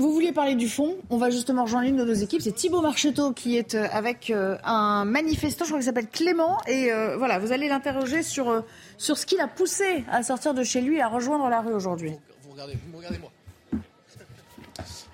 [0.00, 2.40] vous vouliez parler du fond On va justement rejoindre une de nos équipes.
[2.40, 6.58] C'est Thibault Marcheteau qui est euh, avec euh, un manifestant, je crois qu'il s'appelle Clément.
[6.66, 8.64] Et euh, voilà, vous allez l'interroger sur,
[8.98, 11.74] sur ce qui l'a poussé à sortir de chez lui et à rejoindre la rue
[11.74, 12.12] aujourd'hui.
[12.42, 13.30] Vous, regardez, vous me regardez moi.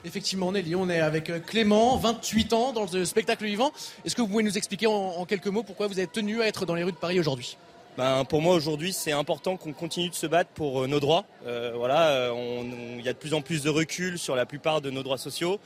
[0.05, 3.73] Effectivement, Nelly, on est avec Clément, 28 ans, dans le spectacle vivant.
[4.05, 6.65] Est-ce que vous pouvez nous expliquer en quelques mots pourquoi vous êtes tenu à être
[6.65, 7.57] dans les rues de Paris aujourd'hui?
[7.97, 11.24] Ben, pour moi aujourd'hui c'est important qu'on continue de se battre pour euh, nos droits.
[11.47, 12.62] Euh, voilà, euh,
[12.98, 15.18] il y a de plus en plus de recul sur la plupart de nos droits
[15.18, 15.59] sociaux.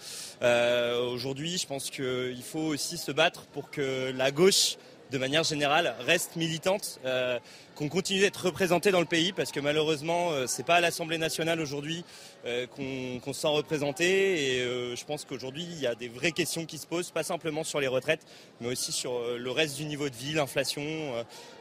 [1.12, 4.77] aujourd'hui, je pense qu'il faut aussi se battre pour que la gauche
[5.11, 7.39] de manière générale, reste militante, euh,
[7.74, 11.19] qu'on continue d'être représenté dans le pays, parce que malheureusement, euh, c'est pas à l'Assemblée
[11.19, 12.05] nationale aujourd'hui
[12.47, 14.57] euh, qu'on se sent représenté.
[14.57, 17.65] Et je pense qu'aujourd'hui, il y a des vraies questions qui se posent, pas simplement
[17.65, 18.20] sur les retraites,
[18.61, 20.82] mais aussi sur le reste du niveau de vie, l'inflation,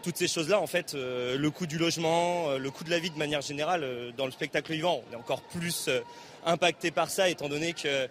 [0.04, 0.60] toutes ces choses-là.
[0.60, 4.26] En fait, le coût du logement, le coût de la vie de manière générale, dans
[4.26, 5.90] le spectacle vivant, on est encore plus
[6.46, 8.08] impacté par ça, étant donné que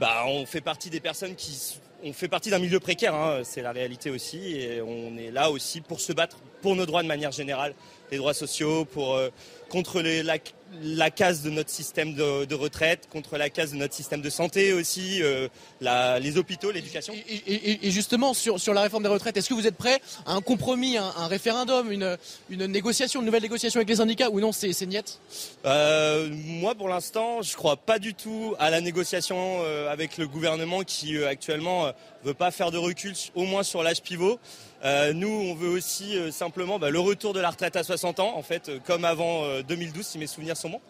[0.00, 3.62] bah, on fait partie des personnes qui on fait partie d'un milieu précaire, hein, c'est
[3.62, 7.08] la réalité aussi, et on est là aussi pour se battre pour nos droits de
[7.08, 7.74] manière générale,
[8.10, 9.28] les droits sociaux, pour euh,
[9.68, 10.38] contre les, la,
[10.82, 14.72] la case de notre système de, retraite, contre la case de notre système de santé
[14.72, 15.48] aussi, euh,
[15.80, 17.14] les hôpitaux, l'éducation.
[17.46, 20.40] Et, justement, sur, sur, la réforme des retraites, est-ce que vous êtes prêt à un
[20.40, 22.16] compromis, un, référendum, une,
[22.50, 25.20] une, négociation, une nouvelle négociation avec les syndicats ou non, c'est niette
[25.64, 30.18] euh, Moi, pour l'instant, je ne crois pas du tout à la négociation euh, avec
[30.18, 31.92] le gouvernement qui actuellement
[32.24, 34.38] veut pas faire de recul, au moins sur l'âge pivot.
[34.84, 38.20] Euh, nous, on veut aussi euh, simplement bah, le retour de la retraite à 60
[38.20, 40.80] ans, en fait, euh, comme avant 2012, si mes souvenirs bons.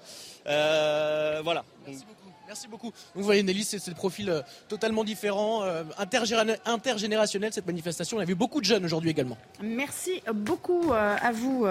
[1.42, 1.64] voilà.
[2.48, 2.92] Merci beaucoup.
[3.16, 5.64] vous voyez, Nelly, c'est le profil totalement différent,
[5.96, 8.18] intergénérationnel, cette manifestation.
[8.18, 9.36] On a vu beaucoup de jeunes aujourd'hui également.
[9.60, 11.66] Merci beaucoup à vous,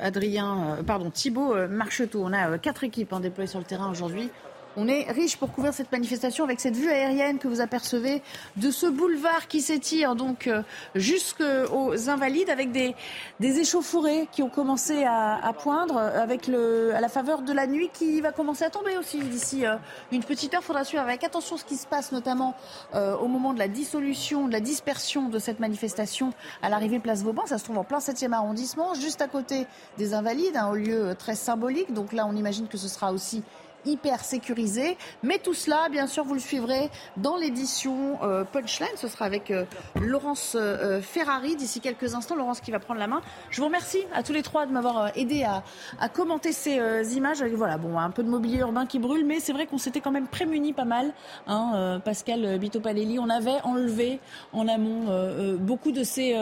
[0.00, 2.24] Adrien, pardon, Thibault Marcheteau.
[2.24, 4.30] On a quatre équipes hein, déployées sur le terrain aujourd'hui.
[4.76, 8.22] On est riche pour couvrir cette manifestation avec cette vue aérienne que vous apercevez
[8.56, 10.62] de ce boulevard qui s'étire donc euh,
[10.94, 12.94] jusqu'aux Invalides avec des,
[13.40, 18.20] échauffourées qui ont commencé à, poindre avec le, à la faveur de la nuit qui
[18.22, 19.76] va commencer à tomber aussi d'ici euh,
[20.10, 20.62] une petite heure.
[20.62, 22.54] Il faudra suivre avec attention ce qui se passe notamment
[22.94, 26.32] euh, au moment de la dissolution, de la dispersion de cette manifestation
[26.62, 27.44] à l'arrivée place Vauban.
[27.44, 29.66] Ça se trouve en plein 7e arrondissement, juste à côté
[29.98, 31.92] des Invalides, un lieu très symbolique.
[31.92, 33.42] Donc là, on imagine que ce sera aussi
[33.84, 34.96] hyper sécurisé.
[35.22, 38.88] Mais tout cela, bien sûr, vous le suivrez dans l'édition euh, Punchline.
[38.96, 39.64] Ce sera avec euh,
[40.00, 42.34] Laurence euh, Ferrari d'ici quelques instants.
[42.34, 43.20] Laurence qui va prendre la main.
[43.50, 45.62] Je vous remercie à tous les trois de m'avoir aidé à,
[46.08, 47.42] commenter ces images.
[47.42, 50.10] Voilà, bon, un peu de mobilier urbain qui brûle, mais c'est vrai qu'on s'était quand
[50.10, 51.12] même prémuni pas mal.
[51.46, 54.20] Hein, Pascal Bitopanelli, on avait enlevé
[54.52, 56.36] en amont beaucoup de ces,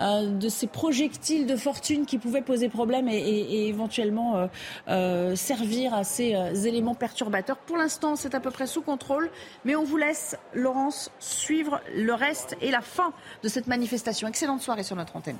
[0.00, 4.48] de ces projectiles de fortune qui pouvaient poser problème et éventuellement
[4.86, 7.58] servir à ces éléments perturbateurs.
[7.58, 9.30] Pour l'instant, c'est à peu près sous contrôle,
[9.64, 13.12] mais on vous laisse, Laurence, suivre le reste et la fin
[13.42, 14.28] de cette manifestation.
[14.28, 15.38] Excellente soirée sur notre antenne.